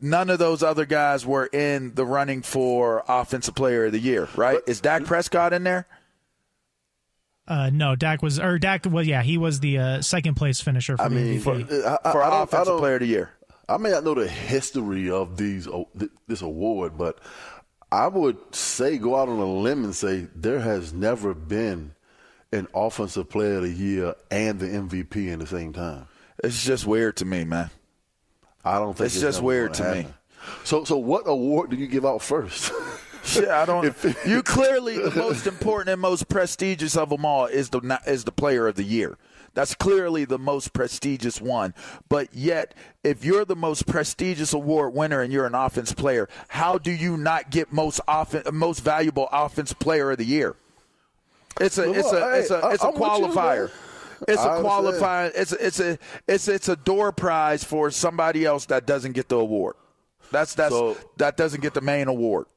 None 0.05 0.29
of 0.29 0.37
those 0.37 0.61
other 0.63 0.85
guys 0.85 1.25
were 1.25 1.45
in 1.45 1.93
the 1.95 2.05
running 2.05 2.41
for 2.41 3.05
Offensive 3.07 3.55
Player 3.55 3.85
of 3.85 3.93
the 3.93 3.99
Year, 3.99 4.27
right? 4.35 4.59
Is 4.67 4.81
Dak 4.81 5.05
Prescott 5.05 5.53
in 5.53 5.63
there? 5.63 5.87
Uh, 7.47 7.69
no, 7.73 7.95
Dak 7.95 8.21
was, 8.21 8.39
or 8.39 8.57
Dak 8.57 8.85
was, 8.85 9.05
yeah, 9.05 9.21
he 9.21 9.37
was 9.37 9.59
the 9.59 9.77
uh, 9.77 10.01
second 10.01 10.35
place 10.35 10.61
finisher 10.61 10.95
for 10.97 11.03
I 11.03 11.07
the 11.09 11.15
mean, 11.15 11.41
MVP. 11.41 11.67
for, 11.67 11.87
I, 11.87 11.97
I, 12.05 12.11
For 12.11 12.23
I 12.23 12.43
Offensive 12.43 12.77
Player 12.77 12.95
of 12.95 12.99
the 13.01 13.07
Year. 13.07 13.31
I 13.67 13.77
may 13.77 13.91
not 13.91 14.03
know 14.03 14.13
the 14.13 14.27
history 14.27 15.09
of 15.09 15.37
these 15.37 15.67
uh, 15.67 15.83
th- 15.97 16.11
this 16.27 16.41
award, 16.41 16.97
but 16.97 17.19
I 17.91 18.07
would 18.07 18.37
say 18.55 18.97
go 18.97 19.15
out 19.15 19.29
on 19.29 19.39
a 19.39 19.45
limb 19.45 19.83
and 19.83 19.95
say 19.95 20.27
there 20.35 20.59
has 20.59 20.93
never 20.93 21.33
been 21.33 21.95
an 22.51 22.67
offensive 22.73 23.29
player 23.29 23.57
of 23.57 23.63
the 23.63 23.69
year 23.71 24.15
and 24.31 24.59
the 24.59 24.67
MVP 24.67 25.27
in 25.27 25.39
the 25.39 25.47
same 25.47 25.73
time. 25.73 26.07
It's 26.43 26.63
just 26.63 26.85
weird 26.85 27.17
to 27.17 27.25
me, 27.25 27.43
man. 27.45 27.69
I 28.65 28.79
don't 28.79 28.95
think 28.97 29.07
It's 29.07 29.15
it's, 29.15 29.21
just 29.21 29.41
weird 29.41 29.73
gonna 29.73 29.95
to 29.95 30.03
me. 30.03 30.13
So, 30.63 30.83
so 30.83 30.97
what 30.97 31.23
award 31.25 31.69
do 31.69 31.75
you 31.75 31.87
give 31.87 32.05
out 32.05 32.21
first? 32.21 32.71
Shit, 33.23 33.47
I 33.47 33.65
don't. 33.65 33.95
you 34.25 34.43
clearly 34.43 34.97
the 34.97 35.11
most 35.11 35.47
important 35.47 35.89
and 35.93 36.01
most 36.01 36.27
prestigious 36.27 36.97
of 36.97 37.09
them 37.09 37.25
all 37.25 37.45
is 37.45 37.69
the 37.69 37.99
is 38.05 38.23
the 38.25 38.31
Player 38.31 38.67
of 38.67 38.75
the 38.75 38.83
Year. 38.83 39.17
That's 39.53 39.75
clearly 39.75 40.25
the 40.25 40.39
most 40.39 40.73
prestigious 40.73 41.39
one. 41.39 41.75
But 42.09 42.33
yet, 42.33 42.73
if 43.03 43.23
you're 43.23 43.45
the 43.45 43.55
most 43.55 43.85
prestigious 43.85 44.51
award 44.51 44.93
winner 44.93 45.21
and 45.21 45.31
you're 45.31 45.45
an 45.45 45.53
offense 45.55 45.93
player, 45.93 46.27
how 46.47 46.77
do 46.79 46.91
you 46.91 47.17
not 47.17 47.51
get 47.51 47.71
most 47.71 48.01
offen- 48.07 48.43
most 48.51 48.79
valuable 48.79 49.29
offense 49.31 49.71
player 49.73 50.11
of 50.11 50.17
the 50.17 50.25
year? 50.25 50.55
It's 51.61 51.77
a 51.77 51.91
it's 51.91 52.11
a 52.11 52.39
it's 52.39 52.51
a 52.51 52.69
it's 52.71 52.83
a 52.83 52.87
I- 52.87 52.89
I'm 52.89 52.99
with 52.99 53.19
you, 53.19 53.27
qualifier. 53.27 53.71
It's 54.27 54.41
a 54.43 54.59
qualifying. 54.61 55.31
It's 55.35 55.51
a, 55.51 55.65
it's 55.65 55.79
a 55.79 55.99
it's 56.27 56.47
it's 56.47 56.67
a 56.69 56.75
door 56.75 57.11
prize 57.11 57.63
for 57.63 57.91
somebody 57.91 58.45
else 58.45 58.65
that 58.67 58.85
doesn't 58.87 59.11
get 59.13 59.29
the 59.29 59.37
award. 59.37 59.75
That's 60.31 60.55
that's 60.55 60.73
that 61.17 61.37
doesn't 61.37 61.61
get 61.61 61.73
the 61.73 61.81
main 61.81 62.07
award. 62.07 62.47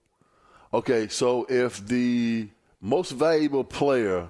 Okay, 0.76 1.08
so 1.08 1.46
if 1.48 1.86
the 1.86 2.48
most 2.82 3.12
valuable 3.12 3.64
player 3.64 4.28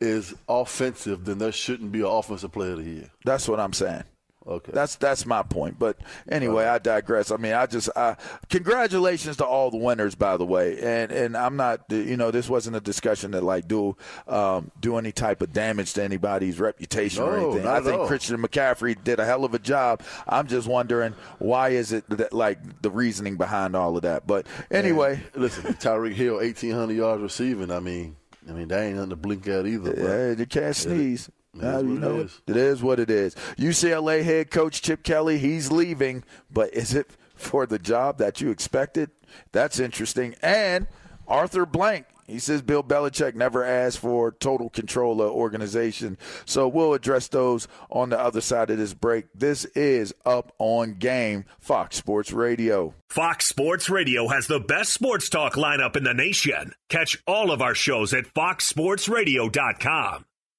is 0.00 0.32
offensive, 0.48 1.24
then 1.24 1.38
there 1.38 1.50
shouldn't 1.50 1.90
be 1.90 2.02
an 2.02 2.06
offensive 2.06 2.52
player 2.52 2.74
of 2.74 2.84
the 2.84 2.84
year. 2.84 3.10
That's 3.24 3.48
what 3.48 3.58
I'm 3.58 3.72
saying. 3.72 4.04
Okay. 4.46 4.72
That's 4.72 4.96
that's 4.96 5.24
my 5.24 5.42
point. 5.42 5.78
But 5.78 5.98
anyway, 6.28 6.64
I 6.64 6.78
digress. 6.78 7.30
I 7.30 7.36
mean, 7.36 7.52
I 7.52 7.66
just 7.66 7.88
uh, 7.94 8.16
congratulations 8.48 9.36
to 9.36 9.46
all 9.46 9.70
the 9.70 9.76
winners, 9.76 10.14
by 10.14 10.36
the 10.36 10.44
way. 10.44 10.80
And 10.80 11.12
and 11.12 11.36
I'm 11.36 11.56
not, 11.56 11.80
you 11.90 12.16
know, 12.16 12.30
this 12.30 12.48
wasn't 12.48 12.76
a 12.76 12.80
discussion 12.80 13.32
that 13.32 13.42
like 13.44 13.68
do 13.68 13.96
um, 14.26 14.70
do 14.80 14.96
any 14.96 15.12
type 15.12 15.42
of 15.42 15.52
damage 15.52 15.92
to 15.94 16.02
anybody's 16.02 16.58
reputation 16.58 17.22
or 17.22 17.36
anything. 17.38 17.66
I 17.66 17.80
think 17.80 18.00
all. 18.00 18.06
Christian 18.06 18.42
McCaffrey 18.42 19.02
did 19.02 19.20
a 19.20 19.24
hell 19.24 19.44
of 19.44 19.54
a 19.54 19.58
job. 19.58 20.02
I'm 20.26 20.48
just 20.48 20.66
wondering 20.66 21.14
why 21.38 21.70
is 21.70 21.92
it 21.92 22.08
that 22.10 22.32
like 22.32 22.82
the 22.82 22.90
reasoning 22.90 23.36
behind 23.36 23.76
all 23.76 23.96
of 23.96 24.02
that. 24.02 24.26
But 24.26 24.46
anyway, 24.70 25.20
And 25.34 25.42
listen, 25.42 25.64
Tyreek 25.74 26.14
Hill, 26.14 26.36
1,800 26.36 26.94
yards 26.94 27.22
receiving. 27.22 27.70
I 27.70 27.80
mean, 27.80 28.16
I 28.48 28.52
mean, 28.52 28.68
that 28.68 28.82
ain't 28.82 28.96
nothing 28.96 29.10
to 29.10 29.16
blink 29.16 29.46
at 29.46 29.66
either. 29.66 29.94
Yeah, 29.96 30.38
you 30.38 30.46
can't 30.46 30.74
sneeze. 30.74 31.30
It 31.54 31.62
Now, 31.62 31.78
you 31.78 31.98
know 31.98 32.16
it 32.16 32.20
it. 32.20 32.24
is. 32.26 32.40
It 32.46 32.56
is 32.56 32.82
what 32.82 32.98
it 33.00 33.10
is. 33.10 33.34
UCLA 33.58 34.22
head 34.24 34.50
coach 34.50 34.82
Chip 34.82 35.02
Kelly, 35.02 35.38
he's 35.38 35.70
leaving, 35.70 36.24
but 36.50 36.72
is 36.74 36.94
it 36.94 37.10
for 37.34 37.66
the 37.66 37.78
job 37.78 38.18
that 38.18 38.40
you 38.40 38.50
expected? 38.50 39.10
That's 39.52 39.78
interesting. 39.78 40.34
And 40.42 40.86
Arthur 41.28 41.66
Blank, 41.66 42.06
he 42.26 42.38
says 42.38 42.62
Bill 42.62 42.82
Belichick 42.82 43.34
never 43.34 43.64
asked 43.64 43.98
for 43.98 44.30
total 44.32 44.70
control 44.70 45.20
of 45.20 45.30
organization. 45.32 46.16
So 46.46 46.68
we'll 46.68 46.94
address 46.94 47.28
those 47.28 47.68
on 47.90 48.08
the 48.10 48.18
other 48.18 48.40
side 48.40 48.70
of 48.70 48.78
this 48.78 48.94
break. 48.94 49.26
This 49.34 49.64
is 49.74 50.14
Up 50.24 50.52
on 50.58 50.94
Game, 50.94 51.44
Fox 51.60 51.96
Sports 51.96 52.32
Radio. 52.32 52.94
Fox 53.10 53.46
Sports 53.46 53.90
Radio 53.90 54.28
has 54.28 54.46
the 54.46 54.60
best 54.60 54.92
sports 54.92 55.28
talk 55.28 55.54
lineup 55.54 55.96
in 55.96 56.04
the 56.04 56.14
nation. 56.14 56.72
Catch 56.88 57.22
all 57.26 57.50
of 57.50 57.60
our 57.60 57.74
shows 57.74 58.14
at 58.14 58.24
foxsportsradio.com. 58.32 60.24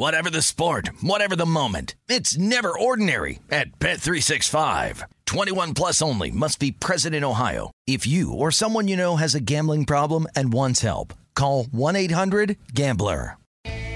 Whatever 0.00 0.30
the 0.30 0.40
sport, 0.40 0.88
whatever 1.02 1.36
the 1.36 1.44
moment. 1.44 1.94
It's 2.08 2.38
never 2.38 2.72
ordinary 2.72 3.40
at 3.50 3.78
Bet365. 3.78 5.02
21 5.26 5.74
plus 5.74 6.00
only 6.00 6.30
must 6.30 6.58
be 6.58 6.72
present 6.72 7.14
in 7.14 7.22
Ohio. 7.22 7.70
If 7.86 8.06
you 8.06 8.32
or 8.32 8.50
someone 8.50 8.88
you 8.88 8.96
know 8.96 9.16
has 9.16 9.34
a 9.34 9.44
gambling 9.44 9.84
problem 9.84 10.26
and 10.34 10.54
wants 10.54 10.80
help, 10.80 11.12
call 11.34 11.64
1-800-GAMBLER. 11.64 13.36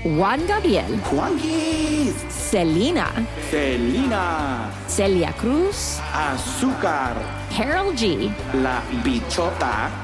Juan 0.05 0.47
Gabriel. 0.47 0.99
Juanquis. 1.09 2.13
Selena. 2.29 3.27
Selena. 3.49 4.71
Celia 4.87 5.33
Cruz. 5.33 5.97
Azúcar. 6.13 7.17
Karol 7.49 7.95
G. 7.95 8.29
La 8.53 8.83
Bichota. 9.03 10.04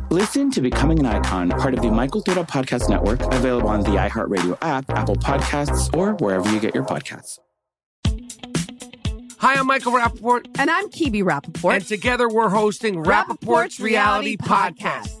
Listen 0.11 0.51
to 0.51 0.59
Becoming 0.59 0.99
an 0.99 1.05
Icon, 1.05 1.47
part 1.51 1.73
of 1.73 1.81
the 1.81 1.89
My 1.89 2.05
Cultura 2.05 2.45
Podcast 2.45 2.89
Network, 2.89 3.21
available 3.33 3.69
on 3.69 3.79
the 3.79 3.91
iHeartRadio 3.91 4.57
app, 4.61 4.89
Apple 4.89 5.15
Podcasts, 5.15 5.95
or 5.95 6.15
wherever 6.15 6.51
you 6.51 6.59
get 6.59 6.75
your 6.75 6.83
podcasts. 6.83 7.39
Hi, 9.37 9.53
I'm 9.53 9.67
Michael 9.67 9.93
Rapaport. 9.93 10.47
And 10.59 10.69
I'm 10.69 10.89
Kebe 10.89 11.23
Rapaport. 11.23 11.75
And 11.75 11.85
together 11.87 12.27
we're 12.27 12.49
hosting 12.49 12.95
Rapaport's, 12.95 13.07
Rapaport's 13.07 13.79
Reality, 13.79 14.35
Reality 14.35 14.37
Podcast. 14.37 14.81
Podcast. 14.81 15.20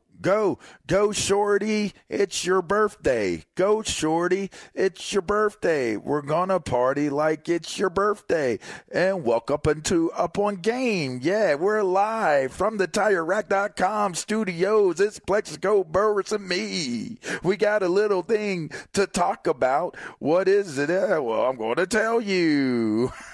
go, 0.21 0.59
go, 0.87 1.11
Shorty. 1.11 1.93
It's 2.09 2.45
your 2.45 2.61
birthday. 2.61 3.45
Go, 3.55 3.81
Shorty. 3.81 4.51
It's 4.73 5.11
your 5.13 5.21
birthday. 5.21 5.97
We're 5.97 6.21
gonna 6.21 6.59
party 6.59 7.09
like 7.09 7.49
it's 7.49 7.77
your 7.77 7.89
birthday. 7.89 8.59
And 8.91 9.23
welcome 9.23 9.59
into 9.67 10.11
Up 10.11 10.37
on 10.37 10.57
Game. 10.57 11.19
Yeah, 11.21 11.55
we're 11.55 11.83
live 11.83 12.51
from 12.53 12.77
the 12.77 12.87
TireRack.com 12.87 14.15
studios. 14.15 14.99
It's 14.99 15.19
Plaxico 15.19 15.83
Burress 15.83 16.31
and 16.31 16.47
me. 16.47 17.17
We 17.43 17.57
got 17.57 17.83
a 17.83 17.89
little 17.89 18.21
thing 18.21 18.71
to 18.93 19.07
talk 19.07 19.47
about. 19.47 19.97
What 20.19 20.47
is 20.47 20.77
it? 20.77 20.89
Uh, 20.89 21.21
well, 21.21 21.45
I'm 21.45 21.57
gonna 21.57 21.85
tell 21.85 22.21
you. 22.21 23.11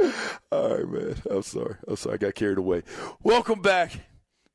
All 0.52 0.76
right, 0.76 0.88
man. 0.88 1.16
I'm 1.30 1.42
sorry. 1.42 1.76
I'm 1.86 1.96
sorry. 1.96 2.14
I 2.14 2.18
got 2.18 2.34
carried 2.34 2.58
away. 2.58 2.82
Welcome 3.22 3.60
back. 3.60 3.92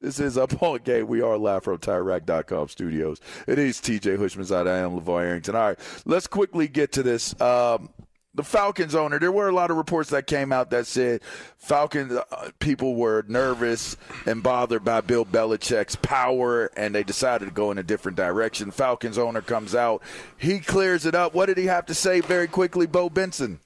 This 0.01 0.19
is 0.19 0.37
Up 0.37 0.61
On 0.61 0.79
Game. 0.83 1.07
We 1.07 1.21
are 1.21 1.37
live 1.37 1.63
from 1.63 1.77
TireRack.com 1.77 2.67
studios. 2.69 3.19
It 3.47 3.59
is 3.59 3.79
TJ 3.79 4.17
Houshmandzadeh. 4.17 4.67
I 4.67 4.79
am 4.79 4.99
LaVar 4.99 5.21
Arrington. 5.21 5.55
All 5.55 5.69
right, 5.69 5.79
let's 6.05 6.27
quickly 6.27 6.67
get 6.67 6.91
to 6.93 7.03
this. 7.03 7.39
Um, 7.39 7.89
the 8.33 8.43
Falcons 8.43 8.93
owner, 8.95 9.17
there 9.17 9.31
were 9.31 9.47
a 9.47 9.55
lot 9.55 9.71
of 9.71 9.77
reports 9.77 10.09
that 10.09 10.27
came 10.27 10.51
out 10.51 10.69
that 10.71 10.85
said 10.85 11.21
Falcons 11.57 12.11
uh, 12.13 12.49
people 12.59 12.95
were 12.95 13.23
nervous 13.27 13.95
and 14.25 14.43
bothered 14.43 14.83
by 14.83 15.01
Bill 15.01 15.25
Belichick's 15.25 15.95
power, 15.95 16.69
and 16.75 16.93
they 16.93 17.03
decided 17.03 17.45
to 17.45 17.51
go 17.51 17.71
in 17.71 17.77
a 17.77 17.83
different 17.83 18.17
direction. 18.17 18.71
Falcons 18.71 19.17
owner 19.17 19.41
comes 19.41 19.73
out. 19.73 20.01
He 20.37 20.59
clears 20.59 21.05
it 21.05 21.15
up. 21.15 21.33
What 21.33 21.45
did 21.45 21.57
he 21.57 21.65
have 21.65 21.85
to 21.85 21.93
say 21.93 22.19
very 22.19 22.47
quickly, 22.47 22.85
Bo 22.85 23.09
Benson? 23.09 23.59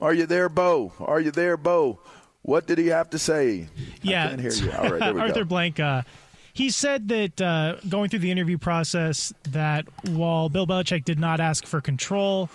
Are 0.00 0.14
you 0.14 0.26
there, 0.26 0.48
Bo? 0.48 0.92
Are 0.98 1.20
you 1.20 1.30
there, 1.30 1.56
Bo? 1.56 1.98
What 2.42 2.66
did 2.66 2.78
he 2.78 2.86
have 2.86 3.10
to 3.10 3.18
say? 3.18 3.68
Yeah. 4.02 4.24
I 4.24 4.28
can't 4.28 4.40
hear 4.40 4.52
you. 4.52 4.72
All 4.72 4.90
right, 4.90 4.98
there 5.00 5.14
we 5.14 5.20
Arthur 5.20 5.40
go. 5.40 5.44
Blank. 5.44 5.78
Uh, 5.80 6.02
he 6.52 6.70
said 6.70 7.08
that 7.08 7.40
uh, 7.40 7.76
going 7.88 8.08
through 8.10 8.20
the 8.20 8.30
interview 8.30 8.58
process, 8.58 9.32
that 9.50 9.86
while 10.08 10.48
Bill 10.48 10.66
Belichick 10.66 11.04
did 11.04 11.18
not 11.18 11.38
ask 11.38 11.66
for 11.66 11.80
control, 11.80 12.48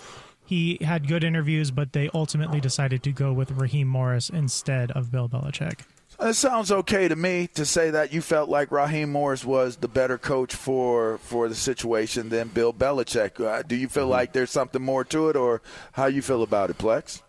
he 0.44 0.78
had 0.80 1.08
good 1.08 1.24
interviews, 1.24 1.70
but 1.70 1.92
they 1.92 2.10
ultimately 2.12 2.60
decided 2.60 3.02
to 3.04 3.12
go 3.12 3.32
with 3.32 3.50
Raheem 3.52 3.88
Morris 3.88 4.28
instead 4.28 4.90
of 4.92 5.10
Bill 5.10 5.28
Belichick. 5.28 5.80
It 6.18 6.34
sounds 6.34 6.72
okay 6.72 7.08
to 7.08 7.16
me 7.16 7.46
to 7.54 7.66
say 7.66 7.90
that 7.90 8.10
you 8.12 8.22
felt 8.22 8.48
like 8.48 8.70
Raheem 8.70 9.12
Morris 9.12 9.44
was 9.44 9.76
the 9.76 9.88
better 9.88 10.16
coach 10.16 10.54
for 10.54 11.18
for 11.18 11.48
the 11.48 11.54
situation 11.54 12.30
than 12.30 12.48
Bill 12.48 12.72
Belichick. 12.72 13.38
Uh, 13.38 13.62
do 13.62 13.76
you 13.76 13.88
feel 13.88 14.06
like 14.06 14.32
there's 14.32 14.50
something 14.50 14.80
more 14.80 15.04
to 15.04 15.28
it, 15.28 15.36
or 15.36 15.60
how 15.92 16.06
you 16.06 16.22
feel 16.22 16.42
about 16.42 16.70
it, 16.70 16.78
Plex? 16.78 17.20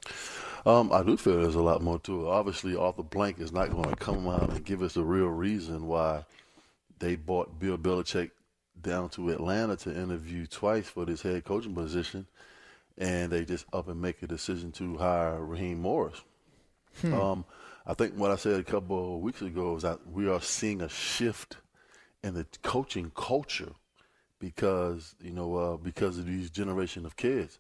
Um, 0.65 0.91
I 0.93 1.03
do 1.03 1.17
feel 1.17 1.41
there's 1.41 1.55
a 1.55 1.61
lot 1.61 1.81
more 1.81 1.99
to 1.99 2.27
it. 2.27 2.29
Obviously, 2.29 2.75
Arthur 2.75 3.03
Blank 3.03 3.39
is 3.39 3.51
not 3.51 3.71
going 3.71 3.89
to 3.89 3.95
come 3.95 4.27
out 4.27 4.49
and 4.49 4.63
give 4.63 4.81
us 4.81 4.95
a 4.95 5.03
real 5.03 5.27
reason 5.27 5.88
why 5.88 6.23
they 6.99 7.15
brought 7.15 7.59
Bill 7.59 7.77
Belichick 7.77 8.31
down 8.81 9.09
to 9.09 9.29
Atlanta 9.29 9.75
to 9.77 9.89
interview 9.89 10.45
twice 10.45 10.88
for 10.88 11.05
this 11.05 11.21
head 11.21 11.43
coaching 11.43 11.75
position, 11.75 12.25
and 12.97 13.31
they 13.33 13.43
just 13.43 13.65
up 13.73 13.89
and 13.89 14.01
make 14.01 14.23
a 14.23 14.27
decision 14.27 14.71
to 14.73 14.97
hire 14.97 15.43
Raheem 15.43 15.81
Morris. 15.81 16.21
Hmm. 17.01 17.13
Um, 17.13 17.45
I 17.89 17.93
think 17.93 18.15
what 18.15 18.31
I 18.31 18.35
said 18.35 18.59
a 18.59 18.63
couple 18.63 19.15
of 19.15 19.21
weeks 19.21 19.41
ago 19.41 19.75
is 19.77 19.83
that 19.83 20.05
we 20.11 20.27
are 20.27 20.41
seeing 20.41 20.81
a 20.81 20.89
shift 20.89 21.55
in 22.21 22.33
the 22.33 22.45
coaching 22.61 23.11
culture 23.15 23.71
because 24.39 25.15
you 25.21 25.31
know 25.31 25.55
uh, 25.55 25.77
because 25.77 26.17
of 26.17 26.25
these 26.25 26.49
generation 26.49 27.05
of 27.05 27.15
kids. 27.15 27.59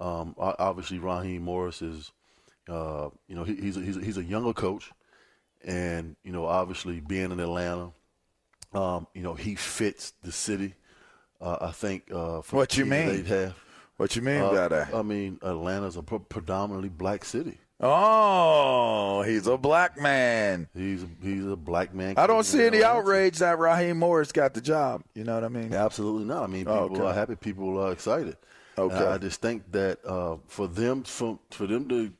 Um, 0.00 0.34
obviously, 0.38 0.98
Raheem 0.98 1.42
Morris 1.42 1.82
is 1.82 2.12
uh, 2.68 3.08
you 3.26 3.34
know 3.34 3.42
he, 3.42 3.56
he's 3.56 3.76
a, 3.76 3.80
he's 3.80 3.96
a, 3.96 4.00
he's 4.00 4.18
a 4.18 4.24
younger 4.24 4.52
coach, 4.52 4.92
and 5.64 6.14
you 6.22 6.30
know 6.32 6.46
obviously 6.46 7.00
being 7.00 7.32
in 7.32 7.40
Atlanta, 7.40 7.90
um, 8.72 9.08
you 9.14 9.22
know 9.22 9.34
he 9.34 9.56
fits 9.56 10.12
the 10.22 10.30
city. 10.30 10.74
Uh, 11.40 11.56
I 11.60 11.70
think 11.72 12.04
uh, 12.12 12.40
for 12.42 12.56
What 12.56 12.76
you 12.76 12.86
mean? 12.86 13.24
What 13.96 14.14
you 14.14 14.22
mean 14.22 14.42
Uh, 14.42 14.52
by 14.52 14.68
that? 14.68 14.94
I 14.94 15.02
mean 15.02 15.38
Atlanta's 15.42 15.96
a 15.96 16.02
pre- 16.02 16.20
predominantly 16.20 16.88
black 16.88 17.24
city. 17.24 17.58
Oh, 17.80 19.22
he's 19.22 19.46
a 19.46 19.56
black 19.58 20.00
man. 20.00 20.68
He's 20.74 21.02
a, 21.02 21.08
he's 21.22 21.44
a 21.46 21.56
black 21.56 21.94
man. 21.94 22.14
I 22.16 22.26
don't 22.26 22.44
see 22.44 22.64
any 22.64 22.82
outrage 22.82 23.38
that 23.38 23.58
Raheem 23.58 23.98
Morris 23.98 24.32
got 24.32 24.54
the 24.54 24.60
job. 24.60 25.02
You 25.14 25.24
know 25.24 25.34
what 25.34 25.44
I 25.44 25.48
mean? 25.48 25.72
Absolutely 25.74 26.24
not. 26.24 26.42
I 26.42 26.46
mean, 26.46 26.64
people 26.64 26.74
Oh, 26.74 26.84
okay. 26.84 27.00
are 27.02 27.12
happy. 27.14 27.36
People 27.36 27.78
are 27.78 27.92
excited. 27.92 28.36
Okay. 28.78 28.94
I 28.94 29.18
just 29.18 29.40
think 29.40 29.70
that 29.72 29.98
uh, 30.06 30.36
for 30.48 30.68
them 30.68 31.02
for, 31.02 31.38
for 31.50 31.66
them 31.66 31.88
to 31.88 32.12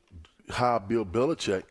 hire 0.49 0.79
Bill 0.79 1.05
Belichick, 1.05 1.63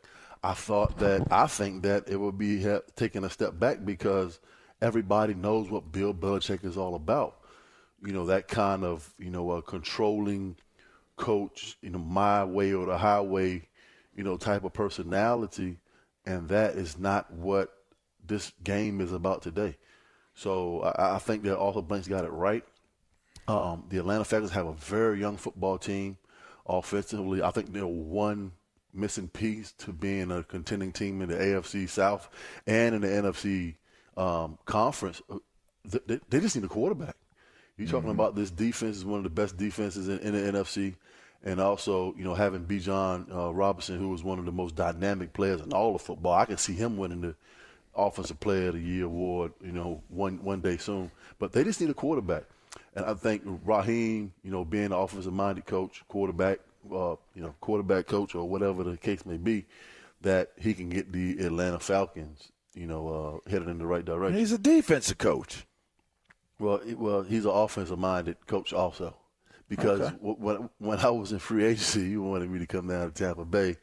I 0.43 0.53
thought 0.55 0.99
that 0.99 1.27
I 1.33 1.47
think 1.47 1.83
that 1.85 2.09
it 2.09 2.17
would 2.17 2.39
be 2.39 2.63
ha- 2.63 2.81
taking 2.97 3.25
a 3.25 3.31
step 3.31 3.59
back 3.59 3.85
because 3.85 4.39
everybody 4.81 5.35
knows 5.35 5.71
what 5.71 5.91
Bill 5.91 6.15
Belichick 6.15 6.65
is 6.65 6.77
all 6.77 6.95
about. 6.95 7.37
You 8.05 8.13
know 8.13 8.27
that 8.27 8.47
kind 8.47 8.85
of 8.85 9.13
you 9.19 9.31
know 9.31 9.51
uh, 9.51 9.61
controlling 9.61 10.57
coach, 11.17 11.79
you 11.83 11.91
know 11.91 11.99
my 11.99 12.45
way 12.45 12.73
or 12.73 12.87
the 12.87 12.99
highway, 12.99 13.67
you 14.17 14.25
know 14.25 14.37
type 14.37 14.65
of 14.65 14.73
personality, 14.73 15.79
and 16.25 16.49
that 16.49 16.75
is 16.75 16.99
not 16.99 17.33
what 17.33 17.71
this 18.27 18.53
game 18.65 19.01
is 19.01 19.13
about 19.13 19.43
today. 19.43 19.77
So 20.35 20.83
I, 20.83 21.17
I 21.17 21.19
think 21.19 21.45
that 21.45 21.59
Arthur 21.59 21.83
Blank's 21.83 22.09
got 22.09 22.25
it 22.25 22.33
right. 22.33 22.65
Um, 23.49 23.85
the 23.89 23.99
Atlanta 23.99 24.25
Falcons 24.25 24.51
have 24.53 24.67
a 24.67 24.73
very 24.73 25.21
young 25.21 25.37
football 25.37 25.79
team. 25.79 26.19
Offensively, 26.67 27.43
I 27.43 27.51
think 27.53 27.73
they're 27.73 27.87
one 27.87 28.53
missing 28.93 29.29
piece 29.29 29.73
to 29.73 29.93
being 29.93 30.31
a 30.31 30.43
contending 30.43 30.91
team 30.91 31.21
in 31.23 31.29
the 31.29 31.37
AFC 31.37 31.89
South 31.89 32.29
and 32.67 32.95
in 32.95 33.03
the 33.03 33.09
NFC 33.09 33.77
um, 34.17 34.59
conference. 34.65 35.23
They, 35.85 36.19
they, 36.29 36.41
just 36.41 36.57
need 36.57 36.65
a 36.65 36.69
quarterback. 36.69 37.15
You're 37.77 37.87
talking 37.87 38.11
mm-hmm. 38.11 38.19
about 38.19 38.35
this 38.35 38.51
defense 38.51 38.97
is 38.97 39.05
one 39.05 39.19
of 39.19 39.25
the 39.25 39.31
best 39.31 39.57
defenses 39.57 40.09
in, 40.09 40.19
in 40.21 40.33
the 40.33 40.59
NFC, 40.59 40.97
and 41.47 41.61
also 41.61 42.13
you 42.19 42.25
know 42.25 42.35
having 42.35 42.67
Bijan 42.67 43.35
uh, 43.35 43.55
Robinson, 43.55 43.99
who 43.99 44.11
was 44.11 44.23
one 44.23 44.39
of 44.39 44.45
the 44.45 44.53
most 44.53 44.75
dynamic 44.75 45.33
players 45.33 45.63
in 45.63 45.73
all 45.73 45.95
of 45.95 46.03
football. 46.03 46.35
I 46.35 46.45
can 46.45 46.59
see 46.59 46.75
him 46.75 46.99
winning 46.99 47.23
the 47.23 47.35
Offensive 47.95 48.41
Player 48.41 48.69
of 48.69 48.75
the 48.75 48.81
Year 48.81 49.07
award, 49.07 49.53
you 49.65 49.73
know, 49.73 50.03
one 50.09 50.43
one 50.43 50.61
day 50.61 50.77
soon. 50.77 51.11
But 51.39 51.53
they 51.53 51.65
just 51.65 51.81
need 51.81 51.89
a 51.89 51.95
quarterback. 51.95 52.43
And 52.95 53.07
I 53.07 53.15
think 53.15 53.43
Raheem, 53.65 54.33
you 54.43 54.51
know, 54.51 54.65
being 54.65 54.87
an 54.87 54.93
offensive 54.93 55.33
minded 55.33 55.67
coach, 55.67 56.03
quarterback, 56.09 56.59
uh, 56.93 57.17
you 57.35 57.43
know, 57.43 57.55
quarterback 57.61 58.07
coach 58.07 58.35
or 58.35 58.47
whatever 58.49 58.83
the 58.85 58.97
case 58.97 59.25
may 59.25 59.37
be, 59.37 59.67
that 60.23 60.51
he 60.59 60.75
can 60.75 60.91
get 60.91 61.13
the 61.13 61.39
Atlanta 61.39 61.79
Falcons, 61.79 62.51
you 62.75 62.87
know, 62.87 63.41
uh, 63.47 63.51
headed 63.51 63.69
in 63.69 63.79
the 63.79 63.87
right 63.87 64.05
direction. 64.05 64.39
He's 64.39 64.53
a 64.53 64.59
defensive 64.59 65.19
coach. 65.19 65.65
Well, 66.59 66.81
it, 66.87 66.99
well, 66.99 67.23
he's 67.23 67.45
an 67.45 67.53
offensive 67.53 67.99
minded 67.99 68.47
coach 68.47 68.73
also, 68.73 69.15
because 69.69 70.01
okay. 70.01 70.17
when 70.21 70.69
when 70.79 70.99
I 70.99 71.11
was 71.11 71.33
in 71.33 71.39
free 71.39 71.65
agency, 71.65 72.09
you 72.09 72.23
wanted 72.23 72.51
me 72.51 72.59
to 72.59 72.67
come 72.67 72.89
down 72.89 73.11
to 73.11 73.15
Tampa 73.15 73.45
Bay, 73.45 73.77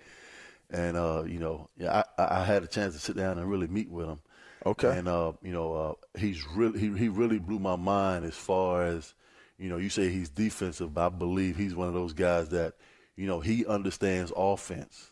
and 0.69 0.97
uh, 0.97 1.23
you 1.25 1.39
know, 1.39 1.69
yeah, 1.77 2.03
I, 2.17 2.41
I 2.41 2.43
had 2.43 2.63
a 2.63 2.67
chance 2.67 2.93
to 2.93 2.99
sit 2.99 3.15
down 3.15 3.37
and 3.37 3.49
really 3.49 3.67
meet 3.67 3.89
with 3.89 4.07
him. 4.07 4.19
Okay. 4.65 4.97
And 4.97 5.07
uh, 5.07 5.33
you 5.41 5.51
know, 5.51 5.73
uh, 5.73 6.19
he's 6.19 6.45
really 6.47 6.79
he, 6.79 6.97
he 6.97 7.09
really 7.09 7.39
blew 7.39 7.59
my 7.59 7.75
mind 7.75 8.25
as 8.25 8.35
far 8.35 8.85
as 8.85 9.13
you 9.57 9.69
know. 9.69 9.77
You 9.77 9.89
say 9.89 10.09
he's 10.09 10.29
defensive, 10.29 10.93
but 10.93 11.05
I 11.05 11.09
believe 11.09 11.57
he's 11.57 11.75
one 11.75 11.87
of 11.87 11.93
those 11.93 12.13
guys 12.13 12.49
that 12.49 12.75
you 13.15 13.27
know 13.27 13.39
he 13.39 13.65
understands 13.65 14.31
offense. 14.35 15.11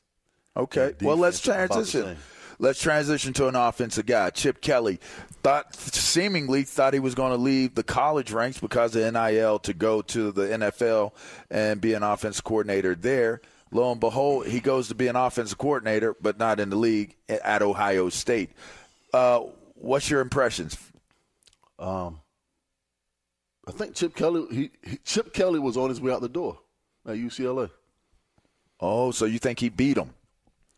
Okay. 0.55 0.93
Well, 1.01 1.17
let's 1.17 1.39
transition. 1.39 2.17
Let's 2.62 2.80
transition 2.80 3.34
to 3.34 3.47
an 3.47 3.55
offensive 3.55 4.05
guy. 4.05 4.30
Chip 4.30 4.62
Kelly 4.62 4.99
thought 5.41 5.76
seemingly 5.76 6.62
thought 6.62 6.93
he 6.93 6.99
was 6.99 7.16
going 7.16 7.32
to 7.32 7.38
leave 7.38 7.74
the 7.74 7.82
college 7.82 8.32
ranks 8.32 8.59
because 8.59 8.95
of 8.95 9.12
NIL 9.12 9.57
to 9.59 9.74
go 9.74 10.03
to 10.03 10.32
the 10.32 10.43
NFL 10.43 11.12
and 11.49 11.82
be 11.82 11.93
an 11.93 12.03
offense 12.03 12.39
coordinator 12.39 12.93
there. 12.93 13.41
Lo 13.72 13.91
and 13.91 13.99
behold, 13.99 14.45
he 14.45 14.59
goes 14.59 14.89
to 14.89 14.95
be 14.95 15.07
an 15.07 15.16
offensive 15.16 15.57
coordinator, 15.57 16.16
but 16.22 16.38
not 16.38 16.59
in 16.59 16.70
the 16.70 16.76
league 16.76 17.16
at 17.28 17.64
Ohio 17.64 18.09
State. 18.09 18.51
Uh, 19.12 19.39
what's 19.74 20.07
your 20.07 20.22
impressions? 20.22 20.78
Um, 21.80 22.20
I 23.68 23.72
think 23.72 23.95
Chip 23.95 24.16
Kelly. 24.16 24.45
He, 24.51 24.72
he, 24.88 24.97
Chip 24.97 25.34
Kelly 25.34 25.57
was 25.57 25.78
on 25.78 25.89
his 25.89 25.99
way 25.99 26.12
out 26.12 26.22
the 26.22 26.30
door 26.30 26.59
at 27.07 27.16
UCLA. 27.16 27.72
Oh, 28.80 29.09
so 29.09 29.26
you 29.26 29.39
think 29.39 29.59
he 29.59 29.70
beat 29.70 29.97
him? 29.97 30.12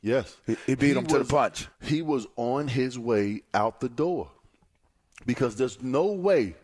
Yes, 0.03 0.35
he, 0.45 0.57
he 0.67 0.75
beat 0.75 0.87
he 0.87 0.91
him 0.91 1.05
was, 1.05 1.13
to 1.13 1.19
the 1.19 1.25
punch. 1.25 1.69
He 1.81 2.01
was 2.01 2.27
on 2.35 2.67
his 2.67 2.99
way 2.99 3.41
out 3.53 3.79
the 3.79 3.89
door 3.89 4.29
because 5.25 5.55
there's 5.55 5.81
no 5.81 6.07
way 6.07 6.55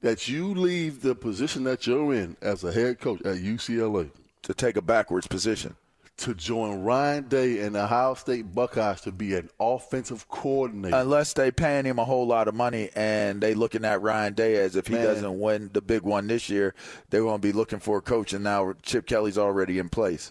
that 0.00 0.28
you 0.28 0.54
leave 0.54 1.02
the 1.02 1.14
position 1.14 1.64
that 1.64 1.86
you're 1.86 2.14
in 2.14 2.36
as 2.40 2.62
a 2.62 2.72
head 2.72 3.00
coach 3.00 3.20
at 3.22 3.36
UCLA 3.36 4.10
to 4.42 4.54
take 4.54 4.76
a 4.76 4.82
backwards 4.82 5.26
position 5.26 5.76
to 6.18 6.34
join 6.34 6.82
Ryan 6.82 7.26
Day 7.26 7.60
and 7.60 7.74
the 7.74 7.82
Ohio 7.82 8.14
State 8.14 8.54
Buckeyes 8.54 9.00
to 9.02 9.12
be 9.12 9.34
an 9.34 9.48
offensive 9.58 10.28
coordinator. 10.28 10.94
Unless 10.94 11.32
they 11.32 11.50
paying 11.50 11.84
him 11.84 11.98
a 11.98 12.04
whole 12.04 12.26
lot 12.26 12.46
of 12.46 12.54
money 12.54 12.90
and 12.94 13.40
they 13.40 13.54
looking 13.54 13.84
at 13.84 14.02
Ryan 14.02 14.34
Day 14.34 14.56
as 14.56 14.76
if 14.76 14.86
he 14.86 14.94
Man. 14.94 15.04
doesn't 15.04 15.40
win 15.40 15.70
the 15.72 15.80
big 15.80 16.02
one 16.02 16.28
this 16.28 16.48
year, 16.48 16.74
they're 17.10 17.22
going 17.22 17.40
to 17.40 17.42
be 17.42 17.52
looking 17.52 17.80
for 17.80 17.98
a 17.98 18.02
coach, 18.02 18.32
and 18.32 18.44
now 18.44 18.72
Chip 18.82 19.06
Kelly's 19.06 19.38
already 19.38 19.78
in 19.78 19.88
place. 19.88 20.30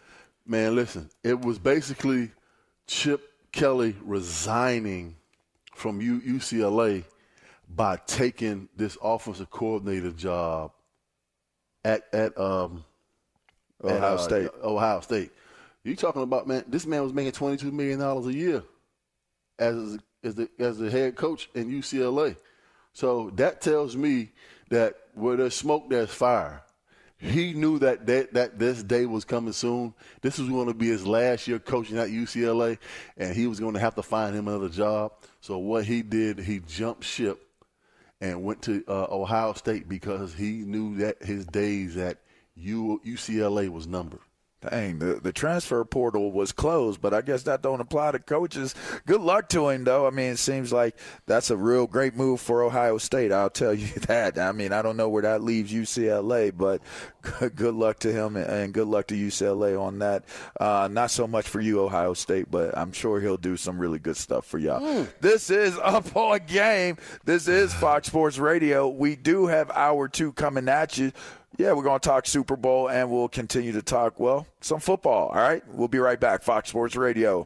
Man, 0.51 0.75
listen, 0.75 1.09
it 1.23 1.39
was 1.39 1.59
basically 1.59 2.29
Chip 2.85 3.21
Kelly 3.53 3.95
resigning 4.03 5.15
from 5.73 6.01
UCLA 6.01 7.05
by 7.73 7.95
taking 8.05 8.67
this 8.75 8.97
offensive 9.01 9.49
coordinator 9.49 10.11
job 10.11 10.73
at 11.85 12.03
at 12.11 12.37
um 12.37 12.83
Ohio 13.81 13.95
at, 13.95 14.03
uh, 14.03 14.17
State. 14.17 14.49
Ohio 14.61 14.99
State. 14.99 15.31
You 15.85 15.95
talking 15.95 16.21
about 16.21 16.49
man? 16.49 16.65
This 16.67 16.85
man 16.85 17.01
was 17.01 17.13
making 17.13 17.31
twenty 17.31 17.55
two 17.55 17.71
million 17.71 17.99
dollars 17.99 18.27
a 18.27 18.33
year 18.33 18.61
as 19.57 19.99
as 20.21 20.35
the 20.35 20.49
as 20.59 20.77
the 20.77 20.91
head 20.91 21.15
coach 21.15 21.49
in 21.55 21.71
UCLA. 21.71 22.35
So 22.91 23.29
that 23.35 23.61
tells 23.61 23.95
me 23.95 24.33
that 24.69 24.97
where 25.13 25.37
there's 25.37 25.55
smoke, 25.55 25.89
there's 25.89 26.13
fire. 26.13 26.61
He 27.21 27.53
knew 27.53 27.77
that 27.79 28.07
that, 28.07 28.33
that 28.33 28.57
this 28.57 28.81
day 28.81 29.05
was 29.05 29.25
coming 29.25 29.53
soon. 29.53 29.93
This 30.21 30.39
was 30.39 30.49
going 30.49 30.67
to 30.67 30.73
be 30.73 30.87
his 30.87 31.05
last 31.05 31.47
year 31.47 31.59
coaching 31.59 31.99
at 31.99 32.09
UCLA, 32.09 32.79
and 33.15 33.35
he 33.35 33.45
was 33.45 33.59
going 33.59 33.75
to 33.75 33.79
have 33.79 33.93
to 33.95 34.03
find 34.03 34.35
him 34.35 34.47
another 34.47 34.69
job. 34.69 35.13
So 35.39 35.59
what 35.59 35.85
he 35.85 36.01
did, 36.01 36.39
he 36.39 36.59
jumped 36.59 37.03
ship 37.03 37.47
and 38.19 38.43
went 38.43 38.63
to 38.63 38.83
uh, 38.87 39.07
Ohio 39.11 39.53
State 39.53 39.87
because 39.87 40.33
he 40.33 40.63
knew 40.65 40.97
that 40.97 41.21
his 41.21 41.45
days 41.45 41.95
at 41.95 42.17
U, 42.55 42.99
UCLA 43.05 43.69
was 43.69 43.85
numbered. 43.85 44.21
Dang, 44.69 44.99
the, 44.99 45.15
the 45.15 45.33
transfer 45.33 45.83
portal 45.83 46.31
was 46.31 46.51
closed, 46.51 47.01
but 47.01 47.15
I 47.15 47.21
guess 47.21 47.43
that 47.43 47.63
don't 47.63 47.81
apply 47.81 48.11
to 48.11 48.19
coaches. 48.19 48.75
Good 49.07 49.21
luck 49.21 49.49
to 49.49 49.69
him, 49.69 49.85
though. 49.85 50.05
I 50.05 50.11
mean, 50.11 50.33
it 50.33 50.37
seems 50.37 50.71
like 50.71 50.95
that's 51.25 51.49
a 51.49 51.57
real 51.57 51.87
great 51.87 52.15
move 52.15 52.41
for 52.41 52.61
Ohio 52.61 52.99
State. 52.99 53.31
I'll 53.31 53.49
tell 53.49 53.73
you 53.73 53.87
that. 54.07 54.37
I 54.37 54.51
mean, 54.51 54.71
I 54.71 54.83
don't 54.83 54.97
know 54.97 55.09
where 55.09 55.23
that 55.23 55.41
leaves 55.41 55.73
UCLA, 55.73 56.55
but 56.55 56.81
good 57.55 57.73
luck 57.73 57.99
to 57.99 58.11
him 58.11 58.35
and 58.35 58.71
good 58.71 58.87
luck 58.87 59.07
to 59.07 59.15
UCLA 59.15 59.79
on 59.79 59.99
that. 59.99 60.25
Uh, 60.59 60.87
not 60.91 61.09
so 61.09 61.27
much 61.27 61.47
for 61.47 61.59
you, 61.59 61.81
Ohio 61.81 62.13
State, 62.13 62.51
but 62.51 62.77
I'm 62.77 62.91
sure 62.91 63.19
he'll 63.19 63.37
do 63.37 63.57
some 63.57 63.79
really 63.79 63.99
good 63.99 64.17
stuff 64.17 64.45
for 64.45 64.59
y'all. 64.59 64.81
Mm. 64.81 65.07
This 65.21 65.49
is 65.49 65.77
Up 65.83 66.15
on 66.15 66.39
Game. 66.45 66.97
This 67.25 67.47
is 67.47 67.73
Fox 67.81 68.07
Sports 68.07 68.37
Radio. 68.37 68.87
We 68.87 69.15
do 69.15 69.47
have 69.47 69.71
hour 69.71 70.07
two 70.07 70.33
coming 70.33 70.69
at 70.69 70.99
you. 70.99 71.11
Yeah, 71.57 71.73
we're 71.73 71.83
going 71.83 71.99
to 71.99 72.07
talk 72.07 72.25
Super 72.25 72.55
Bowl 72.55 72.89
and 72.89 73.11
we'll 73.11 73.27
continue 73.27 73.71
to 73.73 73.81
talk, 73.81 74.19
well, 74.19 74.47
some 74.61 74.79
football. 74.79 75.29
All 75.29 75.35
right. 75.41 75.61
We'll 75.67 75.87
be 75.89 75.99
right 75.99 76.19
back. 76.19 76.43
Fox 76.43 76.69
Sports 76.69 76.95
Radio. 76.95 77.45